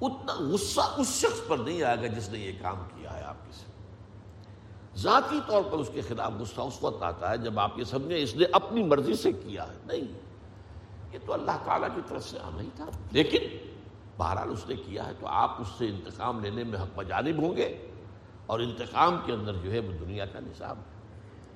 اتنا 0.05 0.33
غصہ 0.39 0.81
اس 0.97 1.07
شخص 1.07 1.47
پر 1.47 1.57
نہیں 1.57 1.83
آئے 1.83 1.97
گا 1.97 2.07
جس 2.07 2.29
نے 2.29 2.39
یہ 2.39 2.51
کام 2.61 2.83
کیا 2.95 3.17
ہے 3.17 3.23
آپ 3.23 3.45
کے 3.45 3.51
ساتھ 3.51 3.73
ذاتی 4.97 5.39
طور 5.47 5.61
پر 5.63 5.77
اس 5.77 5.89
کے 5.93 6.01
خلاف 6.01 6.31
غصہ 6.39 6.61
اس 6.61 6.83
وقت 6.83 7.03
آتا 7.03 7.29
ہے 7.29 7.37
جب 7.37 7.59
آپ 7.59 7.79
یہ 7.79 7.83
سمجھیں 7.83 8.17
اس 8.17 8.35
نے 8.35 8.45
اپنی 8.51 8.83
مرضی 8.83 9.13
سے 9.13 9.31
کیا 9.31 9.63
ہے۔ 9.63 9.77
نہیں، 9.85 10.01
یہ 11.13 11.19
تو 11.25 11.33
اللہ 11.33 11.51
تعالیٰ 11.65 11.87
کی 11.95 12.01
طرف 12.07 12.23
سے 12.23 12.39
آنا 12.39 12.61
ہی 12.61 12.69
تھا۔ 12.75 12.85
لیکن 13.11 13.39
بہرحال 14.17 14.49
اس 14.49 14.67
نے 14.67 14.75
کیا 14.75 15.07
ہے 15.07 15.11
تو 15.19 15.27
آپ 15.27 15.61
اس 15.61 15.67
سے 15.77 15.87
انتقام 15.87 16.39
لینے 16.39 16.63
میں 16.63 16.79
حق 16.79 16.87
بجانب 16.95 17.37
ہوں 17.37 17.57
گے 17.57 17.89
اور 18.45 18.59
انتقام 18.59 19.17
کے 19.25 19.31
اندر 19.33 19.53
جو 19.53 19.71
ہے 19.71 19.79
وہ 19.79 19.91
دنیا 19.91 20.25
کا 20.25 20.39
نصاب 20.39 20.77
ہے۔ 20.77 20.93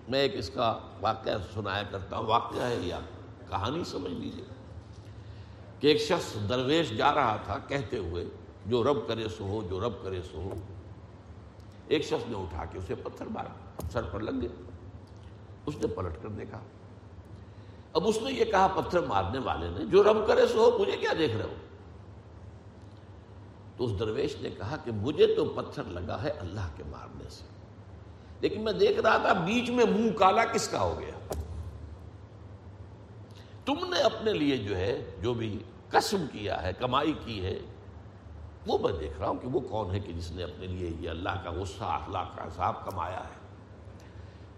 میں 0.08 0.20
ایک 0.20 0.36
اس 0.36 0.50
کا 0.50 0.80
واقعہ 1.02 1.34
سنایا 1.54 1.84
کرتا 1.84 2.18
ہوں۔ 2.18 2.26
واقعہ 2.26 2.62
ہے 2.62 2.78
یا 2.82 3.00
کہانی 3.50 3.84
سمجھ 3.84 4.12
لیجیے 4.12 4.46
کہ 5.80 5.88
ایک 5.88 6.02
شخص 6.02 6.50
درویش 6.50 6.90
جا 6.90 7.14
رہا 7.14 7.38
تھا 7.46 7.58
کہتے 7.68 7.98
ہوئے 7.98 8.26
جو 8.68 8.84
رب 8.84 9.08
کرے 9.08 9.30
سو 9.38 9.44
ہو، 9.44 9.68
جو 9.70 9.80
رب 9.80 10.04
کرے 10.04 10.22
سو 10.32 10.38
ہو۔ 10.38 10.54
ایک 11.88 12.04
شخص 12.04 12.30
نے 12.30 12.38
اٹھا 12.38 12.66
کے 12.66 12.78
اسے 12.78 12.96
پتھر 12.96 13.26
مارا 13.26 13.48
سر 13.92 14.02
پر 14.04 14.20
لگ 14.20 14.42
گیا۔ 14.42 14.62
اس 15.66 15.76
نے 15.76 15.88
پلٹ 15.88 16.24
کر 16.24 16.30
دیکھا۔ 16.30 16.60
اب 17.94 18.08
اس 18.08 18.22
نے 18.22 18.32
یہ 18.32 18.46
کہا، 18.46 18.68
پتھر 18.68 19.00
مارنے 19.00 19.40
والے 19.40 19.70
نے، 19.70 19.86
جو 19.86 20.04
رب 20.04 20.28
کرے 20.28 20.48
سو 20.48 20.70
ہو، 20.70 20.78
مجھے 20.78 20.98
کیا 20.98 21.14
دیکھ 21.18 21.36
رہے 21.36 21.44
ہو؟ 21.44 21.54
تو 23.78 23.86
اس 23.86 24.00
درویش 24.00 24.36
نے 24.42 24.50
کہا 24.50 24.76
کہ 24.84 24.92
مجھے 24.92 25.36
تو 25.36 25.46
پتھر 25.46 25.84
لگا 25.84 26.24
ہے 26.24 26.30
اللہ 26.30 26.68
کے 26.78 26.84
مارنے 26.90 27.30
سے۔ 27.30 27.44
لیکن 28.42 28.62
میں 28.62 28.74
دیکھ 28.74 29.00
رہا 29.00 29.18
تھا، 29.18 29.34
بیچ 29.34 29.70
میں 29.70 29.86
منہ 29.86 30.12
کالا 30.18 30.46
کس 30.46 30.68
کا 30.68 30.82
ہو 30.82 31.00
گیا؟ 31.00 31.34
تم 33.66 33.94
نے 33.94 34.00
اپنے 34.00 34.34
لیے 34.34 34.58
جو 34.58 34.78
ہے، 34.78 35.16
جو 35.22 35.34
بھی 35.34 35.60
قسم 35.90 36.26
کیا 36.32 36.64
ہے، 36.64 36.72
کمائی 36.80 37.14
کی 37.26 37.46
ہے 37.46 37.60
وہ 38.66 38.78
میں 38.78 39.00
دیکھ 39.00 39.20
رہا 39.20 39.28
ہوں 39.28 39.36
کہ 39.42 39.48
وہ 39.48 39.60
کون 39.60 39.96
ہے 39.96 40.00
کہ 40.00 40.14
جس 40.14 40.32
نے 40.32 40.44
اپنے 40.44 40.68
لیے 40.68 40.92
یہ 41.00 41.10
اللہ 41.10 41.30
کا 41.44 41.52
غصہ، 41.52 41.84
اخلاق 41.84 42.38
کا 42.38 42.44
حساب 42.44 42.86
کمایا 42.86 43.20
ہے۔ 43.20 43.48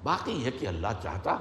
باقی 0.04 0.46
ہے 0.46 0.52
کہ 0.52 0.68
اللہ 0.68 0.88
چاہتا 1.04 1.38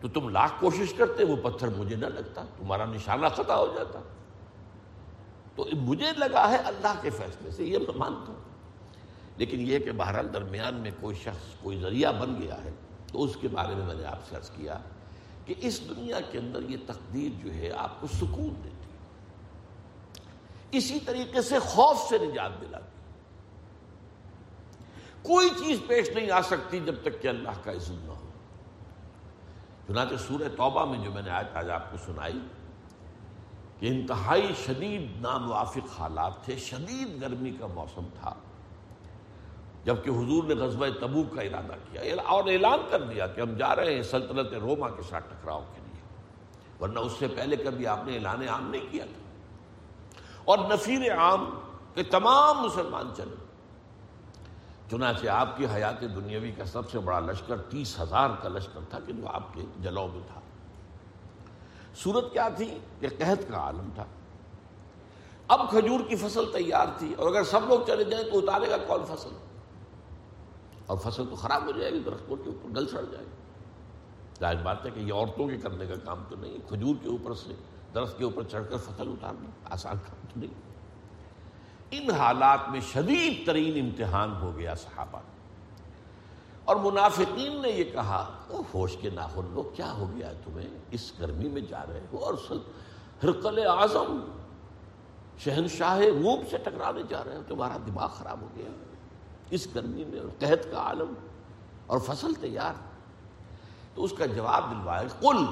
تو 0.00 0.08
تم 0.08 0.28
لاکھ 0.28 0.52
کوشش 0.60 0.94
کرتے، 0.94 1.24
وہ 1.24 1.36
پتھر 1.36 1.68
مجھے 1.68 1.96
نہ 1.96 2.06
لگتا، 2.06 2.44
تمہارا 2.56 2.84
نشانہ 2.84 3.26
خطا 3.26 3.56
ہو 3.56 3.74
جاتا۔ 3.76 4.00
تو 5.56 5.66
مجھے 5.72 6.06
لگا 6.16 6.50
ہے 6.50 6.56
اللہ 6.56 6.92
کے 7.02 7.10
فیصلے 7.10 7.50
سے 7.50 7.64
یہ 7.64 7.78
میں 7.78 7.96
مانتا 7.96 8.32
ہوں۔ 8.32 8.48
لیکن 9.36 9.60
یہ 9.60 9.78
کہ 9.78 9.92
بہرحال 9.92 10.34
درمیان 10.34 10.74
میں 10.74 10.90
کوئی 11.00 11.16
شخص، 11.16 11.62
کوئی 11.62 11.80
ذریعہ 11.80 12.12
بن 12.12 12.42
گیا 12.42 12.64
ہے، 12.64 12.70
تو 13.12 13.22
اس 13.22 13.36
کے 13.40 13.48
بارے 13.48 13.74
میں 13.74 13.86
میں 13.86 13.94
نے 13.94 14.04
آپ 14.04 14.18
سے 14.28 14.36
عرض 14.36 14.50
کیا 14.50 14.78
کہ 15.44 15.54
اس 15.58 15.88
دنیا 15.88 16.20
کے 16.20 16.38
اندر 16.38 16.62
یہ 16.68 16.76
تقدیر 16.86 17.44
جو 17.44 17.54
ہے، 17.54 17.70
آپ 17.70 18.00
کو 18.00 18.06
سکون 18.06 18.54
دیتی 18.64 18.77
اسی 20.72 21.00
طریقے 21.00 21.42
سے 21.42 21.58
خوف 21.58 22.08
سے 22.08 22.18
نجات 22.18 22.60
دلاتی 22.60 22.96
کوئی 25.22 25.48
چیز 25.48 25.78
پیش 25.86 26.08
نہیں 26.08 26.30
آ 26.30 26.40
سکتی 26.42 26.80
جب 26.80 26.94
تک 27.02 27.20
کہ 27.22 27.28
اللہ 27.28 27.62
کا 27.64 27.72
عزم 27.72 27.94
نہ 27.94 28.12
ہو۔ 28.12 28.26
چنانچہ 29.88 30.14
سورہ 30.16 30.48
توبہ 30.56 30.84
میں 30.84 30.98
جو 31.04 31.10
میں 31.12 31.22
نے 31.22 31.30
آج 31.30 31.46
آج 31.54 31.70
آپ 31.70 31.90
کو 31.90 31.96
سنائی 31.96 32.38
کہ 33.78 33.86
انتہائی 33.86 34.52
شدید 34.66 35.20
ناموافق 35.20 36.00
حالات 36.00 36.44
تھے، 36.44 36.56
شدید 36.56 37.20
گرمی 37.22 37.50
کا 37.50 37.66
موسم 37.66 38.06
تھا۔ 38.20 38.34
جبکہ 39.84 40.10
حضور 40.10 40.44
نے 40.44 40.54
غزوہ 40.54 40.86
تبو 41.00 41.22
کا 41.22 41.42
ارادہ 41.42 41.74
کیا، 41.92 42.02
اور 42.24 42.44
اعلان 42.48 42.78
کر 42.90 43.02
دیا 43.02 43.26
کہ 43.26 43.40
ہم 43.40 43.56
جا 43.56 43.76
رہے 43.76 43.94
ہیں 43.94 44.02
سلطنت 44.02 44.52
روما 44.54 44.88
کے 44.88 45.02
ساتھ 45.02 45.24
ٹکراؤ 45.28 45.62
کے 45.74 45.80
لیے۔ 45.86 46.02
ورنہ 46.80 46.98
اس 46.98 47.12
سے 47.18 47.26
پہلے 47.28 47.56
کبھی 47.56 47.86
آپ 47.86 48.06
نے 48.06 48.14
اعلان 48.14 48.48
عام 48.48 48.70
نہیں 48.70 48.86
کیا 48.90 49.04
تھا۔ 49.04 49.27
اور 50.48 50.58
نفیر 50.58 51.18
عام 51.18 51.50
کے 51.94 52.02
تمام 52.02 52.62
مسلمان 52.62 53.10
چلے۔ 53.16 53.34
چنانچہ 54.90 55.26
آپ 55.26 55.56
کی 55.56 55.66
حیات 55.74 56.00
دنیاوی 56.00 56.52
کا 56.52 56.64
سب 56.64 56.90
سے 56.90 56.98
بڑا 56.98 57.20
لشکر 57.20 57.62
تیس 57.62 58.00
ہزار 58.00 58.30
کا 58.42 58.48
لشکر 58.48 58.80
تھا 58.90 58.98
کہ 59.06 59.12
جو 59.12 59.28
آپ 59.28 59.54
کے 59.54 59.62
جلو 59.80 60.06
میں 60.06 60.20
تھا۔ 60.32 60.40
صورت 61.96 62.32
کیا 62.32 62.48
تھی؟ 62.48 62.78
کہ 63.00 63.08
قحط 63.18 63.50
کا 63.50 63.58
عالم 63.58 63.88
تھا۔ 63.94 64.04
اب 65.48 65.70
کھجور 65.70 66.00
کی 66.08 66.16
فصل 66.16 66.44
تیار 66.52 66.86
تھی 66.98 67.14
اور 67.14 67.26
اگر 67.26 67.44
سب 67.44 67.60
لوگ 67.68 67.80
چلے 67.86 68.04
جائیں 68.04 68.30
تو 68.30 68.38
اتارے 68.38 68.70
گا 68.70 68.76
کون 68.76 69.16
فصل؟ 69.16 69.30
اور 70.86 70.98
فصل 70.98 71.26
تو 71.30 71.36
خراب 71.36 71.64
ہو 71.66 71.70
جائے 71.70 71.92
گی، 71.92 71.98
درختوں 71.98 72.36
کے 72.36 72.50
اوپر 72.50 72.68
گل 72.76 72.88
سڑ 72.88 73.04
جائے 73.12 73.24
گی۔ 73.24 73.36
ظاہر 74.40 74.56
بات 74.56 74.86
ہے 74.86 74.90
کہ 74.90 75.00
یہ 75.00 75.12
عورتوں 75.12 75.48
کے 75.48 75.56
کرنے 75.56 75.86
کا 75.86 75.94
کام 76.04 76.24
تو 76.28 76.36
نہیں 76.36 76.58
کھجور 76.68 76.94
کے 77.02 77.08
اوپر 77.08 77.34
سے 77.34 77.54
درخت 77.94 78.18
کے 78.18 78.24
اوپر 78.24 78.42
چڑھ 78.42 78.64
کر 78.70 78.76
فصل 78.76 79.08
اتارنا 79.08 79.50
آسان 79.64 79.96
کام 79.96 80.26
تو 80.34 80.40
نہیں۔ 80.40 80.68
ان 81.90 82.10
حالات 82.10 82.68
میں 82.68 82.80
شدید 82.80 83.46
ترین 83.46 83.84
امتحان 83.84 84.36
ہو 84.40 84.56
گیا 84.56 84.74
صحابہ۔ 84.74 85.18
اور 86.64 86.76
منافقین 86.76 87.62
نے 87.62 87.68
یہ 87.68 87.84
کہا 87.84 88.38
ہوش 88.74 88.96
کے 88.96 89.10
ناخن 89.10 89.40
لو، 89.50 89.62
کیا 89.62 89.92
ہو 89.92 90.10
گیا 90.16 90.32
تمہیں؟ 90.44 90.68
اس 90.90 91.12
گرمی 91.20 91.48
میں 91.48 91.62
جا 91.62 91.84
رہے 91.88 92.06
ہو 92.12 92.18
اور 92.18 92.34
ہرقل 93.24 93.66
اعظم، 93.66 94.20
شہنشاہ 95.38 95.98
روپ 95.98 96.50
سے 96.50 96.58
ٹکرانے 96.58 97.02
جا 97.08 97.24
رہے 97.24 97.36
ہو، 97.36 97.42
تمہارا 97.48 97.76
دماغ 97.86 98.08
خراب 98.08 98.40
ہو 98.40 98.48
گیا۔ 98.56 98.68
اس 99.50 99.68
گرمی 99.74 100.04
میں 100.04 100.20
اور 100.20 100.28
قحط 100.38 100.64
کا 100.70 100.78
عالم 100.78 101.14
اور 101.86 101.98
فصل 101.98 102.32
تیار۔ 102.40 102.72
تو 103.94 104.04
اس 104.04 104.12
کا 104.18 104.26
جواب 104.26 104.70
دلوائے، 104.70 105.06
قل 105.20 105.44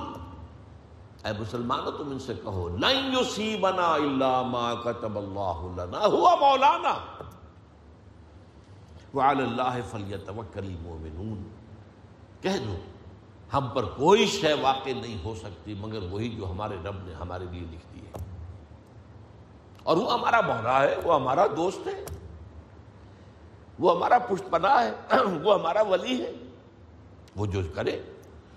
اے 1.26 1.32
مسلمانوں، 1.38 1.92
تم 1.92 2.10
ان 2.10 2.18
سے 2.18 2.34
کہو، 2.42 2.68
لن 2.68 3.14
یصیبنا 3.20 3.92
الا 3.92 4.42
ما 4.42 4.74
كتب 4.74 5.18
الله 5.18 5.74
لنا 5.76 5.98
هو 6.08 6.36
مولانا. 6.36 6.94
وعلى 9.14 9.42
الله 9.42 9.78
فليتوكل 9.90 10.66
المؤمنون. 10.66 11.48
کہہ 12.40 12.66
دو، 12.66 12.76
ہم 13.52 13.68
پر 13.74 13.84
کوئی 13.84 14.26
شے 14.26 14.52
واقع 14.52 14.90
نہیں 14.96 15.24
ہو 15.24 15.34
سکتی، 15.34 15.74
مگر 15.78 15.98
وہی 16.10 16.28
جو 16.28 16.50
ہمارے 16.50 16.76
رب 16.84 16.94
نے 17.06 17.14
ہمارے 17.14 17.44
لیے 17.50 17.60
لکھ 17.60 17.94
دی 17.94 18.00
ہے۔ 18.00 18.24
اور 19.82 19.96
وہ 19.96 20.12
ہمارا 20.12 20.40
مولا 20.40 20.82
ہے، 20.82 20.96
وہ 21.04 21.14
ہمارا 21.14 21.46
دوست 21.56 21.86
ہے، 21.86 22.04
وہ 23.78 23.96
ہمارا 23.96 24.18
پشت 24.18 24.50
پناہ 24.50 24.84
ہے، 24.84 24.94
وہ 25.44 25.54
ہمارا 25.54 25.82
ولی 25.82 26.22
ہے۔ 26.22 26.32
وہ 27.36 27.46
جو 27.46 27.60
کرے 27.74 28.02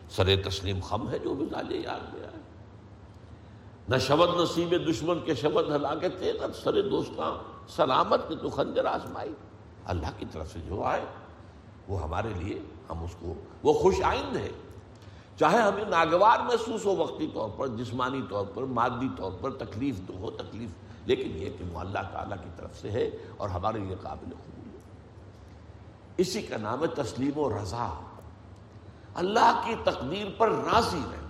سر 0.09 0.49
تسلیم 0.49 0.79
خم 0.79 1.09
ہے 1.09 1.19
جو 1.19 1.33
بھی 1.33 1.45
ڈالے 1.51 1.77
یاد 1.77 2.13
گیا 2.13 2.27
ہے 2.27 2.39
نہ 3.89 3.97
شبد 3.97 4.39
نصیب 4.39 4.89
دشمن 4.89 5.19
کے 5.25 5.35
شبد 5.35 5.75
ہلاکت 5.75 6.17
تھے، 6.17 6.33
نہ 6.33 6.53
سر 6.63 6.89
دوستاں، 6.89 7.37
سلامت 7.67 8.29
کے 8.29 8.35
تو 8.35 8.49
خنجر 8.49 8.85
آزمائی۔ 8.85 9.33
اللہ 9.85 10.07
کی 10.17 10.25
طرف 10.31 10.53
سے 10.53 10.59
جو 10.59 10.83
آئے، 10.83 11.05
وہ 11.87 12.01
ہمارے 12.01 12.27
لیے 12.37 12.59
ہم 12.89 13.03
اس 13.03 13.15
کو، 13.19 13.33
وہ 13.63 13.73
خوش 13.73 14.01
آئند 14.03 14.35
ہے 14.35 14.49
چاہے 15.39 15.57
ہمیں 15.57 15.85
ناگوار 15.85 16.39
محسوس 16.39 16.85
ہو 16.85 16.95
وقتی 16.95 17.27
طور 17.33 17.49
پر، 17.57 17.67
جسمانی 17.67 18.21
طور 18.29 18.45
پر، 18.55 18.63
مادی 18.63 19.07
طور 19.17 19.31
پر، 19.41 19.51
تکلیف 19.51 19.99
تو 20.07 20.13
ہو 20.13 20.31
تکلیف، 20.31 20.69
لیکن 21.05 21.29
یہ 21.37 21.49
کہ 21.57 21.63
وہ 21.71 21.79
اللہ 21.79 21.99
تعالیٰ 22.11 22.37
کی 22.43 22.49
طرف 22.57 22.81
سے 22.81 22.91
ہے 22.91 23.09
اور 23.37 23.49
ہمارے 23.49 23.79
لیے 23.79 23.95
قابل 24.01 24.29
قبول 24.29 24.69
ہے۔ 24.73 24.77
اسی 26.17 26.41
کا 26.41 26.57
نام 26.57 26.81
ہے 26.81 26.87
تسلیم 26.87 27.37
و 27.37 27.49
رضا۔ 27.49 28.01
اللہ 29.15 29.61
کی 29.65 29.75
تقدیر 29.83 30.25
پر 30.37 30.49
راضی 30.49 31.01
رہے 31.11 31.28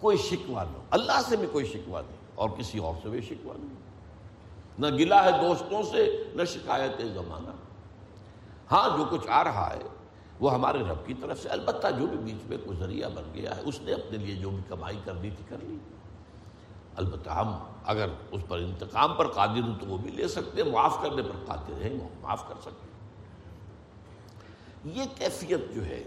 کوئی 0.00 0.16
شکوا 0.16 0.64
نہ 0.64 0.78
اللہ 0.90 1.20
سے 1.28 1.36
بھی 1.36 1.46
کوئی 1.52 1.66
شکوا 1.66 2.00
نہیں۔ 2.00 2.16
اور 2.34 2.50
کسی 2.50 2.78
اور 2.78 2.94
سے 3.02 3.08
بھی 3.08 3.20
شکوا 3.20 3.54
نہیں۔ 3.58 3.74
نہ 4.78 4.86
گلا 4.86 5.24
ہے 5.24 5.30
دوستوں 5.30 5.82
سے، 5.82 6.24
نہ 6.34 6.44
شکایت 6.44 7.02
زمانہ۔ 7.14 7.50
ہاں 8.72 8.98
جو 8.98 9.04
کچھ 9.10 9.28
آ 9.28 9.44
رہا 9.44 9.72
ہے، 9.72 9.88
وہ 10.40 10.54
ہمارے 10.54 10.78
رب 10.78 11.06
کی 11.06 11.14
طرف 11.14 11.42
سے، 11.42 11.48
البتہ 11.48 11.86
جو 11.98 12.06
بھی 12.06 12.18
بیچ 12.18 12.48
میں 12.48 12.58
کوئی 12.64 12.78
ذریعہ 12.78 13.08
بن 13.08 13.30
گیا 13.34 13.56
ہے، 13.56 13.62
اس 13.64 13.80
نے 13.80 13.92
اپنے 13.92 14.18
لیے 14.18 14.34
جو 14.34 14.50
بھی 14.50 14.62
کمائی 14.68 15.00
کرنی 15.04 15.30
تھی، 15.30 15.44
کر 15.48 15.56
لی۔ 15.62 15.78
البتہ 16.96 17.30
ہم 17.30 17.58
اگر 17.84 18.08
اس 18.30 18.42
پر 18.48 18.58
انتقام 18.58 19.14
پر 19.14 19.28
قادر 19.28 19.60
ہوں 19.62 19.78
تو 19.80 19.86
وہ 19.86 19.98
بھی 19.98 20.10
لے 20.10 20.28
سکتے 20.28 20.62
ہیں، 20.62 20.72
معاف 20.72 21.02
کرنے 21.02 21.22
پر 21.22 21.44
قادر 21.46 21.82
ہیں 21.82 22.08
معاف 22.20 22.48
کر 22.48 22.54
سکتے 22.60 22.88
یہ 24.84 25.04
کیفیت 25.14 25.60
جو 25.74 25.86
ہے 25.86 26.04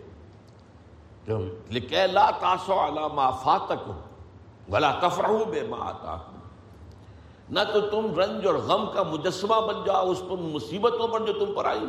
لا 1.28 2.32
تاسو 2.32 2.76
ما 3.14 3.32
فاتکم 3.32 3.98
ولا 4.74 5.00
تفرحوا 5.00 5.44
بما 5.44 5.90
آتاکم۔ 5.90 6.38
نہ 7.50 7.60
تو 7.74 7.82
تم 7.82 8.20
رنج 8.20 8.48
اور 8.48 8.56
غم 8.56 8.92
کا 8.94 9.04
مجسمہ 9.04 9.68
بن 9.68 9.86
جاؤ، 9.86 10.12
اس 10.12 10.20
پر 10.20 10.38
مصیبتوں 10.38 11.08
پر 11.08 11.26
جو 11.26 11.46
تم 11.46 11.54
پر 11.56 11.66
آئی۔ 11.66 11.86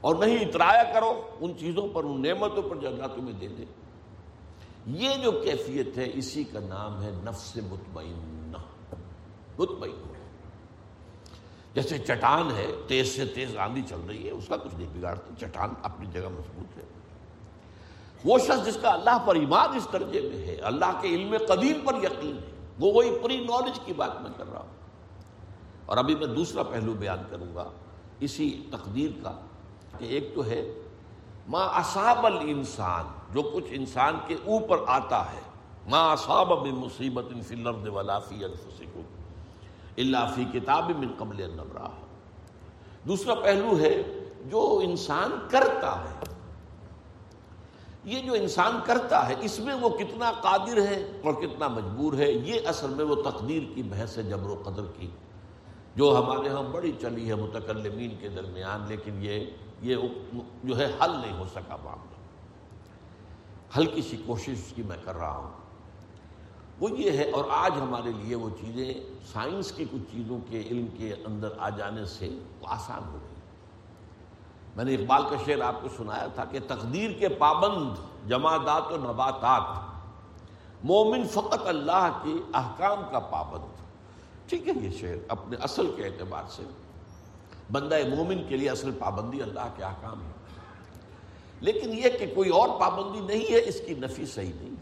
اور 0.00 0.14
نہیں 0.14 0.38
اترایا 0.38 0.82
کرو 0.82 1.22
ان 1.40 1.52
چیزوں 1.58 1.88
پر، 1.88 2.04
ان 2.04 2.22
نعمتوں 2.22 2.62
پر 2.70 2.76
جو 2.76 2.88
اللہ 2.88 3.06
تمہیں 3.14 3.40
دے 3.40 3.48
دے۔ 3.48 3.64
یہ 4.86 5.10
جو 5.22 5.32
کیفیت 5.32 5.98
ہے، 5.98 6.10
اسی 6.14 6.44
کا 6.44 6.60
نام 6.60 7.02
ہے 7.02 7.10
نفس 7.24 7.56
مطمئنہ۔ 7.56 8.56
مطمئن۔ 9.58 10.12
جیسے 11.74 11.98
چٹان 11.98 12.50
ہے، 12.56 12.66
تیز 12.86 13.16
سے 13.16 13.26
تیز 13.26 13.56
آندھی 13.56 13.82
چل 13.88 14.00
رہی 14.08 14.26
ہے، 14.26 14.30
اس 14.30 14.48
کا 14.48 14.56
کچھ 14.56 14.74
نہیں 14.74 14.98
بگاڑتا 14.98 15.46
چٹان 15.46 15.70
اپنی 15.82 16.06
جگہ 16.06 16.28
مضبوط 16.28 16.76
ہے۔ 16.76 17.01
وہ 18.24 18.38
شخص 18.38 18.66
جس 18.66 18.76
کا 18.82 18.90
اللہ 18.90 19.18
پر 19.24 19.34
ایمان 19.34 19.76
اس 19.76 19.86
درجے 19.92 20.20
میں 20.20 20.46
ہے، 20.46 20.54
اللہ 20.70 20.98
کے 21.00 21.08
علم 21.08 21.34
قدیم 21.48 21.80
پر 21.84 21.94
یقین 22.02 22.36
ہے، 22.36 22.50
وہ 22.78 22.92
وہی 22.92 23.10
پوری 23.22 23.36
نالج 23.44 23.78
کی 23.84 23.92
بات 23.92 24.20
میں 24.22 24.30
کر 24.36 24.52
رہا 24.52 24.60
ہوں۔ 24.60 24.80
اور 25.86 25.96
ابھی 25.96 26.14
میں 26.14 26.26
دوسرا 26.26 26.62
پہلو 26.62 26.92
بیان 26.98 27.22
کروں 27.30 27.54
گا 27.54 27.68
اسی 28.20 28.48
تقدیر 28.70 29.10
کا 29.22 29.32
کہ 29.98 30.04
ایک 30.04 30.34
تو 30.34 30.46
ہے، 30.46 30.62
ما 31.48 31.64
اصاب 31.78 32.26
الانسان، 32.26 33.06
جو 33.34 33.42
کچھ 33.42 33.66
انسان 33.70 34.18
کے 34.26 34.34
اوپر 34.44 34.84
آتا 34.86 35.24
ہے، 35.32 35.40
ما 35.86 36.02
اصاب 36.12 36.52
من 36.62 36.74
مصیبت 36.74 37.32
فی 37.48 37.54
الارض 37.54 37.88
ولا 37.88 38.18
فی 38.18 38.44
انفسکم، 38.44 39.02
الا 39.96 40.24
فی 40.34 40.44
کتاب 40.52 40.90
من 40.98 41.12
قبل 41.18 41.42
ان 41.42 41.58
دوسرا 43.08 43.34
پہلو 43.34 43.78
ہے، 43.78 43.94
جو 44.46 44.80
انسان 44.82 45.38
کرتا 45.50 45.94
ہے 46.04 46.31
یہ 48.04 48.20
جو 48.20 48.32
انسان 48.34 48.78
کرتا 48.86 49.26
ہے، 49.28 49.34
اس 49.40 49.58
میں 49.58 49.74
وہ 49.74 49.88
کتنا 49.88 50.30
قادر 50.42 50.78
ہے 50.86 50.96
اور 51.24 51.34
کتنا 51.34 51.68
مجبور 51.68 52.12
ہے، 52.18 52.30
یہ 52.30 52.68
اصل 52.68 52.94
میں 52.94 53.04
وہ 53.04 53.16
تقدیر 53.22 53.62
کی 53.74 53.82
بحث 53.82 54.16
ہے 54.18 54.22
جبر 54.22 54.50
و 54.50 54.62
قدر 54.64 54.86
کی، 54.98 55.08
جو 55.96 56.10
ہمارے 56.18 56.48
ہاں 56.48 56.62
بڑی 56.62 56.92
چلی 57.00 57.28
ہے 57.28 57.34
متکلمین 57.34 58.16
کے 58.20 58.28
درمیان، 58.28 58.86
لیکن 58.88 59.22
یہ 59.22 59.44
یہ 59.82 59.96
جو 60.64 60.76
ہے 60.78 60.86
حل 61.00 61.10
نہیں 61.10 61.38
ہو 61.38 61.44
سکا 61.54 61.76
معاملہ۔ 61.82 62.10
ہلکی 63.76 64.02
سی 64.02 64.16
کوشش 64.26 64.48
اس 64.48 64.72
کی 64.74 64.82
میں 64.82 64.96
کر 65.04 65.16
رہا 65.16 65.36
ہوں۔ 65.36 65.50
وہ 66.80 66.90
یہ 66.90 67.10
ہے، 67.10 67.30
اور 67.30 67.44
آج 67.50 67.72
ہمارے 67.80 68.10
لیے 68.22 68.34
وہ 68.34 68.48
چیزیں 68.60 68.92
سائنس 69.32 69.72
کی 69.72 69.84
کچھ 69.92 70.12
چیزوں 70.12 70.38
کے 70.48 70.62
علم 70.70 70.86
کے 70.96 71.14
اندر 71.24 71.48
آ 71.58 71.68
جانے 71.68 72.04
سے 72.06 72.28
آسان 72.62 73.02
ہو 73.04 73.18
گئی۔ 73.22 73.31
میں 74.76 74.84
نے 74.84 74.94
اقبال 74.94 75.22
کا 75.22 75.36
شعر 75.46 75.60
آپ 75.60 75.82
کو 75.82 75.88
سنایا 75.96 76.26
تھا 76.26 76.44
کہ 76.44 76.58
تقدیر 76.68 77.10
کے 77.10 77.28
پابند 77.28 77.94
جمادات 78.28 78.92
و 78.92 78.96
نباتات، 78.96 79.92
مومن 80.84 81.28
فقط 81.28 81.66
اللہ 81.66 82.20
کے 82.22 82.30
احکام 82.54 82.98
کا 83.10 83.18
پابند۔ 83.18 83.72
ٹھیک 84.48 84.68
ہے، 84.68 84.72
یہ 84.80 84.90
شعر 84.90 85.16
اپنے 85.28 85.56
اصل 85.60 85.90
کے 85.96 86.04
اعتبار 86.04 86.42
سے 86.48 86.62
بندہ 87.72 87.96
مومن 88.16 88.44
کے 88.48 88.56
لیے 88.56 88.70
اصل 88.70 88.90
پابندی 88.98 89.42
اللہ 89.42 89.68
کے 89.76 89.84
احکام 89.84 90.22
ہے۔ 90.22 90.30
لیکن 91.60 91.90
یہ 91.92 92.08
کہ 92.18 92.32
کوئی 92.34 92.50
اور 92.50 92.68
پابندی 92.80 93.20
نہیں 93.20 93.52
ہے، 93.52 93.60
اس 93.64 93.80
کی 93.86 93.94
نفی 93.94 94.26
صحیح 94.26 94.52
نہیں۔ 94.60 94.74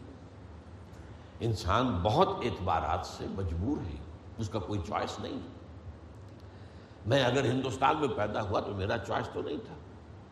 انسان 1.41 2.01
بہت 2.03 2.29
اعتبارات 2.29 3.07
سے 3.07 3.27
مجبور 3.31 3.87
ہے، 3.87 3.97
اس 4.39 4.49
کا 4.49 4.59
کوئی 4.59 4.81
چوائس 4.87 5.21
نہیں۔ 5.21 5.41
میں 7.07 7.25
اگر 7.25 7.45
ہندوستان 7.45 7.97
میں 8.01 8.09
پیدا 8.09 8.43
ہوا 8.43 8.61
تو 8.61 8.73
میرا 8.73 8.99
چوائس 8.99 9.29
تو 9.33 9.43
نہیں 9.43 9.57
تھا۔ 9.57 9.75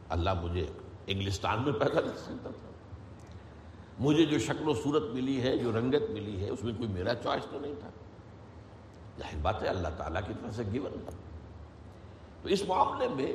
اللہ 0.08 0.30
مجھے 0.42 0.66
انگلستان 1.06 1.62
میں 1.62 1.72
پیدا 1.72 2.00
کر 2.00 2.16
سکتا 2.16 2.50
تھا۔ 2.50 2.70
مجھے 3.98 4.24
جو 4.24 4.38
شکل 4.38 4.68
و 4.68 4.74
صورت 4.74 5.02
ملی 5.14 5.42
ہے، 5.42 5.56
جو 5.56 5.72
رنگت 5.72 6.10
ملی 6.10 6.44
ہے، 6.44 6.50
اس 6.50 6.64
میں 6.64 6.72
کوئی 6.76 6.88
میرا 6.88 7.14
چوائس 7.14 7.46
تو 7.50 7.60
نہیں 7.60 7.74
تھا۔ 7.80 7.88
ظاہر 9.18 9.36
بات 9.42 9.62
ہے، 9.62 9.68
اللہ 9.68 9.88
تعالیٰ 9.96 10.20
کی 10.26 10.32
طرف 10.42 10.56
سے 10.56 10.62
گیون 10.72 11.00
تھا۔ 11.04 11.16
تو 12.42 12.48
اس 12.48 12.64
معاملے 12.68 13.08
میں 13.08 13.32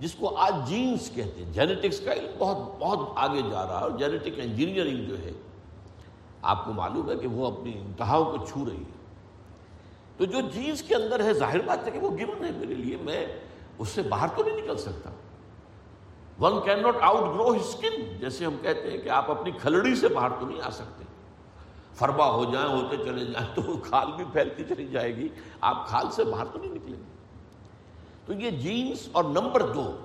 جس 0.00 0.14
کو 0.14 0.36
آج 0.36 0.68
جینس 0.68 1.10
کہتے 1.14 1.44
ہیں، 1.44 1.52
جینیٹکس 1.52 2.00
کا 2.00 2.12
علم 2.12 2.30
بہت 2.38 2.56
بہت 2.78 2.98
آگے 3.16 3.42
جا 3.50 3.66
رہا 3.66 3.78
ہے 3.78 3.82
اور 3.82 3.90
جینیٹک 3.90 4.32
انجینئرنگ 4.36 5.04
جو 5.04 5.18
ہے، 5.18 5.32
آپ 6.42 6.64
کو 6.64 6.72
معلوم 6.72 7.10
ہے 7.10 7.16
کہ 7.16 7.28
وہ 7.28 7.46
اپنی 7.46 7.78
انتہاؤں 7.78 8.24
کو 8.24 8.46
چھو 8.46 8.64
رہی 8.70 8.76
ہے۔ 8.76 9.02
تو 10.16 10.24
جو 10.24 10.40
جینس 10.40 10.82
کے 10.82 10.94
اندر 10.94 11.24
ہے، 11.24 11.32
ظاہر 11.32 11.62
بات 11.62 11.86
ہے 11.86 11.90
کہ 11.90 11.98
وہ 11.98 12.18
گیون 12.18 12.44
ہے 12.44 12.50
میرے 12.50 12.74
لیے، 12.74 12.96
میں 12.96 13.26
اس 13.78 13.88
سے 13.88 14.02
باہر 14.02 14.28
تو 14.36 14.44
نہیں 14.44 14.62
نکل 14.62 14.76
سکتا۔ 14.76 15.10
One 16.42 16.64
can 16.64 16.82
not 16.82 16.96
out 17.00 17.34
grow 17.34 17.46
his skin 17.46 18.18
جیسے 18.18 18.46
ہم 18.46 18.56
کہتے 18.62 18.90
ہیں 18.90 18.98
کہ 18.98 19.08
آپ 19.08 19.30
اپنی 19.30 19.50
کھلڑی 19.50 19.96
سے 19.96 20.08
باہر 20.08 20.28
تو 20.40 20.46
نہیں 20.46 20.60
آ 20.62 20.70
سکتے۔ 20.70 21.04
فربا 21.94 22.30
ہو 22.30 22.44
جائیں، 22.44 22.68
ہوتے 22.68 22.96
چلے 22.96 23.24
جائیں 23.24 23.54
تو 23.54 23.62
کھال 23.76 24.12
بھی 24.12 24.24
پھیلتی 24.32 24.64
چلی 24.64 24.86
جائے 24.86 25.16
گی۔ 25.16 25.28
آپ 25.60 25.88
کھال 25.88 26.10
سے 26.10 26.24
باہر 26.24 26.44
تو 26.44 26.58
نہیں 26.58 26.72
نکلیں 26.72 26.98
گے۔ 26.98 27.12
تو 28.26 28.32
یہ 28.32 28.50
جینس 28.50 29.08
اور 29.12 29.24
نمبر 29.24 29.72
دو، 29.72 29.96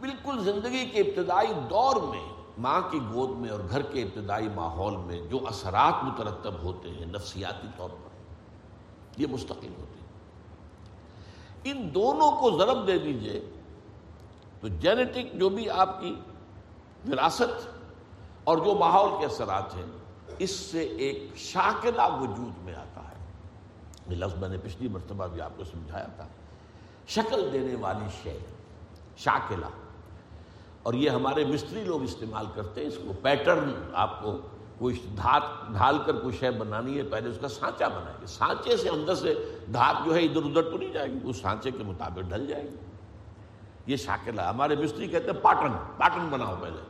بالکل 0.00 0.44
زندگی 0.44 0.84
کے 0.84 1.00
ابتدائی 1.00 1.52
دور 1.70 1.96
میں، 1.96 2.24
ماں 2.58 2.80
کی 2.90 2.98
گود 3.12 3.30
میں 3.30 3.50
اور 3.50 3.60
گھر 3.70 3.82
کے 3.82 4.02
ابتدائی 4.02 4.48
ماحول 4.54 4.96
میں 4.96 5.20
جو 5.20 5.38
اثرات 5.46 6.04
مترتب 6.04 6.54
ہوتے 6.62 6.90
ہیں 6.90 7.06
نفسیاتی 7.06 7.68
طور 7.76 7.88
پر، 7.88 8.16
یہ 9.16 9.26
مستقل 9.30 9.74
ہوتے 9.78 10.00
ہیں۔ 10.00 10.06
ان 11.64 11.94
دونوں 11.94 12.30
کو 12.30 12.58
ضرب 12.58 12.86
دے 12.86 12.98
دیجیے 12.98 13.40
تو 14.60 14.68
جینیٹک 14.68 15.34
جو 15.34 15.48
بھی 15.48 15.70
آپ 15.70 16.00
کی 16.00 16.14
وراثت 17.08 17.68
اور 18.44 18.58
جو 18.58 18.74
ماحول 18.74 19.10
کے 19.20 19.26
اثرات 19.26 19.74
ہیں، 19.74 19.84
اس 20.38 20.50
سے 20.50 20.80
ایک 20.82 21.36
شاکلہ 21.36 22.02
وجود 22.20 22.64
میں 22.64 22.74
آتا 22.74 23.00
ہے۔ 23.00 23.24
یہ 24.08 24.16
لفظ 24.16 24.34
میں 24.38 24.48
نے 24.48 24.56
پچھلی 24.64 24.88
مرتبہ 24.88 25.26
بھی 25.26 25.40
آپ 25.40 25.50
کو 25.56 25.64
سمجھایا 25.64 26.06
تھا۔ 26.16 26.26
شکل 27.08 27.48
دینے 27.52 27.74
والی 27.74 28.06
شے، 28.22 28.38
شاکلہ۔ 29.16 29.66
اور 30.82 30.94
یہ 30.94 31.10
ہمارے 31.10 31.44
مستری 31.44 31.84
لوگ 31.84 32.02
استعمال 32.02 32.46
کرتے 32.54 32.80
ہیں، 32.80 32.88
اس 32.88 32.98
کو 33.06 33.12
پیٹرن 33.22 33.70
آپ 33.94 34.22
کو 34.22 34.38
کوئی 34.78 34.98
دھات، 35.16 35.42
ڈھال 35.72 35.98
کر 36.06 36.16
کوئی 36.16 36.36
شے 36.36 36.50
بنانی 36.50 36.98
ہے، 36.98 37.02
پہلے 37.02 37.30
اس 37.30 37.38
کا 37.40 37.48
سانچا 37.48 37.88
بنائیں 37.88 38.16
گے۔ 38.20 38.26
سانچے 38.26 38.76
سے 38.76 38.88
اندر 38.88 39.14
سے 39.14 39.58
دھات 39.72 39.96
جو 40.04 40.14
ہے 40.14 40.20
ادھر 40.20 40.42
ادھر 40.44 40.62
تو 40.62 40.78
نہیں 40.78 40.92
جائے 40.92 41.08
گی 41.08 41.18
اس 41.24 41.36
سانچے 41.36 41.70
کے 41.70 41.82
مطابق 41.82 42.20
ڈھل 42.20 42.46
جائے 42.46 42.62
گی۔ 42.62 42.85
یہ 43.86 43.96
شاکلہ 43.96 44.40
ہمارے 44.40 44.76
مستری 44.76 45.08
کہتے 45.08 45.24
ہیں 45.24 45.40
پاٹن 45.42 45.72
پاٹن 45.96 46.28
بناؤ 46.30 46.54
پہلے۔ 46.60 46.82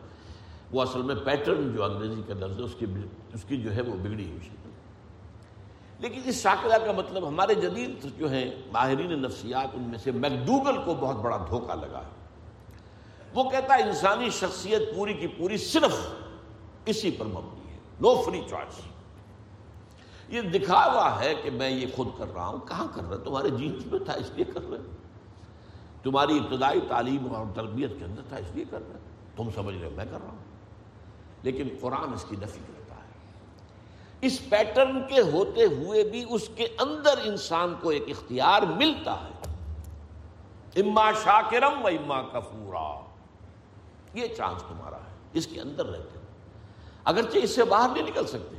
وہ 0.73 0.83
اصل 0.83 1.03
میں 1.03 1.15
پیٹرن 1.15 1.73
جو 1.77 1.85
انگریزی 1.85 2.23
کا 2.27 2.35
لفظ 2.35 2.59
ہے 2.59 2.65
اس 2.65 2.75
کی 2.79 2.87
اس 3.35 3.45
کی 3.45 3.57
جو 3.57 3.75
ہے 3.75 3.81
وہ 3.81 3.95
بگڑی 3.95 4.29
ہوئی 4.29 4.41
شکل۔ 4.41 4.71
لیکن 5.99 6.21
اس 6.25 6.43
شاکلہ 6.43 6.75
کا 6.87 6.93
مطلب 6.93 7.29
ہمارے 7.29 7.55
جدید 7.55 8.19
جو 8.19 8.31
ہیں 8.31 8.51
ماہرین 8.73 9.23
نفسیات، 9.23 9.69
ان 9.75 9.83
میں 9.83 9.99
سے 9.99 10.11
میکڈوگل 10.11 10.83
کو 10.85 10.95
بہت 10.95 11.17
بڑا 11.17 11.37
دھوکہ 11.49 11.75
لگا 11.75 11.99
ہے۔ 11.99 12.27
وہ 13.35 13.51
کہتا 13.51 13.75
ہے 13.75 13.83
انسانی 13.83 14.31
شخصیت 14.31 14.83
پوری 14.97 15.15
کی 15.15 15.27
پوری 15.27 15.57
صرف 15.57 16.07
اسی 16.87 17.11
پر 17.11 17.27
مبنی 17.27 17.73
ہے۔ 17.73 17.79
نو 18.01 18.23
فری 18.23 18.43
چوائس 18.51 18.81
یہ 20.29 20.41
دکھا 20.41 20.93
ہوا 20.93 21.21
ہے 21.21 21.35
کہ 21.43 21.51
میں 21.51 21.71
یہ 21.71 21.87
خود 21.97 22.09
کر 22.19 22.35
رہا 22.35 22.47
ہوں۔ 22.47 22.59
کہاں 22.69 22.87
کر 22.95 23.03
رہا 23.09 23.17
تمہارے 23.17 23.49
جینس 23.49 23.87
میں 23.87 23.99
تھا، 23.99 24.13
اس 24.13 24.31
لیے 24.35 24.45
کر 24.45 24.61
رہے 24.71 24.79
تمہاری 26.03 26.39
ابتدائی 26.39 26.81
تعلیم 26.89 27.35
اور 27.35 27.47
تربیت 27.55 27.91
کے 27.99 28.05
اندر 28.05 28.23
تھا، 28.29 28.37
اس 28.37 28.47
لیے 28.55 28.65
کر 28.71 28.79
رہے 28.89 28.99
تم 29.37 29.49
سمجھ 29.55 29.77
رہے 29.77 29.87
ہو، 29.87 29.91
میں 29.97 30.05
کر 30.05 30.19
رہا 30.23 30.31
ہوں۔ 30.31 30.39
لیکن 31.43 31.69
قرآن 31.81 32.13
اس 32.13 32.25
کی 32.29 32.37
نفی 32.37 32.61
کرتا 32.67 32.95
ہے۔ 32.95 33.11
اس 34.21 34.49
پیٹرن 34.49 35.03
کے 35.09 35.21
ہوتے 35.21 35.65
ہوئے 35.65 36.05
بھی 36.05 36.25
اس 36.29 36.51
کے 36.57 36.65
اندر 36.65 37.15
انسان 37.25 37.75
کو 37.81 37.89
ایک 37.89 38.05
اختیار 38.09 38.63
ملتا 38.63 39.13
ہے۔ 39.13 39.37
اما 40.81 41.13
شاکرم 41.13 41.85
و 41.85 41.87
اما 41.87 42.23
کفورا۔ 42.23 43.01
یہ 44.15 44.27
چانس 44.37 44.63
تمہارا 44.63 44.97
ہے، 44.97 45.15
اس 45.33 45.47
کے 45.47 45.61
اندر 45.61 45.87
رہتے 45.87 46.19
اگرچہ 47.05 47.39
اس 47.39 47.55
سے 47.55 47.65
باہر 47.65 47.89
نہیں 47.89 48.03
نکل 48.03 48.27
سکتے، 48.27 48.57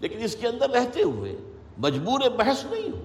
لیکن 0.00 0.22
اس 0.22 0.36
کے 0.36 0.48
اندر 0.48 0.70
رہتے 0.70 1.02
ہوئے 1.02 1.36
مجبور 1.78 2.20
بحث 2.30 2.64
نہیں 2.64 2.96
ہو۔ 2.96 3.02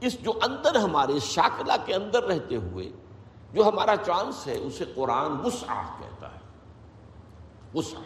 اس 0.00 0.20
جو 0.20 0.32
اندر 0.42 0.74
ہمارے 0.74 1.18
شاکلہ 1.18 1.72
کے 1.84 1.94
اندر 1.94 2.22
رہتے 2.24 2.56
ہوئے 2.56 2.90
جو 3.52 3.68
ہمارا 3.68 3.96
چانس 3.96 4.46
ہے 4.46 4.58
اسے 4.58 4.84
قرآن 4.94 5.40
وسعہ 5.46 6.00
کہتا 6.00 6.28
ہے۔ 6.34 6.40
وسعہ۔ 7.74 8.00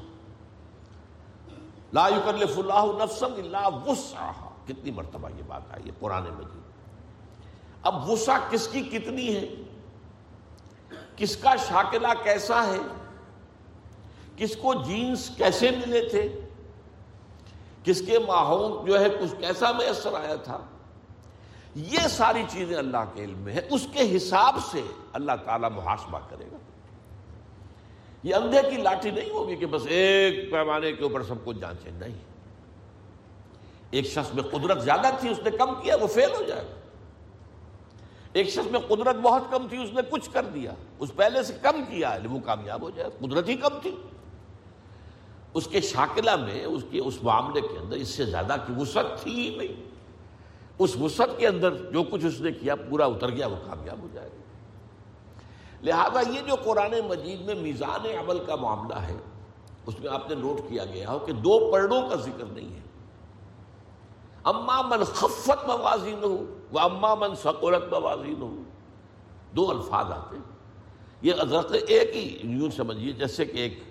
لا 1.93 2.09
یکلف 2.09 2.59
اللہ 2.59 3.05
نفسا 3.05 3.27
الا 3.27 3.69
وسعہ۔ 3.69 4.33
کتنی 4.67 4.91
مرتبہ 4.91 5.29
یہ 5.29 5.43
بات 5.47 5.63
آئی 5.71 5.83
ہے 5.87 5.91
قرآن 6.01 6.23
مجید۔ 6.23 6.63
اب 7.83 8.11
وسع 8.11 8.33
کس 8.51 8.69
کی 8.69 8.81
کتنی 8.81 9.37
ہے؟ 9.37 9.55
کس 11.17 11.37
کا 11.37 11.57
شاکلہ 11.57 12.09
کیسا 12.25 12.67
ہے؟ 12.67 12.79
کس 14.37 14.57
کو 14.57 14.75
جینس 14.75 15.31
کیسے 15.37 15.71
ملے 15.71 16.09
تھے؟ 16.09 16.41
کس 17.85 18.03
کے 18.07 18.19
ماحول 18.19 18.87
جو 18.87 19.01
ہے 19.01 19.09
کچھ 19.09 19.41
کیسا 19.41 19.73
میسر 19.73 20.15
آیا 20.15 20.35
تھا؟ 20.35 20.59
یہ 21.75 21.99
ساری 21.99 22.43
چیزیں 22.49 22.77
اللہ 22.77 23.05
کے 23.15 23.25
علم 23.25 23.39
میں 23.39 23.53
ہے 23.53 23.61
اس 23.71 23.87
کے 23.93 24.17
حساب 24.17 24.57
سے 24.73 24.81
اللہ 25.13 25.33
تعالیٰ 25.45 25.71
محاسبہ 25.71 26.19
کرے 26.29 26.45
گا۔ 26.53 26.57
یہ 28.23 28.35
اندھے 28.35 28.71
کی 28.71 28.77
لاٹھی 28.77 29.11
نہیں 29.11 29.31
ہوگی 29.31 29.57
کہ 29.57 29.67
بس 29.67 29.83
ایک 29.87 30.51
پیمانے 30.51 30.93
کے 30.93 31.03
اوپر 31.03 31.23
سب 31.23 31.35
کچھ 31.45 31.59
جانچے۔ 31.59 31.91
نہیں۔ 31.91 32.19
ایک 33.91 34.07
شخص 34.07 34.35
میں 34.35 34.43
قدرت 34.43 34.83
زیادہ 34.83 35.07
تھی، 35.21 35.29
اس 35.29 35.39
نے 35.39 35.51
کم 35.51 35.75
کیا، 35.83 35.97
وہ 35.97 36.07
فیل 36.07 36.31
ہو 36.31 36.43
جائے 36.43 36.63
گا۔ 36.63 36.75
ایک 38.33 38.49
شخص 38.49 38.71
میں 38.71 38.81
قدرت 38.81 39.17
بہت 39.17 39.43
کم 39.51 39.69
تھی، 39.69 39.83
اس 39.83 39.91
نے 39.93 40.03
کچھ 40.11 40.31
کر 40.33 40.43
دیا۔ 40.43 40.75
اس 40.99 41.17
پہلے 41.17 41.43
سے 41.43 41.53
کم 41.63 41.85
کیا 41.91 42.19
وہ 42.31 42.41
کامیاب 42.41 42.83
ہو 42.83 42.91
جائے۔ 42.91 43.11
قدرت 43.19 43.49
ہی 43.49 43.57
کم 43.57 43.79
تھی۔ 43.83 43.97
اس 45.55 45.67
کے 45.67 45.81
شاکلہ 45.81 46.37
میں، 46.37 46.65
اس 46.65 46.83
کے، 46.91 47.01
اس 47.01 47.23
معاملے 47.23 47.61
کے 47.61 47.79
اندر 47.79 47.97
اس 47.97 48.09
سے 48.09 48.25
زیادہ 48.25 48.57
کی 48.67 48.73
وسعت 48.77 49.23
تھی 49.23 49.51
ہی 49.51 49.57
نہیں۔ 49.57 49.88
اس 50.79 50.97
وسعت 50.97 51.31
کے 51.37 51.47
اندر 51.47 51.77
جو 51.93 52.03
کچھ 52.03 52.25
اس 52.27 52.41
نے 52.41 52.53
کیا، 52.53 52.75
پورا 52.77 53.05
اتر 53.05 53.31
گیا، 53.31 53.47
وہ 53.47 53.57
کامیاب 53.67 54.03
ہو 54.03 54.09
جائے 54.13 54.29
گا۔ 54.29 54.43
لہذا 55.83 56.21
یہ 56.31 56.41
جو 56.47 56.55
قرآن 56.55 56.95
مجید 57.09 57.41
میں 57.41 57.55
میزان 57.55 58.07
عمل 58.19 58.39
کا 58.47 58.57
معاملہ 58.57 58.95
ہے، 58.95 59.17
اس 59.87 60.01
میں 60.01 60.11
آپ 60.11 60.29
نے 60.29 60.35
نوٹ 60.35 60.61
کیا 60.69 60.85
گیا 60.85 61.13
ہو 61.13 61.19
کہ 61.19 61.33
دو 61.33 61.59
پرڑوں 61.73 62.09
کا 62.09 62.17
ذکر 62.17 62.45
نہیں 62.45 62.75
ہے۔ 62.75 62.81
اما 64.45 64.81
من 64.83 65.05
خفت 65.05 65.67
موازین 65.67 66.23
ہو 66.23 66.37
وہ 66.73 66.81
اما 66.81 67.15
من 67.15 67.35
سکولت 67.35 67.93
موازین 67.93 68.41
ہو 68.41 68.63
دو 69.57 69.71
الفاظ 69.71 70.07
آتے 70.13 70.37
یہ 71.23 71.33
حضرت 71.33 71.73
ایک 71.87 72.17
ہی، 72.17 72.39
یوں 72.43 72.71
سمجھیے، 72.71 73.13
جیسے 73.13 73.45
کہ 73.45 73.59
ایک 73.59 73.83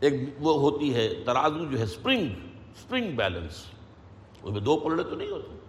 ایک 0.00 0.14
وہ 0.40 0.60
ہوتی 0.60 0.94
ہے، 0.94 1.08
ترازو 1.26 1.64
جو 1.64 1.78
ہے 1.78 1.84
اسپرنگ 1.84 2.28
اسپرنگ 2.76 3.16
بیلنس۔ 3.16 3.64
اس 4.42 4.52
میں 4.52 4.60
دو 4.60 4.76
پلڑے 4.76 5.02
تو 5.02 5.16
نہیں 5.16 5.30
ہوتے 5.30 5.63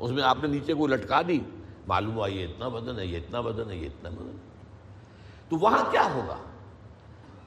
اس 0.00 0.10
میں 0.10 0.22
آپ 0.22 0.38
نے 0.42 0.48
نیچے 0.48 0.74
کوئی 0.74 0.92
لٹکا 0.92 1.22
دی؟ 1.28 1.40
معلوم 1.88 2.14
ہوا 2.14 2.26
یہ 2.26 2.44
اتنا 2.44 2.68
بدن 2.68 2.98
ہے، 2.98 3.06
یہ 3.06 3.16
اتنا 3.16 3.40
بدن 3.40 3.70
ہے، 3.70 3.76
یہ 3.76 3.86
اتنا 3.86 4.10
بدن 4.10 4.28
ہے۔ 4.28 4.50
تو 5.48 5.56
وہاں 5.56 5.90
کیا 5.90 6.04
ہوگا؟ 6.14 6.36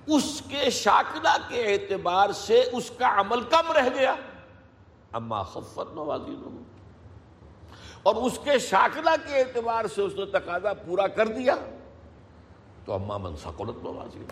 اس 0.07 0.41
کے 0.49 0.69
شاکلہ 0.69 1.37
کے 1.47 1.63
اعتبار 1.63 2.31
سے 2.31 2.63
اس 2.73 2.91
کا 2.97 3.19
عمل 3.19 3.41
کم 3.41 3.71
رہ 3.71 3.89
گیا۔ 3.95 4.15
اما 5.13 5.43
خفت 5.43 5.93
موازی 5.93 6.35
اور 8.03 8.15
اس 8.15 8.39
کے 8.43 8.59
شاکلہ 8.59 9.09
کے 9.27 9.35
اعتبار 9.35 9.85
سے 9.95 10.01
اس 10.01 10.13
نے 10.15 10.25
تقاضا 10.25 10.73
پورا 10.73 11.07
کر 11.07 11.27
دیا۔ 11.27 11.55
تو 12.85 12.93
اما 12.93 13.17
من 13.17 13.35
سکولت 13.35 13.83
موازی 13.83 14.25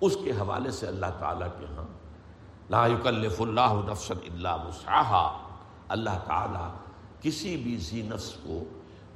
اس 0.00 0.16
کے 0.24 0.30
حوالے 0.30 0.70
سے 0.70 0.86
اللہ 0.86 1.06
تعالیٰ 1.18 1.48
کے 1.60 1.66
ہاں 1.66 1.84
لا 2.70 2.86
یکلف 2.86 3.40
اللہ 3.40 3.90
نفس 3.90 4.10
اللہ 4.10 4.48
وسعها 4.48 5.48
اللہ 5.88 6.18
تعالیٰ 6.26 6.70
کسی 7.22 7.56
بھی 7.56 7.76
ذی 7.76 8.02
نفس 8.02 8.32
کو 8.42 8.64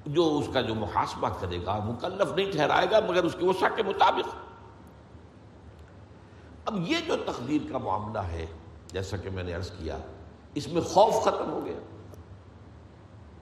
جو 0.07 0.39
اس 0.39 0.49
کا 0.53 0.61
جو 0.61 0.75
محاسبہ 0.75 1.29
کرے 1.41 1.65
گا، 1.65 1.79
مکلف 1.85 2.33
نہیں 2.33 2.53
ٹھہرائے 2.53 2.87
گا، 2.91 3.01
مگر 3.01 3.25
اس 3.25 3.37
کے 3.39 3.47
وسع 3.47 3.67
کے 3.77 3.83
مطابق۔ 3.83 4.35
اب 6.65 6.89
یہ 6.89 6.97
جو 7.07 7.17
تقدیر 7.17 7.73
کا 7.73 7.79
معاملہ 7.79 8.19
ہے، 8.19 8.47
جیسا 8.87 9.17
کہ 9.17 9.31
میں 9.31 9.43
نے 9.43 9.53
عرض 9.53 9.71
کیا، 9.71 9.99
اس 10.55 10.69
میں 10.69 10.83
خوف 10.83 11.25
ختم 11.25 11.51
ہو 11.51 11.65
گیا۔ 11.65 11.79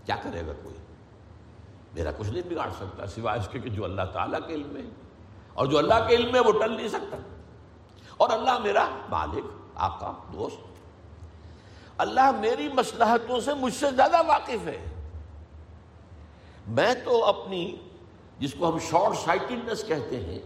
کیا 0.04 0.16
کرے 0.16 0.46
گا 0.46 0.52
کوئی؟ 0.62 0.76
میرا 1.94 2.10
کچھ 2.18 2.28
نہیں 2.28 2.42
بگاڑ 2.48 2.70
سکتا، 2.70 3.06
سوائے 3.06 3.40
اس 3.40 3.48
کے 3.48 3.58
کہ 3.58 3.70
جو 3.70 3.84
اللہ 3.84 4.02
تعالیٰ 4.12 4.40
کے 4.46 4.54
علم 4.54 4.76
ہے 4.76 4.82
اور 5.54 5.66
جو 5.66 5.78
اللہ 5.78 5.94
کے 6.08 6.14
علم 6.14 6.32
میں 6.32 6.40
وہ 6.40 6.52
ٹل 6.52 6.72
نہیں 6.72 6.88
سکتا۔ 6.88 7.16
اور 8.16 8.30
اللہ 8.30 8.58
میرا 8.58 8.88
مالک، 9.10 9.44
آقا، 9.74 10.12
دوست 10.32 10.73
اللہ 11.98 12.30
میری 12.40 12.68
مسلحتوں 12.68 13.40
سے 13.40 13.54
مجھ 13.54 13.74
سے 13.74 13.86
زیادہ 13.96 14.26
واقف 14.26 14.66
ہے۔ 14.66 14.84
میں 16.68 16.94
تو 17.04 17.24
اپنی، 17.24 17.76
جس 18.38 18.54
کو 18.58 18.72
ہم 18.72 18.78
شارٹ 18.78 19.16
سائٹڈنس 19.24 19.84
کہتے 19.84 20.20
ہیں، 20.20 20.38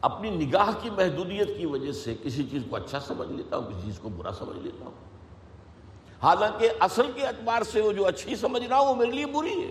اپنی 0.00 0.30
نگاہ 0.30 0.70
کی 0.82 0.90
محدودیت 0.90 1.58
کی 1.58 1.66
وجہ 1.66 1.92
سے 1.92 2.14
کسی 2.22 2.44
چیز 2.44 2.62
کو 2.70 2.76
اچھا 2.76 3.00
سمجھ 3.00 3.32
لیتا 3.32 3.56
ہوں، 3.56 3.70
کسی 3.70 3.82
چیز 3.84 3.98
کو 3.98 4.08
برا 4.08 4.32
سمجھ 4.32 4.58
لیتا 4.58 4.84
ہوں۔ 4.84 4.92
حالانکہ 6.22 6.68
اصل 6.80 7.12
کے 7.14 7.26
اعتبار 7.26 7.62
سے 7.62 7.80
وہ 7.80 7.92
جو 7.92 8.06
اچھی 8.06 8.36
سمجھ 8.36 8.62
رہا 8.62 8.78
ہوں، 8.78 8.86
وہ 8.86 8.94
میرے 8.94 9.10
لیے 9.10 9.26
بری 9.26 9.64
ہے۔ 9.64 9.70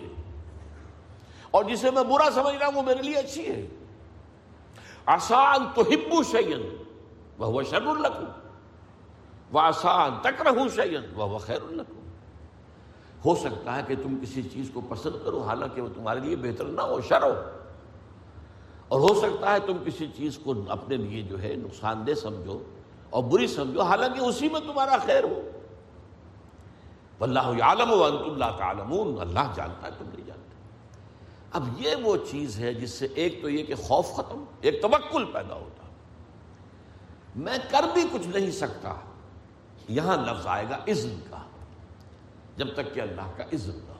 اور 1.50 1.64
جسے 1.64 1.90
میں 1.90 2.02
برا 2.02 2.30
سمجھ 2.34 2.54
رہا 2.54 2.66
ہوں، 2.66 2.74
وہ 2.74 2.82
میرے 2.82 3.02
لیے 3.02 3.14
اچھی 3.14 3.48
ہے۔ 3.48 3.66
آسان 5.06 5.66
تو 5.74 5.80
ہبو 5.80 6.22
شعین 6.22 6.82
وہ 7.38 7.62
شر 7.62 7.86
القو 7.86 8.43
آسان 9.58 10.18
تک 10.22 10.42
رہوں 10.42 10.68
شعین 10.68 11.02
وہ 11.14 11.38
خیر 11.38 11.58
ہو 13.24 13.34
سکتا 13.34 13.76
ہے 13.76 13.80
کہ 13.86 13.94
تم 14.02 14.18
کسی 14.22 14.42
چیز 14.42 14.70
کو 14.74 14.80
پسند 14.88 15.24
کرو، 15.24 15.42
حالانکہ 15.42 15.80
وہ 15.80 15.88
تمہارے 15.94 16.20
لیے 16.20 16.36
بہتر 16.36 16.64
نہ 16.64 16.80
ہو، 16.80 17.00
شر 17.00 17.22
ہو۔ 17.22 17.34
اور 18.88 19.00
ہو 19.00 19.14
سکتا 19.14 19.52
ہے 19.52 19.58
تم 19.60 19.76
کسی 19.86 20.06
چیز 20.16 20.38
کو 20.38 20.54
اپنے 20.68 20.96
لیے 20.96 21.22
جو 21.22 21.42
ہے 21.42 21.54
نقصان 21.56 22.06
دہ 22.06 22.14
سمجھو 22.14 22.58
اور 23.10 23.24
بری 23.24 23.46
سمجھو، 23.46 23.82
حالانکہ 23.82 24.20
اسی 24.20 24.48
میں 24.48 24.60
تمہارا 24.60 24.96
خیر 24.96 25.24
ہو۔ 25.24 25.50
اللہ 27.20 27.62
عالم 27.62 27.92
و 27.92 28.04
انت 28.04 28.20
اللہ 28.20 28.58
تعالمون 28.58 29.20
اللہ 29.20 29.52
جانتا 29.54 29.86
ہے، 29.86 29.92
تم 29.98 30.04
نہیں 30.14 30.26
جانتے۔ 30.26 30.54
اب 31.52 31.68
یہ 31.78 31.94
وہ 32.02 32.16
چیز 32.30 32.58
ہے 32.58 32.74
جس 32.74 32.90
سے 32.90 33.06
ایک 33.14 33.42
تو 33.42 33.48
یہ 33.48 33.64
کہ 33.64 33.74
خوف 33.74 34.12
ختم، 34.12 34.44
ایک 34.60 34.82
توکل 34.82 35.24
پیدا 35.24 35.54
ہوتا۔ 35.54 35.86
میں 37.36 37.58
کر 37.70 37.84
بھی 37.94 38.04
کچھ 38.12 38.28
نہیں 38.28 38.50
سکتا۔ 38.50 38.94
یہاں 39.88 40.16
لفظ 40.16 40.46
آئے 40.46 40.66
گا 40.70 40.78
اذن 40.86 41.16
کا، 41.30 41.38
جب 42.56 42.74
تک 42.74 42.94
کہ 42.94 43.00
اللہ 43.00 43.30
کا 43.36 43.44
اذن 43.52 43.74
نہ 43.74 43.92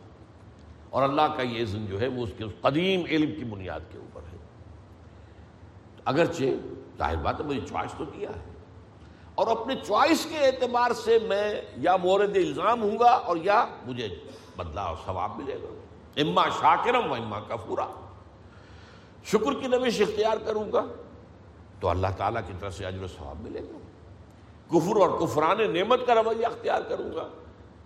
اور 0.90 1.02
اللہ 1.02 1.22
کا 1.36 1.42
یہ 1.42 1.62
اذن 1.62 1.86
جو 1.86 2.00
ہے 2.00 2.08
وہ 2.08 2.22
اس 2.22 2.30
کے 2.38 2.44
قدیم 2.60 3.02
علم 3.04 3.34
کی 3.34 3.44
بنیاد 3.44 3.80
کے 3.92 3.98
اوپر 3.98 4.20
ہے۔ 4.32 4.36
اگرچہ 6.04 6.42
ظاہر 6.98 7.16
بات 7.16 7.40
ہے 7.40 7.44
مجھے 7.44 7.60
چوائس 7.68 7.94
تو 7.98 8.04
دیا 8.04 8.28
ہے۔ 8.30 8.54
اور 9.34 9.46
اپنے 9.46 9.74
چوائس 9.86 10.26
کے 10.30 10.38
اعتبار 10.38 10.90
سے 10.92 11.18
میں 11.18 11.62
یا 11.76 11.96
مورد 11.96 12.36
الزام 12.36 12.82
ہوں 12.82 12.98
گا 12.98 13.10
اور 13.10 13.36
یا 13.36 13.66
مجھے 13.82 14.08
بدلا 14.56 14.82
اور 14.82 14.96
ثواب 15.06 15.36
ملے 15.36 15.54
گا۔ 15.54 15.80
اما 16.16 16.48
شاکرم 16.48 17.10
و 17.10 17.14
اما 17.14 17.40
کفورا۔ 17.40 17.86
شکر 19.24 19.60
کی 19.60 19.66
نوش 19.66 20.00
اختیار 20.00 20.36
کروں 20.46 20.72
گا 20.72 20.84
تو 21.80 21.88
اللہ 21.88 22.06
تعالیٰ 22.16 22.42
کی 22.46 22.52
طرف 22.60 22.74
سے 22.74 22.86
اجر 22.86 23.02
و 23.02 23.06
ثواب 23.06 23.40
ملے 23.40 23.60
گا۔ 23.60 23.78
کفر 24.74 24.96
اور 24.96 25.20
کفران 25.20 25.74
نعمت 25.74 26.00
کا 26.06 26.14
رویہ 26.14 26.46
اختیار 26.46 26.80
کروں 26.88 27.16
گا، 27.16 27.28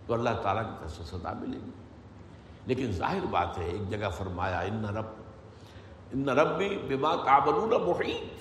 تو 0.06 0.14
اللہ 0.14 0.30
تعالیٰ 0.42 0.62
کی 0.62 0.70
طرف 0.80 0.90
سے 0.90 1.02
سزا 1.04 1.32
ملے 1.32 1.58
گی۔ 1.66 1.70
لیکن 2.66 2.92
ظاہر 2.92 3.26
بات 3.30 3.58
ہے، 3.58 3.64
ایک 3.64 3.90
جگہ 3.90 4.08
فرمایا، 4.08 4.60
ان 4.60 4.84
رب، 4.84 5.04
ان 6.12 6.28
ربی 6.28 6.78
بما 6.88 7.16
تعبلون 7.16 7.70
محیط۔ 7.70 8.38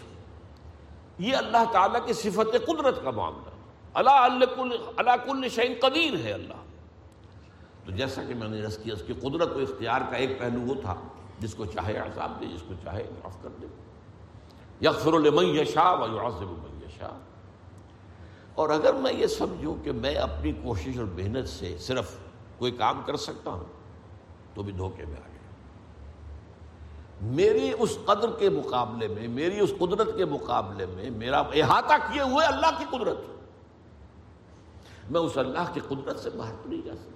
یہ 1.17 1.36
اللہ 1.36 1.71
تعالیٰ 1.71 2.05
کی 2.05 2.13
صفت 2.13 2.65
قدرت 2.67 3.03
کا 3.03 3.12
معاملہ۔ 3.12 3.49
اللہ 3.93 4.10
اللہ 4.97 5.12
کل 5.25 5.49
شعین 5.49 5.73
قدیر 5.81 6.25
ہے 6.25 6.31
اللہ۔ 6.31 6.53
تو 7.86 7.91
جیسا 7.91 8.23
کہ 8.23 8.33
میں 8.33 8.47
نے 8.47 8.62
رس 8.62 8.77
کیا، 8.77 8.93
اس 8.93 9.03
کی 9.07 9.13
قدرت 9.13 9.55
و 9.55 9.60
اختیار 9.60 10.01
کا 10.10 10.15
ایک 10.15 10.39
پہلو 10.39 10.62
وہ 10.62 10.81
تھا، 10.81 10.95
جس 11.39 11.53
کو 11.53 11.65
چاہے 11.65 11.97
عذاب 11.97 12.41
دے، 12.41 12.45
جس 12.45 12.62
کو 12.67 12.73
چاہے 12.83 13.03
معاف 13.12 13.38
کر 13.41 13.49
دے۔ 13.62 13.67
یکفر 14.81 15.12
لمن 15.12 15.45
یشا 15.45 15.91
و 15.91 16.15
یعذب 16.15 16.51
من 16.51 16.79
یشا 16.86 17.19
اور 18.58 18.70
اگر 18.70 18.93
میں 18.93 19.13
یہ 19.13 19.28
سمجھوں 19.28 19.76
کہ 19.84 19.91
میں 19.91 20.15
اپنی 20.15 20.52
کوشش 20.52 20.98
اور 20.98 21.06
محنت 21.06 21.48
سے 21.48 21.78
صرف 21.80 22.12
کوئی 22.58 22.72
کام 22.72 23.02
کر 23.06 23.15
سکتا 23.15 23.52
ہوں، 23.52 23.63
تو 24.54 24.63
بھی 24.63 24.72
دھوکے 24.72 25.06
میں 25.06 25.15
آ 25.15 25.28
گیا 25.28 25.38
میری 27.22 27.72
اس 27.80 27.98
قدر 28.06 28.32
کے 28.39 28.50
مقابلے 28.50 29.08
میں، 29.08 29.28
میری 29.28 29.60
اس 29.60 29.74
قدرت 29.80 30.17
کے 30.17 30.26
مقابلے 30.26 30.86
میں، 30.86 31.10
میرا 31.10 31.39
احاطہ 31.39 31.93
کیے 32.12 32.22
ہوئے 32.22 32.46
اللہ 32.46 32.70
کی 32.78 32.86
قدرت۔ 32.91 33.17
میں 35.12 35.22
اس 35.22 35.38
اللہ 35.38 35.72
کی 35.74 35.80
قدرت 35.88 36.20
سے 36.20 36.30
باہر 36.30 36.54
تو 36.63 36.70
نہیں 36.70 36.82
جا 36.86 36.93
سکتا۔ 36.96 37.12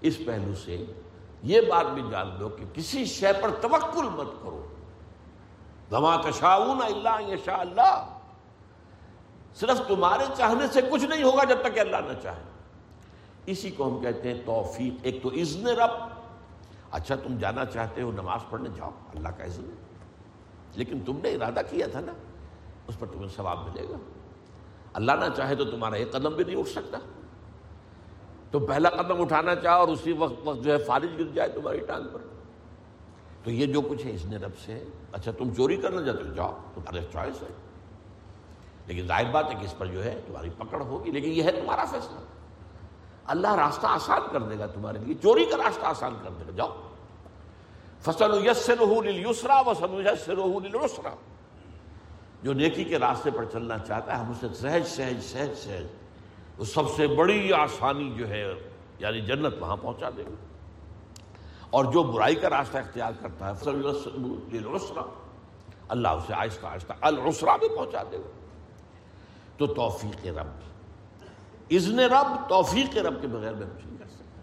اس 0.00 0.18
پہلو 0.26 0.54
سے 0.54 0.84
یہ 1.42 1.60
بات 1.60 1.86
بھی 1.94 2.02
جان 2.10 2.30
لو 2.38 2.48
کہ 2.48 2.64
کسی 2.74 3.04
شے 3.04 3.32
پر 3.42 3.50
توکل 3.60 4.08
مت 4.08 4.28
کرو۔ 4.42 4.66
دما 5.90 6.16
کشاؤن 6.16 6.78
اللہ 6.82 7.34
شاء 7.44 7.56
اللہ۔ 7.56 8.17
صرف 9.54 9.88
تمہارے 9.88 10.24
چاہنے 10.36 10.66
سے 10.72 10.80
کچھ 10.90 11.04
نہیں 11.04 11.22
ہوگا 11.22 11.44
جب 11.44 11.58
تک 11.62 11.74
کہ 11.74 11.80
اللہ 11.80 11.96
نہ 11.96 12.22
چاہے۔ 12.22 12.42
اسی 13.46 13.70
کو 13.70 13.88
ہم 13.88 14.02
کہتے 14.02 14.32
ہیں 14.32 14.42
توفیق۔ 14.46 14.94
ایک 15.02 15.22
تو 15.22 15.28
اذن 15.28 15.66
رب۔ 15.66 16.08
اچھا 16.90 17.14
تم 17.14 17.38
جانا 17.38 17.64
چاہتے 17.64 18.02
ہو 18.02 18.12
نماز 18.12 18.40
پڑھنے، 18.50 18.68
جاؤ۔ 18.76 18.90
اللہ 19.14 19.28
کا 19.28 19.44
عزم 19.44 19.70
لیکن 20.74 21.00
تم 21.00 21.18
نے 21.22 21.34
ارادہ 21.34 21.60
کیا 21.70 21.86
تھا 21.92 22.00
نا، 22.00 22.12
اس 22.86 22.98
پر 22.98 23.06
تمہیں 23.06 23.28
ثواب 23.36 23.58
ملے 23.58 23.88
گا۔ 23.88 23.96
اللہ 24.92 25.12
نہ 25.12 25.24
چاہے 25.36 25.54
تو 25.54 25.64
تمہارا 25.64 25.94
ایک 25.94 26.12
قدم 26.12 26.32
بھی 26.32 26.44
نہیں 26.44 26.56
اٹھ 26.56 26.68
سکتا۔ 26.68 26.98
تو 28.50 28.58
پہلا 28.60 28.90
قدم 28.90 29.22
اٹھانا 29.22 29.54
چاہو 29.54 29.80
اور 29.80 29.88
اسی 29.88 30.12
وقت 30.12 30.34
وقت 30.44 30.64
جو 30.64 30.72
ہے 30.72 30.78
فارج 30.78 31.08
گر 31.18 31.32
جائے 31.34 31.48
تمہاری 31.48 31.78
ٹانگ 31.78 32.04
پر۔ 32.12 32.20
تو 33.44 33.50
یہ 33.50 33.66
جو 33.66 33.80
کچھ 33.80 34.06
ہے 34.06 34.14
اس 34.14 34.24
نے 34.24 34.36
رب 34.36 34.58
سے 34.64 34.84
اچھا 35.12 35.32
تم 35.32 35.54
چوری 35.54 35.76
کرنا 35.76 36.02
چاہتے 36.02 36.28
ہو، 36.28 36.34
جاؤ، 36.34 36.58
تمہارے 36.74 37.06
چوائس 37.12 37.42
ہے۔ 37.42 37.67
لیکن 38.88 39.06
ظاہر 39.06 39.30
بات 39.30 39.50
ہے 39.50 39.54
کہ 39.60 39.64
اس 39.64 39.74
پر 39.78 39.86
جو 39.86 40.04
ہے 40.04 40.20
تمہاری 40.26 40.50
پکڑ 40.58 40.80
ہوگی، 40.80 41.10
لیکن 41.10 41.32
یہ 41.32 41.42
ہے 41.42 41.52
تمہارا 41.52 41.84
فیصلہ۔ 41.84 42.20
اللہ 43.26 43.54
راستہ 43.54 43.86
آسان 43.86 44.20
کر 44.32 44.40
دے 44.40 44.58
گا 44.58 44.66
تمہارے 44.66 44.98
لیے، 44.98 45.14
چوری 45.22 45.44
کا 45.44 45.56
راستہ 45.56 45.86
آسان 45.86 46.14
کر 46.22 46.30
دے 46.30 46.44
گا۔ 46.46 46.50
جاؤ۔ 46.56 46.76
فصل 48.00 48.46
یس 48.46 48.70
یسرا 49.30 49.60
وسن 49.60 50.02
یسرا 50.06 51.14
جو 52.42 52.52
نیکی 52.52 52.84
کے 52.84 52.98
راستے 52.98 53.30
پر 53.30 53.44
چلنا 53.44 53.78
چاہتا 53.78 54.18
ہے، 54.18 54.24
ہم 54.24 54.30
اسے 54.30 54.46
سہج 54.54 54.86
سہج 54.86 55.20
سہج 55.20 55.54
سہج 55.54 55.86
وہ 56.58 56.64
سب 56.64 56.82
سے 56.96 57.06
بڑی 57.06 57.52
آسانی 57.52 58.14
جو 58.16 58.28
ہے 58.28 58.54
یعنی 58.98 59.20
جنت 59.20 59.54
وہاں 59.60 59.76
پہنچا 59.76 60.10
دے 60.16 60.22
گا۔ 60.22 60.34
اور 61.70 61.84
جو 61.84 62.02
برائی 62.02 62.34
کا 62.34 62.50
راستہ 62.50 62.78
اختیار 62.78 63.12
کرتا 63.20 63.48
ہے 63.48 63.54
فصل 63.54 63.82
اللہ 65.88 66.08
اسے 66.08 66.34
آہستہ 66.34 66.66
آہستہ 66.66 66.92
العسرا 67.00 67.56
بھی 67.56 67.68
پہنچا 67.68 68.02
دے 68.12 68.18
گا۔ 68.18 68.37
تو 69.58 69.66
توفیق 69.66 70.26
رب 70.26 70.46
اذن 71.70 71.98
رب 71.98 72.48
توفیق 72.48 72.96
رب 72.96 73.20
کے 73.20 73.28
بغیر 73.28 73.54
میں 73.54 73.66
کچھ 73.76 73.86
نہیں 73.86 73.98
کر 73.98 74.08
سکتا۔ 74.08 74.40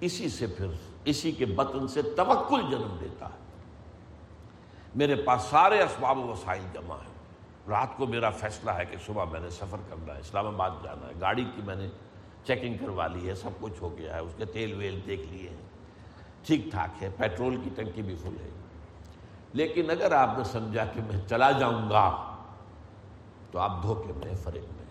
اسی 0.00 0.28
سے 0.28 0.46
پھر، 0.46 0.66
اسی 1.04 1.32
کے 1.32 1.46
بطن 1.46 1.88
سے 1.88 2.02
توکل 2.02 2.60
جنم 2.70 2.96
دیتا 3.00 3.26
ہے۔ 3.26 3.38
میرے 4.94 5.14
پاس 5.14 5.42
سارے 5.42 5.82
اسباب 5.82 6.18
و 6.18 6.22
وسائل 6.22 6.62
جمع 6.72 6.94
ہیں۔ 6.94 7.12
رات 7.68 7.88
کو 7.96 8.06
میرا 8.06 8.30
فیصلہ 8.30 8.70
ہے 8.70 8.84
کہ 8.84 8.96
صبح 9.06 9.24
میں 9.24 9.40
نے 9.40 9.50
سفر 9.50 9.76
کرنا 9.88 10.14
ہے، 10.14 10.20
اسلام 10.20 10.46
آباد 10.46 10.70
جانا 10.82 11.06
ہے۔ 11.06 11.12
گاڑی 11.20 11.44
کی 11.54 11.62
میں 11.62 11.76
نے 11.76 11.88
چیکنگ 12.44 12.74
کروا 12.74 13.06
لی 13.06 13.28
ہے، 13.28 13.34
سب 13.34 13.50
کچھ 13.60 13.82
ہو 13.82 13.98
گیا 13.98 14.14
ہے۔ 14.14 14.20
اس 14.20 14.32
کے 14.36 14.44
تیل 14.44 14.74
ویل 14.74 15.00
دیکھ 15.06 15.32
لیے 15.32 15.48
ہیں۔ 15.48 15.68
ٹھیک 16.46 16.64
ٹھاک 16.64 17.02
ہے، 17.02 17.10
پیٹرول 17.16 17.56
کی 17.56 17.70
ٹنکی 17.76 18.02
بھی 18.02 18.16
فل 18.22 18.36
ہے۔ 18.40 18.50
لیکن 19.52 19.90
اگر 19.90 20.12
آپ 20.12 20.38
نے 20.38 20.44
سمجھا 20.44 20.84
کہ 20.84 21.00
میں 21.00 21.28
چلا 21.28 21.50
جاؤں 21.50 21.90
گا 21.90 22.31
تو 23.52 23.58
آپ 23.58 23.82
دھوکے 23.82 24.12
میں 24.12 24.34
فریب 24.42 24.64
میں 24.76 24.86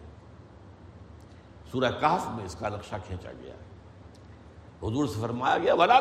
سورہ 1.72 1.92
کاف 1.92 2.28
میں 2.36 2.46
اس 2.46 2.56
کا 2.56 2.70
نقشہ 2.70 2.96
کھینچا 3.08 3.32
گیا 3.32 3.54
ہے۔ 3.54 3.70
حضور 4.84 5.06
سے 5.06 5.20
فرمایا 5.22 5.58
گیا، 5.58 5.74
ولا 5.74 5.98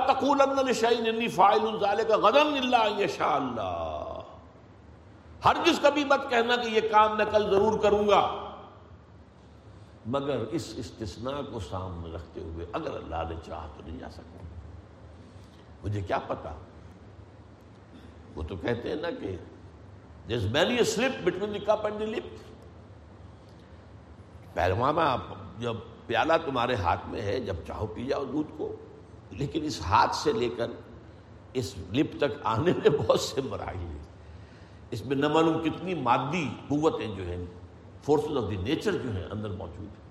اللہ 3.34 4.20
ہر 5.44 5.56
جس 5.64 5.80
کبھی 5.82 6.04
مت 6.04 6.30
کہنا 6.30 6.56
کہ 6.56 6.68
یہ 6.68 6.80
کام 6.90 7.16
میں 7.16 7.24
کل 7.32 7.50
ضرور 7.50 7.78
کروں 7.78 8.08
گا۔ 8.08 8.46
مگر 10.06 10.36
اس 10.50 10.74
استثناء 10.76 11.40
کو 11.52 11.60
سامنے 11.60 12.14
رکھتے 12.14 12.40
ہوئے 12.40 12.66
اگر 12.72 12.96
اللہ 12.96 13.22
نے 13.28 13.34
چاہ 13.46 13.66
تو 13.76 13.82
نہیں 13.86 13.98
جا 13.98 14.10
سکتا 14.10 14.44
مجھے 15.82 16.00
کیا 16.00 16.18
پتا 16.18 16.52
وہ 18.36 18.42
تو 18.42 18.56
کہتے 18.56 18.88
ہیں 18.88 18.96
نا 18.96 19.10
کہ 19.10 19.36
this 20.28 20.44
many 20.52 20.76
a 20.76 20.84
slip 20.84 21.24
between 21.24 21.54
the 21.54 21.58
cup 21.58 21.86
and 21.86 22.00
the 22.00 22.06
lip 22.06 22.49
پہلواما 24.54 25.16
جب 25.58 25.74
پیالہ 26.06 26.32
تمہارے 26.44 26.74
ہاتھ 26.74 27.08
میں 27.08 27.22
ہے، 27.22 27.40
جب 27.40 27.56
چاہو 27.66 27.86
پی 27.86 28.04
جاؤ 28.04 28.24
دودھ 28.24 28.52
کو۔ 28.56 28.76
لیکن 29.30 29.64
اس 29.64 29.80
ہاتھ 29.80 30.16
سے 30.16 30.32
لے 30.32 30.48
کر 30.56 30.66
اس 31.52 31.74
لپ 31.92 32.16
تک 32.16 32.38
آنے 32.42 32.72
میں 32.72 32.90
بہت 32.90 33.20
سے 33.20 33.40
مراحل 33.40 33.76
ہیں۔ 33.76 33.98
اس 34.90 35.06
میں 35.06 35.16
نہ 35.16 35.28
معلوم 35.28 35.62
کتنی 35.62 35.94
مادی 35.94 36.48
قوتیں 36.68 37.16
جو 37.16 37.26
ہیں 37.26 37.44
فورسز 38.02 38.36
آف 38.36 38.50
دی 38.50 38.56
نیچر 38.56 38.92
جو 38.92 39.16
ہیں 39.16 39.24
اندر 39.24 39.48
موجود 39.48 39.86
ہیں۔ 39.86 40.10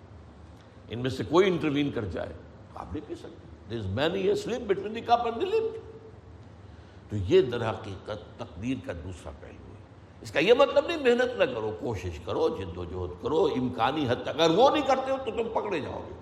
ان 0.89 0.99
میں 0.99 1.09
سے 1.09 1.23
کوئی 1.29 1.47
انٹروین 1.47 1.91
کر 1.91 2.05
جائے، 2.05 2.33
آپ 2.75 2.93
نہیں 2.93 3.07
پی 3.07 3.15
سکتے۔ 3.15 3.49
Many 3.85 4.35
slip 4.35 4.61
between 4.67 4.95
the 4.95 5.01
cup 5.01 5.25
and 5.25 5.41
the 5.41 5.45
lip 5.45 5.77
تو 7.09 7.15
یہ 7.15 7.41
در 7.41 7.69
حقیقت 7.69 8.39
تقدیر 8.39 8.77
کا 8.85 8.93
دوسرا 8.93 9.31
پہلو 9.39 9.58
اس 10.21 10.31
کا 10.31 10.39
یہ 10.39 10.53
مطلب 10.53 10.85
نہیں، 10.87 10.97
محنت 10.97 11.39
نہ 11.39 11.43
کرو، 11.43 11.77
کوشش 11.79 12.19
کرو، 12.25 12.49
جد 12.49 12.77
و 12.77 12.85
جہد 12.85 13.23
کرو، 13.23 13.49
امکانی 13.55 14.09
حد 14.09 14.15
تک۔ 14.23 14.29
اگر 14.29 14.49
وہ 14.49 14.69
نہیں 14.69 14.87
کرتے 14.87 15.11
ہو 15.11 15.17
تو 15.25 15.31
تم 15.31 15.49
پکڑے 15.53 15.79
جاؤ 15.79 16.01
گے۔ 16.09 16.13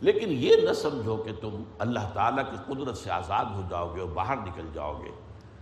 لیکن 0.00 0.28
یہ 0.28 0.56
نہ 0.56 0.72
سمجھو 0.72 1.16
کہ 1.16 1.32
تم 1.40 1.62
اللہ 1.78 2.10
تعالیٰ 2.14 2.44
کی 2.50 2.56
قدرت 2.66 2.96
سے 2.96 3.10
آزاد 3.10 3.44
ہو 3.44 3.62
جاؤ 3.70 3.94
گے 3.94 4.00
اور 4.00 4.08
باہر 4.08 4.36
نکل 4.36 4.66
جاؤ 4.72 5.00
گے 5.04 5.10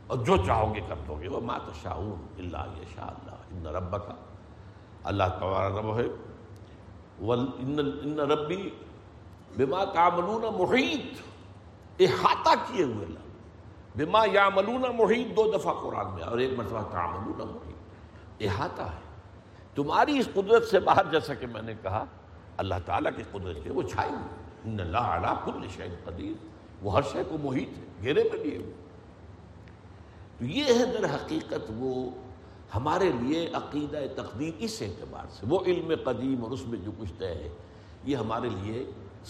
اور 0.07 0.19
جو 0.19 0.37
چاہو 0.37 0.75
گے 0.75 0.81
کر 0.89 0.95
دو 1.09 1.15
گے۔ 1.21 1.29
وہ 1.29 1.41
مات 1.41 1.83
شاہون 1.83 2.27
اللہ 2.39 2.85
شاء 2.95 3.05
اللہ۔ 3.05 3.31
ان 3.31 3.67
رب 3.67 3.93
کا 3.93 4.15
اللہ 5.05 5.25
تعالیٰ 5.25 5.79
رب 5.79 5.99
ہے۔ 5.99 6.07
ان 7.59 8.21
ربی 8.21 8.71
بما 9.57 9.85
تعملون 9.85 10.43
محیط۔ 10.59 11.21
احاطہ 11.99 12.51
کیے 12.67 12.85
ہوئے 12.85 13.07
اللہ۔ 13.07 13.26
بما 13.97 14.25
یا 14.33 14.49
ملونا 14.55 14.91
محیط 14.93 15.37
دو 15.37 15.51
دفعہ 15.53 15.73
قرآن 15.73 16.15
میں 16.15 16.23
اور 16.23 16.39
ایک 16.39 16.53
مرتبہ 16.59 16.83
تعملون 16.91 17.49
محیط 17.49 18.43
احاطہ 18.43 18.83
ہے۔ 18.83 19.05
تمہاری 19.75 20.19
اس 20.19 20.29
قدرت 20.35 20.67
سے 20.69 20.81
باہر 20.81 21.11
جیسا 21.11 21.35
کہ 21.35 21.47
میں 21.47 21.63
نے 21.63 21.75
کہا، 21.83 22.05
اللہ 22.57 22.75
تعالیٰ 22.85 23.11
کی 23.17 23.23
قدرت 23.31 23.67
ہے 23.67 23.73
وہ 23.73 23.83
چھائی 23.83 24.11
ہوئی 24.11 24.71
ان 24.71 24.81
اللہ 24.81 25.07
علیہ 25.15 25.35
کل 25.45 25.67
شہ 25.77 25.95
قدیر، 26.05 26.45
وہ 26.83 26.93
ہر 26.93 27.03
شے 27.13 27.23
کو 27.29 27.39
محیط 27.43 27.79
ہے، 27.79 27.85
گھیرے 28.03 28.25
میں 28.33 28.39
لیے 28.45 28.57
ہوئے 28.57 28.73
تو 30.39 30.45
یہ 30.45 30.65
ہے 30.65 30.85
در 30.93 31.05
حقیقت 31.05 31.71
وہ 31.77 31.95
ہمارے 32.75 33.11
لیے 33.21 33.49
عقیدہ 33.53 34.01
تقدیر 34.17 34.53
اس 34.59 34.83
اعتبار 34.83 35.27
سے، 35.31 35.47
وہ 35.49 35.61
علم 35.67 35.93
قدیم 36.05 36.45
اور 36.45 36.51
اس 36.51 36.67
میں 36.67 36.79
جو 36.85 36.91
کچھ 36.99 37.13
طے 37.19 37.35
ہے، 37.35 37.49
یہ 38.05 38.17
ہمارے 38.17 38.49
لیے 38.49 38.85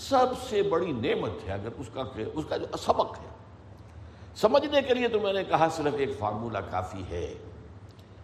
سب 0.09 0.39
سے 0.49 0.63
بڑی 0.63 0.93
نعمت 0.93 1.49
ہے۔ 1.49 1.53
اگر 1.53 1.71
اس 1.79 1.91
کا 1.95 2.03
اس 2.35 2.45
کا 2.49 2.57
جو 2.57 2.77
سبق 2.77 3.19
ہے 3.19 3.35
سمجھنے 4.37 4.83
کے 4.83 4.95
لیے 4.95 5.09
تو 5.09 5.21
میں 5.21 5.33
نے 5.33 5.45
کہا 5.45 5.69
صرف 5.69 5.95
ایک 5.99 6.19
فارمولہ 6.19 6.59
کافی 6.71 7.03
ہے۔ 7.11 7.35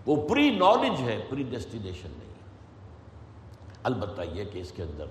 وہ 0.07 0.29
پری 0.29 0.51
نالج 0.51 1.01
ہے، 1.01 1.27
پری 1.31 1.43
ڈیسٹینیشن 1.43 2.11
نہیں۔ 2.19 2.33
البتہ 3.83 4.23
یہ 4.23 4.45
کہ 4.45 4.59
اس 4.59 4.73
کے 4.73 4.83
اندر 4.83 5.07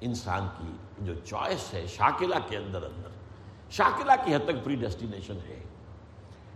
انسان 0.00 0.48
کی 0.58 0.72
جو 0.98 1.14
چوائس 1.14 1.74
ہے، 1.74 1.86
شاکلہ 1.86 2.34
کے 2.48 2.56
اندر 2.56 2.82
اندر۔ 2.82 3.08
شاکلہ 3.70 4.12
کی 4.24 4.34
حد 4.34 4.38
تک 4.44 4.64
پری 4.64 4.74
ڈیسٹینیشن 4.74 5.36
ہے۔ 5.48 5.62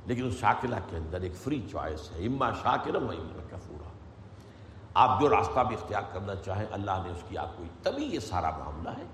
لیکن 0.07 0.27
اس 0.27 0.35
شاکلہ 0.41 0.77
کے 0.91 0.97
اندر 0.97 1.21
ایک 1.21 1.37
فری 1.37 1.63
چوائس 1.71 2.11
ہے۔ 2.13 2.27
اما 2.27 2.51
شاکرم 2.53 3.07
و 3.07 3.11
اما 3.11 3.43
کفورا۔ 3.51 3.89
آپ 4.95 5.21
جو 5.21 5.29
راستہ 5.29 5.61
بھی 5.61 5.77
اختیار 5.77 6.03
کرنا 6.13 6.35
چاہیں، 6.35 6.67
اللہ 6.71 7.03
نے 7.05 7.11
اس 7.11 7.23
کی 7.29 7.39
آپ 7.39 7.57
کو 7.57 7.65
تبھی 7.83 8.05
یہ 8.05 8.19
سارا 8.19 8.51
معاملہ 8.51 8.91
ہے۔ 8.91 9.05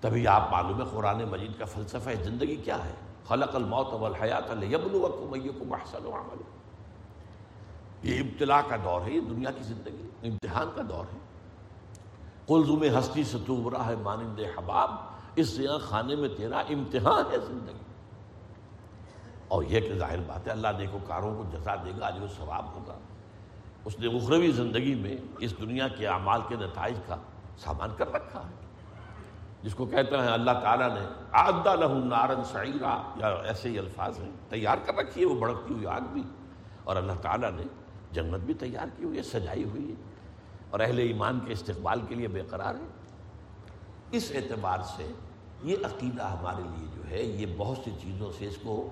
تبھی 0.00 0.26
آپ 0.26 0.48
معلوم 0.50 0.80
ہے 0.80 0.86
قرآن 0.90 1.24
مجید 1.24 1.58
کا 1.58 1.64
فلسفہ 1.64 2.10
زندگی 2.22 2.56
کیا 2.56 2.84
ہے؟ 2.84 3.11
خلق 3.28 3.56
الموت 3.56 3.92
والحیات 3.92 4.50
لیبلوکم 4.50 5.32
ایکم 5.32 5.72
احسن 5.72 6.06
عمل 6.06 6.42
یہ 8.02 8.20
ابتلا 8.20 8.60
کا 8.60 8.76
دور 8.76 9.00
ہے، 9.00 9.10
یہ 9.10 9.20
دنیا 9.20 9.50
کی 9.50 9.62
زندگی، 9.62 10.08
امتحان 10.22 10.66
کا 10.74 10.82
دور 10.88 11.04
ہے۔ 11.12 11.18
قلزم 12.46 12.98
ہستی 12.98 13.24
سے 13.24 13.38
تو 13.46 13.60
ابرا 13.60 13.86
ہے 13.86 13.94
مانند 13.96 14.40
حباب، 14.56 14.90
اس 15.36 15.48
زیاں 15.48 15.78
خانے 15.78 16.16
میں 16.16 16.28
تیرا 16.36 16.58
امتحان 16.58 17.32
ہے 17.32 17.36
زندگی۔ 17.46 17.76
اور 19.48 19.62
یہ 19.62 19.80
کہ 19.80 19.94
ظاہر 19.94 20.18
بات 20.26 20.46
ہے، 20.46 20.52
اللہ 20.52 20.68
دیکھو 20.78 20.98
کاروں 21.06 21.36
کو 21.36 21.44
جزا 21.52 21.74
دے 21.76 21.90
گا 22.00 22.06
آج 22.06 22.22
وہ 22.22 22.26
ثواب 22.36 22.64
ہوگا۔ 22.74 22.98
اس 23.84 23.98
نے 23.98 24.06
اخروی 24.06 24.50
زندگی 24.50 24.94
میں 24.94 25.16
اس 25.38 25.58
دنیا 25.60 25.88
کے 25.88 26.06
اعمال 26.06 26.40
کے 26.48 26.56
نتائج 26.56 26.96
کا 27.06 27.16
سامان 27.58 27.90
کر 27.96 28.12
رکھا 28.12 28.40
ہے۔ 28.40 28.61
جس 29.62 29.74
کو 29.74 29.86
کہتے 29.86 30.16
ہیں 30.16 30.28
اللہ 30.28 30.50
تعالیٰ 30.62 30.94
نے 30.94 31.06
آدہ 31.32 31.76
لہو 31.76 31.98
نارن 31.98 32.44
سعیرہ 32.44 32.98
یا 33.16 33.28
ایسے 33.28 33.68
ہی 33.68 33.78
الفاظ 33.78 34.18
ہیں۔ 34.18 34.30
تیار 34.48 34.76
کر 34.84 34.94
رکھی 34.94 35.20
ہے 35.20 35.26
وہ 35.26 35.40
بڑھتی 35.40 35.74
ہوئی 35.74 35.86
آگ 35.86 36.00
بھی۔ 36.12 36.22
اور 36.84 36.96
اللہ 36.96 37.12
تعالیٰ 37.22 37.50
نے 37.52 37.62
جنت 38.12 38.44
بھی 38.44 38.54
تیار 38.54 38.86
کی 38.96 39.04
ہوئی 39.04 39.18
ہے، 39.18 39.22
سجائی 39.22 39.64
ہوئی 39.64 39.88
ہے۔ 39.88 39.94
اور 40.70 40.80
اہل 40.80 40.98
ایمان 40.98 41.40
کے 41.46 41.52
استقبال 41.52 42.00
کے 42.08 42.14
لیے 42.14 42.28
بے 42.28 42.42
قرار 42.42 42.74
ہے 42.74 42.86
اس 44.10 44.32
اعتبار 44.34 44.78
سے 44.96 45.12
یہ 45.62 45.76
عقیدہ 45.84 46.22
ہمارے 46.22 46.62
لیے 46.62 46.86
جو 46.94 47.10
ہے، 47.10 47.22
یہ 47.22 47.46
بہت 47.56 47.78
سی 47.84 47.90
چیزوں 48.00 48.32
سے 48.38 48.46
اس 48.46 48.56
کو 48.56 48.88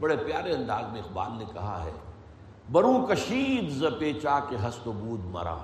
بڑے 0.00 0.16
پیارے 0.16 0.54
انداز 0.54 0.92
میں 0.92 1.00
اقبال 1.00 1.38
نے 1.38 1.44
کہا 1.54 1.84
ہے 1.84 1.92
برو 2.72 3.06
کشید 3.10 3.70
ز 3.70 3.84
پیچا 3.98 4.40
کے 4.48 4.56
ہست 4.56 4.88
و 4.88 4.92
بود 4.92 5.20
مرا۔ 5.24 5.58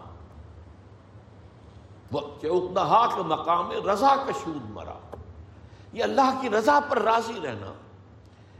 کے 2.12 3.22
مقام 3.22 3.70
رضا 3.90 4.16
کشود 4.16 4.70
مرا۔ 4.70 5.16
یہ 5.92 6.02
اللہ 6.02 6.38
کی 6.40 6.50
رضا 6.50 6.80
پر 6.88 7.02
راضی 7.02 7.40
رہنا۔ 7.44 7.72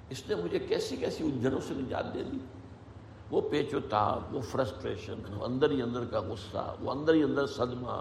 اس 0.08 0.22
نے 0.28 0.34
مجھے 0.34 0.58
کیسی 0.58 0.96
کیسی 0.96 1.24
الجھنوں 1.24 1.60
سے 1.68 1.74
نجات 1.74 2.14
دے 2.14 2.22
دی۔ 2.22 2.38
وہ 3.30 3.40
پیچ 3.40 3.74
و 3.74 3.80
تاب، 3.80 4.34
وہ 4.34 4.40
فرسٹریشن، 4.40 5.14
وہ 5.36 5.44
اندر 5.44 5.70
ہی 5.70 5.82
اندر 5.82 6.04
کا 6.04 6.20
غصہ، 6.20 6.74
وہ 6.80 6.90
اندر 6.90 7.14
ہی 7.14 7.22
اندر 7.22 7.46
صدمہ، 7.46 8.00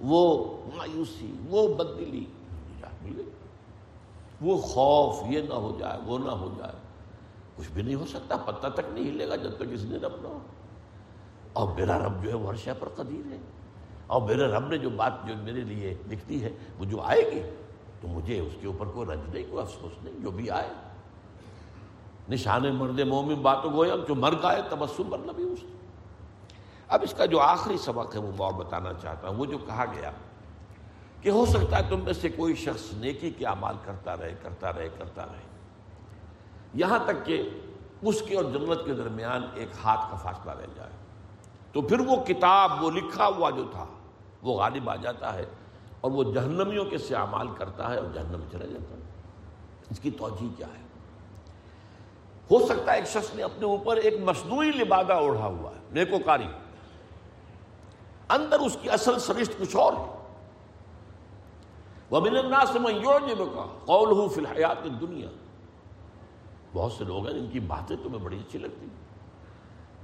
وہ 0.00 0.56
مایوسی، 0.76 1.36
وہ 1.48 1.74
بدلی 1.74 2.24
وہ 4.40 4.58
خوف، 4.58 5.22
یہ 5.28 5.42
نہ 5.42 5.54
ہو 5.54 5.76
جائے، 5.78 5.98
وہ 6.06 6.18
نہ 6.18 6.30
ہو 6.30 6.54
جائے۔ 6.58 6.72
کچھ 7.56 7.70
بھی 7.70 7.82
نہیں 7.82 7.94
ہو 7.94 8.06
سکتا، 8.06 8.36
پتہ 8.36 8.66
تک 8.66 8.80
نہیں 8.92 9.10
ہلے 9.10 9.28
گا 9.28 9.36
جب 9.36 9.56
تک 9.56 9.64
اس 9.70 9.82
نے 9.82 9.96
رب 9.96 10.12
نہ 10.22 10.28
ہو۔ 10.28 10.38
اور 11.52 11.68
میرا 11.74 12.06
رب 12.06 12.22
جو 12.22 12.30
ہے 12.30 12.34
وہ 12.34 12.48
ہر 12.48 12.72
پر 12.78 12.88
قدیر 12.88 13.32
ہے۔ 13.32 13.38
اور 14.08 14.22
میرے 14.22 14.42
رب 14.46 14.68
نے 14.68 14.78
جو 14.78 14.90
بات 14.90 15.12
جو 15.26 15.34
میرے 15.42 15.60
لیے 15.60 15.94
لکھتی 16.08 16.44
ہے، 16.44 16.50
وہ 16.78 16.84
جو 16.84 17.00
آئے 17.00 17.30
گی، 17.34 17.42
تو 18.00 18.08
مجھے 18.08 18.40
اس 18.40 18.52
کے 18.60 18.66
اوپر 18.66 18.86
کوئی 18.86 19.08
رنج 19.08 19.34
نہیں، 19.34 19.44
کوئی 19.50 19.62
افسوس 19.62 20.04
نہیں، 20.04 20.14
جو 20.18 20.30
بھی 20.30 20.50
آئے۔ 20.50 20.68
نشان 22.28 22.74
مرد 22.74 23.00
مومن 23.00 23.34
باتوں 23.34 23.72
گویا 23.72 23.94
جو 24.08 24.14
مر 24.14 24.32
گئے، 24.32 24.62
تبسم 24.68 25.02
پر 25.10 25.18
نبی 25.18 25.42
اس۔ 25.42 25.58
اب 26.88 27.00
اس 27.02 27.14
کا 27.14 27.26
جو 27.26 27.40
آخری 27.40 27.78
سبق 27.78 28.14
ہے، 28.14 28.20
وہ 28.20 28.30
میں 28.30 28.46
اور 28.46 28.52
بتانا 28.52 28.92
چاہتا 28.92 29.28
ہوں، 29.28 29.36
وہ 29.36 29.46
جو 29.46 29.58
کہا 29.58 29.84
گیا 29.84 30.10
کہ 31.22 31.28
ہو 31.28 31.46
سکتا 31.46 31.78
ہے 31.78 31.82
تم 31.88 32.00
میں 32.00 32.12
سے 32.12 32.28
کوئی 32.28 32.54
شخص 32.54 32.94
نیکی 32.94 33.30
کے 33.30 33.46
اعمال 33.46 33.74
کرتا 33.84 34.16
رہے 34.16 34.34
کرتا 34.42 34.72
رہے 34.72 34.88
کرتا 34.98 35.24
رہے۔ 35.24 35.48
یہاں 36.74 36.98
تک 37.06 37.26
کہ 37.26 37.50
اس 38.02 38.22
کے 38.22 38.36
اور 38.36 38.44
جنت 38.44 38.86
کے 38.86 38.94
درمیان 38.94 39.46
ایک 39.54 39.68
ہاتھ 39.84 40.10
کا 40.10 40.16
فاصلہ 40.16 40.52
رہ 40.52 40.66
جائے۔ 40.74 40.90
تو 41.72 41.82
پھر 41.82 42.00
وہ 42.00 42.16
کتاب، 42.24 42.82
وہ 42.84 42.90
لکھا 42.90 43.26
ہوا 43.26 43.50
جو 43.50 43.64
تھا 43.72 43.86
وہ 44.42 44.58
غالب 44.58 44.90
آ 44.90 44.96
جاتا 44.96 45.34
ہے 45.34 45.44
اور 46.00 46.10
وہ 46.10 46.32
جہنمیوں 46.32 46.84
کے 46.84 46.98
سے 46.98 47.14
اعمال 47.14 47.48
کرتا 47.54 47.90
ہے 47.90 47.96
اور 47.96 48.06
جہنم 48.14 48.40
چلا 48.52 48.66
جاتا 48.66 48.94
ہے۔ 48.94 49.00
اس 49.90 50.00
کی 50.00 50.10
توجہ 50.10 50.56
کیا 50.56 50.66
ہے؟ 50.66 50.88
ہو 52.50 52.66
سکتا 52.66 52.92
ہے 52.92 52.96
ایک 52.96 53.06
شخص 53.06 53.34
نے 53.34 53.42
اپنے 53.42 53.64
اوپر 53.64 53.96
ایک 53.96 54.14
مصنوعی 54.20 54.70
لبادہ 54.70 55.12
اوڑھا 55.12 55.46
ہوا 55.46 55.70
ہے، 55.70 55.80
نیکوکاری۔ 55.92 56.46
اندر 58.28 58.60
اس 58.60 58.76
کی 58.82 58.90
اصل 58.90 59.18
سرشت 59.18 59.58
کچھ 59.58 59.76
اور 59.76 59.92
ہے۔ 59.92 60.14
وہ 62.10 62.20
کا 62.20 63.78
قول 63.84 64.28
فی 64.28 64.40
الحیات 64.40 64.84
دنیا 65.00 65.28
بہت 66.72 66.92
سے 66.92 67.04
لوگ 67.04 67.28
ہیں، 67.28 67.38
ان 67.38 67.46
کی 67.46 67.60
باتیں 67.60 67.96
تمہیں 68.02 68.18
بڑی 68.18 68.38
اچھی 68.38 68.58
لگتی 68.58 68.86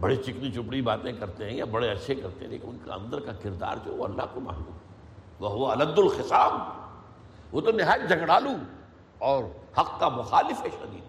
بڑی 0.01 0.17
چکنی 0.17 0.53
چپڑی 0.53 0.83
باتیں 0.83 1.13
کرتے 1.13 1.45
ہیں 1.45 1.57
یا 1.57 1.65
بڑے 1.65 1.91
اچھے 1.91 2.15
کرتے 2.15 2.45
ہیں، 2.45 2.53
لیکن 2.53 2.69
ان 2.69 2.79
کا 2.85 2.95
اندر 2.95 3.21
کا 3.21 3.33
کردار 3.43 3.77
جو 3.85 3.93
وہ 3.95 4.05
اللہ 4.05 4.23
کو 4.35 4.41
معلوم۔ 4.41 4.77
وہ 5.41 5.51
ہوا 5.51 5.73
الد 5.73 5.99
الخصام۔ 5.99 6.59
وہ 7.53 7.61
تو 7.61 7.73
نہایت 7.73 8.09
جھگڑالو 8.09 8.51
اور 9.19 9.45
حق 9.79 10.01
کا 10.01 10.09
مخالف 10.09 10.65
ہے 10.65 10.69
شدید۔ 10.71 11.05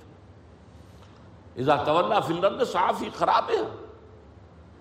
اذا 1.60 1.84
طلّہ 1.84 2.20
فلرد 2.28 2.68
صاف 2.68 3.02
ہی 3.02 3.10
خراب 3.18 3.50
ہے 3.50 3.86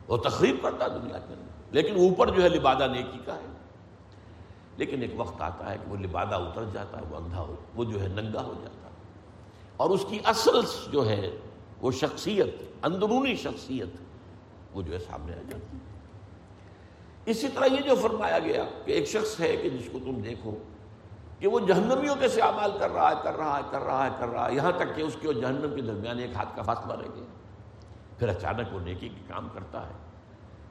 وہ 0.08 0.16
تقریب 0.16 0.56
کرتا 0.62 0.88
دنیا 0.88 1.18
کے 1.18 1.34
اندر۔ 1.34 1.74
لیکن 1.74 1.94
اوپر 1.94 2.30
جو 2.30 2.42
ہے 2.42 2.48
لبادہ 2.48 2.86
نیکی 2.92 3.18
کا 3.24 3.34
ہے۔ 3.34 3.46
لیکن 4.76 5.02
ایک 5.02 5.14
وقت 5.16 5.42
آتا 5.42 5.72
ہے 5.72 5.76
کہ 5.84 5.90
وہ 5.90 5.96
لبادہ 5.96 6.34
اتر 6.34 6.64
جاتا 6.72 6.98
ہے، 6.98 7.02
وہ 7.10 7.16
اندھا 7.16 7.40
ہو، 7.40 7.54
وہ 7.74 7.84
جو 7.84 8.02
ہے 8.02 8.08
ننگا 8.08 8.42
ہو 8.42 8.54
جاتا 8.62 8.88
ہے۔ 8.88 8.94
اور 9.76 9.90
اس 9.90 10.06
کی 10.08 10.18
اصل 10.24 10.60
جو 10.92 11.08
ہے 11.08 11.30
وہ 11.80 11.90
شخصیت، 11.90 12.48
اندرونی 12.82 13.36
شخصیت 13.36 13.96
وہ 14.72 14.82
جو 14.82 14.92
ہے 14.92 14.98
سامنے 14.98 15.32
آ 15.32 15.42
جاتی 15.50 15.76
ہے۔ 15.76 15.82
اسی 17.26 17.48
طرح 17.48 17.64
یہ 17.64 17.80
جو 17.80 17.94
فرمایا 17.94 18.38
گیا 18.38 18.64
کہ 18.84 18.92
ایک 18.92 19.06
شخص 19.06 19.40
ہے 19.40 19.56
کہ 19.56 19.70
جس 19.70 19.88
کو 19.92 19.98
تم 19.98 20.20
دیکھو 20.20 20.54
کہ 21.38 21.48
وہ 21.48 21.60
جہنمیوں 21.60 22.16
کے 22.16 22.28
سے 22.28 22.40
عمال 22.40 22.70
کر 22.78 22.90
رہا 22.90 23.10
ہے، 23.10 23.14
کر 23.22 23.34
رہا 23.36 23.56
ہے، 23.56 23.62
کر 23.70 23.82
رہا 23.82 24.04
ہے، 24.04 24.10
کر 24.18 24.28
رہا 24.28 24.48
ہے، 24.48 24.54
یہاں 24.54 24.72
تک 24.76 24.96
کہ 24.96 25.02
اس 25.02 25.16
کے 25.20 25.26
اور 25.26 25.34
جہنم 25.34 25.74
کے 25.74 25.82
درمیان 25.82 26.18
ایک 26.18 26.30
ہاتھ 26.34 26.56
کا 26.56 26.62
فاصلہ 26.62 26.92
رہ 26.92 27.08
گیا۔ 27.14 27.24
پھر 28.18 28.28
اچانک 28.28 28.74
وہ 28.74 28.80
نیکی 28.80 29.08
کے 29.08 29.20
کام 29.28 29.48
کرتا 29.54 29.86
ہے 29.86 29.92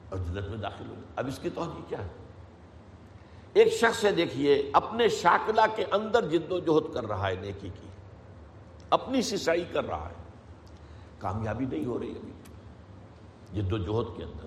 اور 0.09 0.17
جنت 0.17 0.49
میں 0.49 0.57
داخل 0.57 0.85
ہو 0.89 0.93
اب 1.15 1.27
اس 1.27 1.39
کی 1.39 1.49
توجہ 1.49 1.89
کیا 1.89 2.03
ہے؟ 2.03 2.07
ایک 3.53 3.73
شخص 3.73 4.05
ہے، 4.05 4.11
دیکھیے، 4.11 4.69
اپنے 4.73 5.07
شاکلہ 5.07 5.61
کے 5.75 5.85
اندر 5.91 6.29
جد 6.29 6.51
و 6.51 6.59
جہد 6.59 6.93
کر 6.93 7.07
رہا 7.07 7.29
ہے، 7.29 7.35
نیکی 7.41 7.69
کی، 7.81 7.87
اپنی 8.89 9.21
سسائی 9.21 9.65
کر 9.71 9.85
رہا 9.85 10.09
ہے۔ 10.09 10.21
کامیابی 11.23 11.65
نہیں 11.65 11.85
ہو 11.85 11.99
رہی 11.99 12.11
ابھی۔ 12.11 12.31
جد 13.53 13.73
و 13.73 13.77
جہد 13.77 14.17
کے 14.17 14.23
اندر۔ 14.23 14.45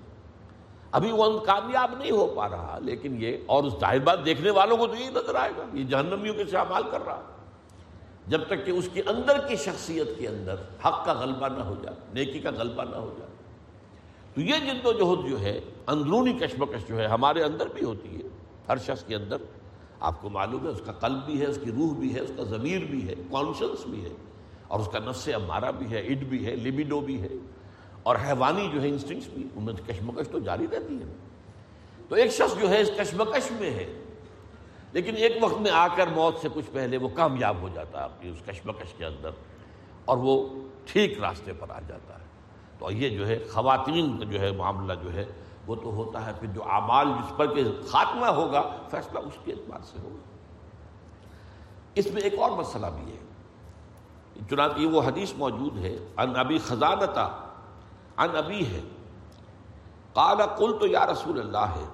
ابھی 0.91 1.11
وہ 1.11 1.39
کامیاب 1.39 1.91
نہیں 1.97 2.11
ہو 2.11 2.33
پا 2.35 2.49
رہا، 2.49 2.79
لیکن 2.81 3.15
یہ 3.19 3.37
اور 3.45 3.63
اس 3.63 3.73
ظاہر 3.79 3.99
بات 3.99 4.25
دیکھنے 4.25 4.49
والوں 4.49 4.77
کو 4.77 4.87
تو 4.87 4.95
یہی 4.95 5.09
نظر 5.09 5.35
آئے 5.35 5.51
گا، 5.57 5.63
یہ 5.73 5.83
جہنمیوں 5.83 6.33
کے 6.33 6.45
شامال 6.45 6.83
کر 6.91 7.05
رہا۔ 7.05 7.21
جب 8.27 8.45
تک 8.47 8.65
کہ 8.65 8.71
اس 8.71 8.89
کی 8.93 9.01
اندر 9.01 9.47
کی 9.47 9.55
شخصیت 9.55 10.07
کے 10.19 10.27
اندر 10.27 10.55
حق 10.85 11.05
کا 11.05 11.13
غلبہ 11.13 11.47
نہ 11.47 11.63
ہو 11.63 11.75
جائے، 11.83 11.95
نیکی 12.13 12.39
کا 12.39 12.49
غلبہ 12.49 12.83
نہ 12.83 12.95
ہو 12.95 13.15
جائے۔ 13.19 13.31
تو 14.33 14.41
یہ 14.41 14.73
جد 14.73 14.85
و 14.85 14.91
جہد 14.91 15.29
جو 15.29 15.39
ہے، 15.39 15.61
اندرونی 15.87 16.33
کشمکش 16.33 16.87
جو 16.87 16.97
ہے 16.97 17.07
ہمارے 17.07 17.43
اندر 17.43 17.67
بھی 17.73 17.85
ہوتی 17.85 18.15
ہے۔ 18.15 18.27
ہر 18.69 18.77
شخص 18.77 19.03
کے 19.03 19.15
اندر 19.15 19.37
آپ 19.99 20.21
کو 20.21 20.29
معلوم 20.29 20.63
ہے، 20.63 20.69
اس 20.69 20.81
کا 20.85 20.91
قلب 20.91 21.25
بھی 21.25 21.41
ہے، 21.41 21.45
اس 21.45 21.59
کی 21.63 21.71
روح 21.71 21.97
بھی 21.99 22.15
ہے، 22.15 22.19
اس 22.19 22.31
کا 22.37 22.43
ضمیر 22.43 22.85
بھی 22.85 23.07
ہے 23.07 23.15
کانشنس 23.31 23.85
بھی 23.85 24.05
ہے۔ 24.05 24.09
اور 24.67 24.79
اس 24.79 24.87
کا 24.87 24.99
نفس 24.99 25.29
امارہ 25.33 25.71
بھی 25.71 25.91
ہے، 25.91 25.99
اڈ 25.99 26.23
بھی 26.23 26.45
ہے 26.45 26.55
لبیڈو 26.55 26.99
بھی 26.99 27.21
ہے۔ 27.21 27.27
اور 28.03 28.15
حیوانی 28.15 28.69
جو 28.73 28.81
ہے 28.81 28.89
انسٹنگس 28.89 29.27
بھی، 29.27 29.47
ان 29.55 29.63
میں 29.63 29.73
کشمکش 29.73 30.27
تو 30.27 30.39
جاری 30.39 30.65
رہتی 30.71 30.95
ہے۔ 30.95 31.13
تو 32.09 32.15
ایک 32.15 32.31
شخص 32.31 32.61
جو 32.61 32.69
ہے 32.69 32.81
اس 32.81 32.91
کشمکش 32.97 33.51
میں 33.51 33.69
ہے، 33.69 34.03
لیکن 34.91 35.15
ایک 35.15 35.37
وقت 35.41 35.61
میں 35.61 35.71
آ 35.71 35.87
کر 35.95 36.07
موت 36.07 36.35
سے 36.41 36.47
کچھ 36.53 36.65
پہلے 36.73 36.97
وہ 36.97 37.09
کامیاب 37.13 37.55
ہو 37.61 37.69
جاتا 37.73 37.99
ہے 37.99 38.03
اپنی 38.03 38.29
اس 38.29 38.37
کشمکش 38.45 38.93
کے 38.97 39.05
اندر، 39.05 39.29
اور 40.05 40.17
وہ 40.17 40.49
ٹھیک 40.85 41.19
راستے 41.19 41.53
پر 41.53 41.69
آ 41.69 41.79
جاتا 41.87 42.13
ہے۔ 42.13 42.25
تو 42.79 42.91
یہ 42.91 43.09
جو 43.09 43.27
ہے، 43.27 43.39
خواتین 43.51 44.17
کا 44.17 44.25
جو 44.25 44.39
ہے 44.39 44.51
معاملہ 44.51 44.93
جو 45.03 45.13
ہے، 45.13 45.25
وہ 45.67 45.75
تو 45.75 45.93
ہوتا 45.93 46.25
ہے۔ 46.25 46.31
پھر 46.39 46.47
جو 46.47 46.63
اعمال 46.63 47.07
جس 47.07 47.37
پر 47.37 47.55
کہ 47.55 47.63
خاتمہ 47.87 48.25
ہوگا، 48.25 48.75
فیصلہ 48.91 49.19
اس 49.19 49.33
کے 49.43 49.51
اعتبار 49.51 49.79
سے 49.83 49.99
ہوگا۔ 49.99 50.37
اس 51.95 52.07
میں 52.13 52.21
ایک 52.21 52.33
اور 52.39 52.51
مسئلہ 52.51 52.87
بھی 52.87 53.11
ہے۔ 53.11 53.26
چنانچہ 54.49 54.85
وہ 54.85 55.01
حدیث 55.01 55.33
موجود 55.37 55.77
ہے 55.77 55.97
ان 56.17 56.35
ابی 56.35 56.57
خزانتا 56.57 57.23
ان 58.17 58.37
ابی 58.37 58.65
ہے۔ 58.65 58.81
قال 60.13 60.37
قل 60.57 60.79
تو 60.79 60.87
یا 60.87 61.05
رسول 61.05 61.39
اللہ 61.39 61.73
ہے 61.75 61.85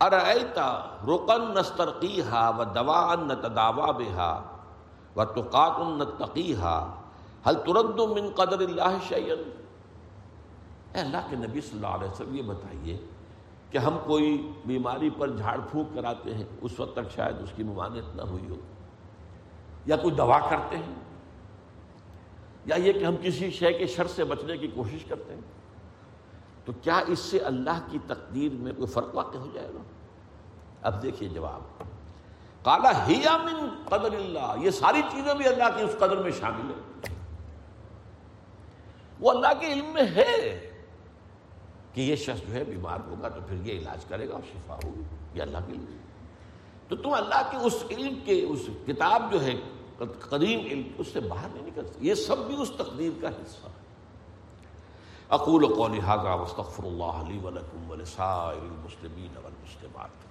ارائیتا 0.00 0.96
رقن 1.06 1.54
نسترقیہا 1.54 2.48
و 2.48 2.64
دوا 2.64 3.12
ان 3.12 3.28
نتداوا 3.28 3.90
بہا 3.90 4.42
و 5.16 5.24
تقات 5.24 5.78
نتقیہا 5.78 6.94
حل 7.48 7.54
ترد 7.54 7.98
من 7.98 8.30
قدر 8.34 8.60
اللہ 8.60 8.96
شیئن؟ 9.08 9.50
اے 10.92 11.00
اللہ 11.00 11.16
کے 11.30 11.36
نبی 11.36 11.60
صلی 11.60 11.70
اللہ 11.72 11.86
علیہ 11.86 12.10
وسلم، 12.10 12.34
یہ 12.34 12.42
بتائیے 12.42 12.98
کہ 13.70 13.78
ہم 13.78 13.98
کوئی 14.06 14.52
بیماری 14.66 15.10
پر 15.10 15.28
جھاڑ 15.28 15.60
پھونک 15.70 15.94
کراتے 15.94 16.34
ہیں، 16.34 16.44
اس 16.60 16.80
وقت 16.80 16.92
تک 16.92 17.14
شاید 17.14 17.42
اس 17.42 17.52
کی 17.56 17.62
ممانعت 17.62 18.16
نہ 18.16 18.22
ہوئی 18.22 18.48
ہو۔ 18.48 18.56
یا 19.86 19.96
کوئی 19.96 20.14
دوا 20.14 20.38
کرتے 20.38 20.76
ہیں؟ 20.76 20.94
یا 22.66 22.76
یہ 22.76 22.92
کہ 22.92 23.04
ہم 23.04 23.16
کسی 23.22 23.50
شے 23.50 23.72
کے 23.72 23.86
شر 23.86 24.06
سے 24.06 24.24
بچنے 24.24 24.56
کی 24.56 24.68
کوشش 24.74 25.04
کرتے 25.04 25.34
ہیں؟ 25.34 25.40
تو 26.64 26.72
کیا 26.82 27.00
اس 27.06 27.18
سے 27.18 27.38
اللہ 27.38 27.86
کی 27.90 27.98
تقدیر 28.06 28.52
میں 28.52 28.72
کوئی 28.72 28.86
فرق 28.86 29.14
واقع 29.14 29.38
ہو 29.38 29.48
جائے 29.54 29.68
گا؟ 29.68 29.82
اب 30.82 31.02
دیکھیے 31.02 31.28
جواب۔ 31.28 31.82
کالا 32.64 33.06
ہی 33.06 33.22
من 33.44 33.68
قدر 33.84 34.12
اللہ۔ 34.12 34.54
یہ 34.60 34.70
ساری 34.70 35.02
چیزیں 35.10 35.34
بھی 35.34 35.46
اللہ 35.46 35.64
کی 35.76 35.82
اس 35.82 35.94
قدر 35.96 36.16
میں 36.16 36.30
شامل 36.30 36.70
ہیں۔ 36.70 37.14
وہ 39.20 39.30
اللہ 39.30 39.60
کے 39.60 39.72
علم 39.72 39.86
میں 39.86 40.02
ہے 40.02 40.70
کہ 41.92 42.00
یہ 42.00 42.16
شخص 42.16 42.48
جو 42.48 42.54
ہے 42.54 42.64
بیمار 42.64 42.98
ہوگا 43.06 43.28
تو 43.28 43.40
پھر 43.46 43.56
یہ 43.66 43.78
علاج 43.78 44.04
کرے 44.04 44.28
گا 44.28 44.32
اور 44.32 44.42
شفا 44.52 44.76
ہوگی، 44.84 45.02
یہ 45.34 45.42
اللہ 45.42 45.58
کے 45.66 45.72
لیے 45.72 45.98
تو 46.88 46.96
تم 46.96 47.12
اللہ 47.12 47.48
کے 47.50 47.56
اس 47.56 47.84
علم 47.90 48.18
کے، 48.24 48.42
اس 48.42 48.60
کتاب 48.86 49.32
جو 49.32 49.44
ہے 49.44 49.54
قدیم 49.98 50.60
علم 50.60 50.82
اس 50.98 51.06
سے 51.12 51.20
باہر 51.20 51.48
نہیں 51.54 51.66
نکل 51.66 51.86
سکتے 51.86 51.98
یہ 52.00 52.14
سب 52.14 52.38
بھی 52.38 52.62
اس 52.62 52.70
تقدیر 52.76 53.10
کا 53.20 53.28
حصہ 53.28 53.66
ہے۔ 53.66 53.86
اقول 55.28 55.74
قولی 55.74 56.00
حاضر 56.00 56.40
وستغفر 56.40 56.84
اللہ 56.84 57.04
علی 57.04 57.38
ولکم 57.38 57.90
ولسائر 57.90 58.62
المسلمین 58.62 59.36
والمسلمات۔ 59.36 60.25